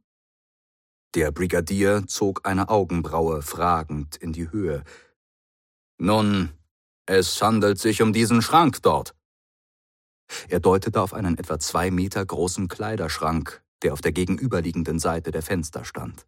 [1.16, 4.84] Der Brigadier zog eine Augenbraue fragend in die Höhe.
[6.00, 6.50] Nun,
[7.06, 9.14] es handelt sich um diesen Schrank dort.
[10.50, 15.44] Er deutete auf einen etwa zwei Meter großen Kleiderschrank, der auf der gegenüberliegenden Seite der
[15.44, 16.26] Fenster stand.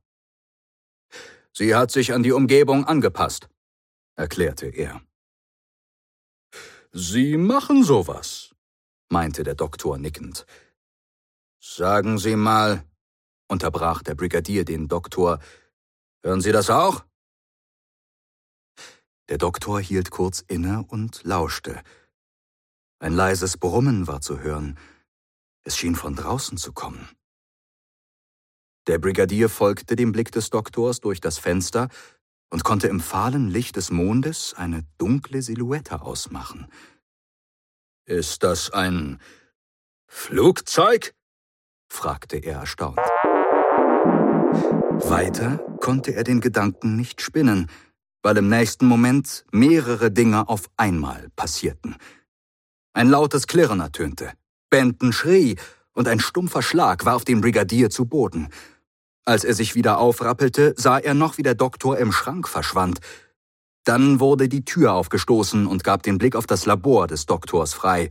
[1.51, 3.49] Sie hat sich an die Umgebung angepasst,
[4.15, 5.01] erklärte er.
[6.91, 8.53] Sie machen sowas,
[9.09, 10.45] meinte der Doktor nickend.
[11.67, 12.85] Sagen Sie mal,
[13.47, 15.39] unterbrach der Brigadier den Doktor,
[16.23, 17.03] hören Sie das auch?
[19.29, 21.81] Der Doktor hielt kurz inne und lauschte.
[22.99, 24.77] Ein leises Brummen war zu hören.
[25.63, 27.09] Es schien von draußen zu kommen.
[28.85, 31.89] Der Brigadier folgte dem Blick des Doktors durch das Fenster
[32.51, 36.71] und konnte im fahlen Licht des Mondes eine dunkle Silhouette ausmachen.
[38.05, 39.19] Ist das ein
[40.05, 41.15] Flugzeug?
[41.87, 42.99] Fragte er erstaunt.
[45.07, 47.69] Weiter konnte er den Gedanken nicht spinnen,
[48.23, 51.95] weil im nächsten Moment mehrere Dinge auf einmal passierten.
[52.93, 54.31] Ein lautes Klirren ertönte,
[54.69, 55.57] Benton schrie
[55.93, 58.49] und ein stumpfer Schlag warf den Brigadier zu Boden.
[59.25, 62.99] Als er sich wieder aufrappelte, sah er noch, wie der Doktor im Schrank verschwand.
[63.83, 68.09] Dann wurde die Tür aufgestoßen und gab den Blick auf das Labor des Doktors frei.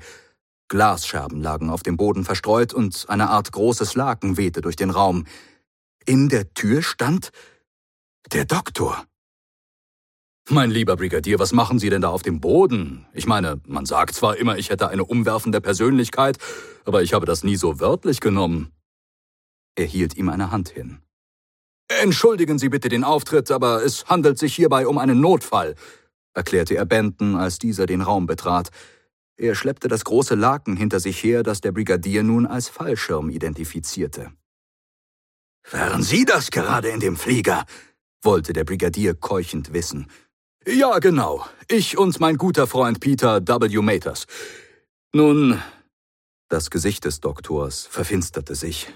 [0.69, 5.27] Glasscherben lagen auf dem Boden verstreut und eine Art großes Laken wehte durch den Raum.
[6.07, 7.31] In der Tür stand
[8.33, 9.05] der Doktor.
[10.51, 13.07] Mein lieber Brigadier, was machen Sie denn da auf dem Boden?
[13.15, 16.37] Ich meine, man sagt zwar immer, ich hätte eine umwerfende Persönlichkeit,
[16.85, 18.71] aber ich habe das nie so wörtlich genommen.
[19.75, 20.99] Er hielt ihm eine Hand hin.
[21.89, 25.75] Entschuldigen Sie bitte den Auftritt, aber es handelt sich hierbei um einen Notfall,
[26.35, 28.71] erklärte er Benton, als dieser den Raum betrat.
[29.37, 34.33] Er schleppte das große Laken hinter sich her, das der Brigadier nun als Fallschirm identifizierte.
[35.71, 37.65] Waren Sie das gerade in dem Flieger?
[38.23, 40.11] wollte der Brigadier keuchend wissen.
[40.67, 41.47] Ja, genau.
[41.69, 43.83] Ich und mein guter Freund Peter W.
[43.83, 44.27] Maters.
[45.13, 45.61] Nun,
[46.49, 48.89] das Gesicht des Doktors verfinsterte sich.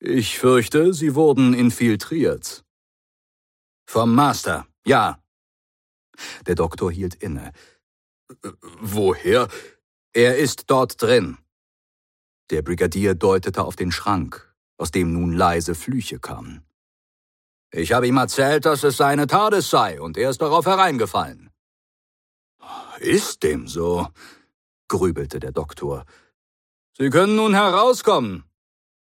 [0.00, 2.64] Ich fürchte, Sie wurden infiltriert.
[3.88, 5.22] Vom Master, ja.
[6.46, 7.52] Der Doktor hielt inne.
[8.80, 9.48] Woher?
[10.12, 11.38] Er ist dort drin.
[12.50, 16.64] Der Brigadier deutete auf den Schrank, aus dem nun leise Flüche kamen.
[17.72, 21.50] Ich habe ihm erzählt, dass es seine TARDIS sei, und er ist darauf hereingefallen.
[23.00, 24.08] Ist dem so?
[24.88, 26.04] grübelte der Doktor.
[26.96, 28.44] Sie können nun herauskommen.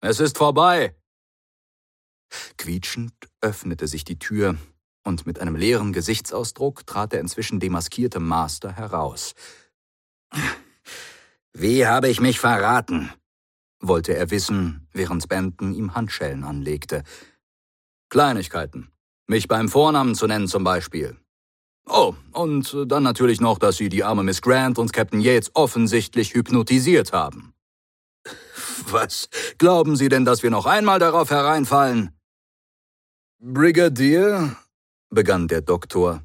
[0.00, 0.96] Es ist vorbei.
[2.56, 4.56] Quietschend öffnete sich die Tür,
[5.04, 9.34] und mit einem leeren Gesichtsausdruck trat der inzwischen demaskierte Master heraus.
[11.52, 13.10] Wie habe ich mich verraten?
[13.80, 17.04] wollte er wissen, während Benton ihm Handschellen anlegte.
[18.08, 18.90] Kleinigkeiten.
[19.26, 21.16] Mich beim Vornamen zu nennen zum Beispiel.
[21.86, 26.34] Oh, und dann natürlich noch, dass Sie die arme Miss Grant und Captain Yates offensichtlich
[26.34, 27.52] hypnotisiert haben.
[28.88, 29.28] Was
[29.58, 32.18] glauben Sie denn, dass wir noch einmal darauf hereinfallen?
[33.38, 34.56] Brigadier,
[35.14, 36.22] begann der Doktor.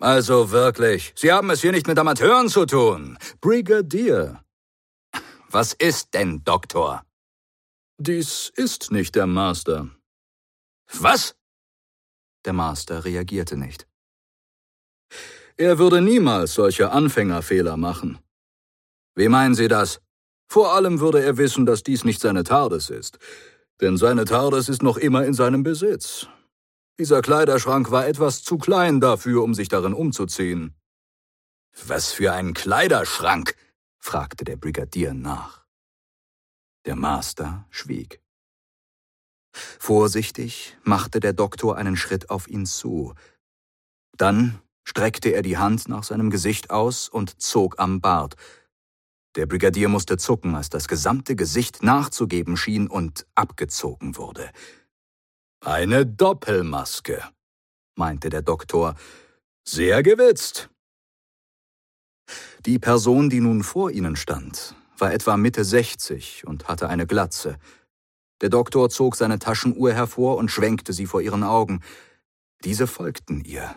[0.00, 3.18] Also wirklich, Sie haben es hier nicht mit Amateuren zu tun.
[3.40, 4.42] Brigadier.
[5.48, 7.04] Was ist denn, Doktor?
[7.98, 9.90] Dies ist nicht der Master.
[10.92, 11.36] Was?
[12.44, 13.86] Der Master reagierte nicht.
[15.56, 18.18] Er würde niemals solche Anfängerfehler machen.
[19.14, 20.00] Wie meinen Sie das?
[20.48, 23.18] Vor allem würde er wissen, dass dies nicht seine TARDIS ist.
[23.80, 26.26] Denn seine TARDIS ist noch immer in seinem Besitz.
[26.98, 30.74] Dieser Kleiderschrank war etwas zu klein dafür, um sich darin umzuziehen.
[31.86, 33.54] Was für ein Kleiderschrank?
[33.98, 35.64] fragte der Brigadier nach.
[36.84, 38.20] Der Master schwieg.
[39.52, 43.14] Vorsichtig machte der Doktor einen Schritt auf ihn zu.
[44.16, 48.36] Dann streckte er die Hand nach seinem Gesicht aus und zog am Bart.
[49.36, 54.50] Der Brigadier musste zucken, als das gesamte Gesicht nachzugeben schien und abgezogen wurde.
[55.64, 57.22] Eine Doppelmaske,
[57.94, 58.96] meinte der Doktor.
[59.64, 60.70] Sehr gewitzt.
[62.66, 67.60] Die Person, die nun vor ihnen stand, war etwa Mitte 60 und hatte eine Glatze.
[68.40, 71.80] Der Doktor zog seine Taschenuhr hervor und schwenkte sie vor ihren Augen.
[72.64, 73.72] Diese folgten ihr,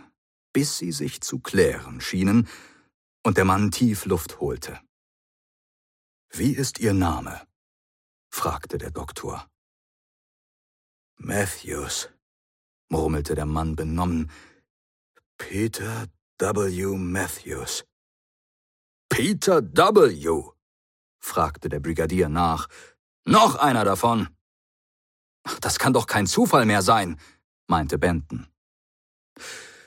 [0.53, 2.47] bis sie sich zu klären schienen
[3.23, 4.79] und der Mann tief Luft holte.
[6.31, 7.41] Wie ist Ihr Name?
[8.31, 9.47] fragte der Doktor.
[11.17, 12.09] Matthews,
[12.89, 14.31] murmelte der Mann benommen.
[15.37, 16.97] Peter W.
[16.97, 17.85] Matthews.
[19.09, 20.51] Peter W.
[21.19, 22.67] fragte der Brigadier nach.
[23.25, 24.29] Noch einer davon.
[25.61, 27.19] Das kann doch kein Zufall mehr sein,
[27.67, 28.47] meinte Benton.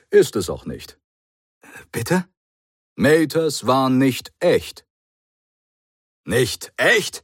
[0.09, 0.99] Ist es auch nicht.
[1.91, 2.27] Bitte?
[2.95, 4.85] Maters war nicht echt.
[6.25, 7.23] Nicht echt?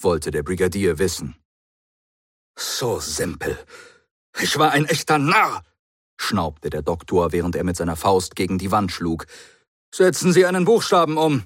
[0.00, 1.36] wollte der Brigadier wissen.
[2.58, 3.58] So simpel.
[4.38, 5.62] Ich war ein echter Narr,
[6.16, 9.26] schnaubte der Doktor, während er mit seiner Faust gegen die Wand schlug.
[9.94, 11.44] Setzen Sie einen Buchstaben um.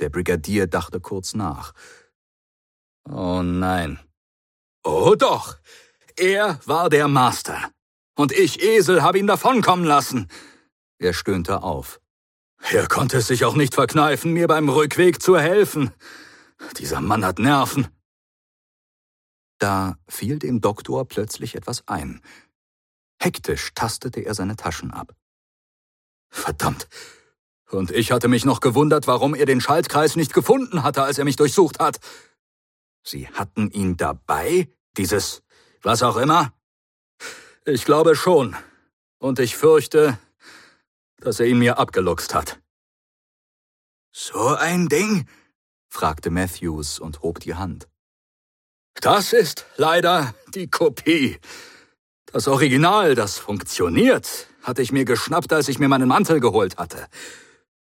[0.00, 1.72] Der Brigadier dachte kurz nach.
[3.08, 4.00] Oh nein.
[4.82, 5.56] Oh doch.
[6.16, 7.70] Er war der Master.
[8.16, 10.28] Und ich, Esel, habe ihn davonkommen lassen.
[10.98, 12.00] Er stöhnte auf.
[12.70, 15.90] Er konnte es sich auch nicht verkneifen, mir beim Rückweg zu helfen.
[16.78, 17.88] Dieser Mann hat Nerven.
[19.62, 22.20] Da fiel dem Doktor plötzlich etwas ein.
[23.20, 25.14] Hektisch tastete er seine Taschen ab.
[26.30, 26.88] Verdammt.
[27.70, 31.24] Und ich hatte mich noch gewundert, warum er den Schaltkreis nicht gefunden hatte, als er
[31.24, 32.00] mich durchsucht hat.
[33.04, 34.68] Sie hatten ihn dabei?
[34.96, 35.44] Dieses
[35.80, 36.52] was auch immer?
[37.64, 38.56] Ich glaube schon.
[39.18, 40.18] Und ich fürchte,
[41.18, 42.60] dass er ihn mir abgeluchst hat.
[44.10, 45.28] So ein Ding?
[45.88, 47.91] fragte Matthews und hob die Hand.
[48.94, 51.38] Das ist leider die Kopie.
[52.26, 57.06] Das Original, das funktioniert, hatte ich mir geschnappt, als ich mir meinen Mantel geholt hatte.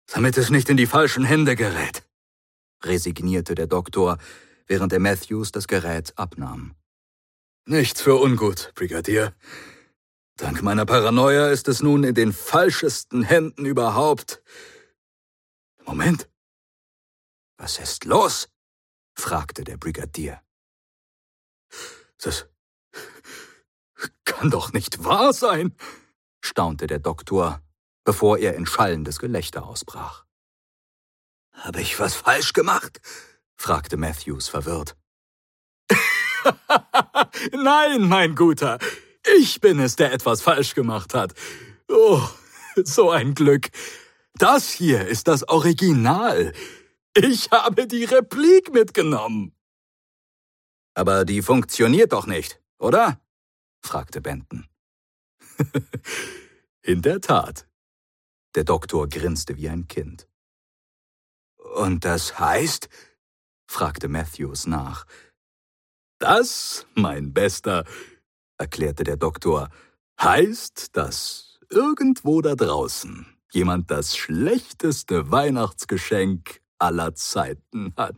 [0.07, 2.03] Damit es nicht in die falschen Hände gerät,
[2.85, 4.19] resignierte der Doktor,
[4.66, 6.75] während er Matthews das Gerät abnahm.
[7.66, 9.35] Nichts für ungut, Brigadier.
[10.37, 14.43] Dank meiner Paranoia ist es nun in den falschesten Händen überhaupt.
[15.87, 16.29] Moment.
[17.57, 18.49] Was ist los?
[19.15, 20.43] fragte der Brigadier.
[22.25, 22.47] Das
[24.25, 25.77] kann doch nicht wahr sein,
[26.41, 27.61] staunte der Doktor,
[28.05, 30.25] bevor er in schallendes Gelächter ausbrach.
[31.53, 33.01] Habe ich was falsch gemacht?
[33.57, 34.97] fragte Matthews verwirrt.
[37.53, 38.79] Nein, mein Guter,
[39.37, 41.35] ich bin es, der etwas falsch gemacht hat.
[41.89, 42.23] Oh,
[42.85, 43.69] so ein Glück.
[44.35, 46.53] Das hier ist das Original.
[47.15, 49.53] Ich habe die Replik mitgenommen.
[50.95, 53.21] Aber die funktioniert doch nicht, oder?
[53.85, 54.66] fragte Benton.
[56.83, 57.66] In der Tat.
[58.55, 60.29] Der Doktor grinste wie ein Kind.
[61.75, 62.89] Und das heißt?
[63.66, 65.07] fragte Matthews nach.
[66.19, 67.85] Das, mein Bester,
[68.57, 69.71] erklärte der Doktor,
[70.21, 78.16] heißt, dass irgendwo da draußen jemand das schlechteste Weihnachtsgeschenk aller Zeiten hat.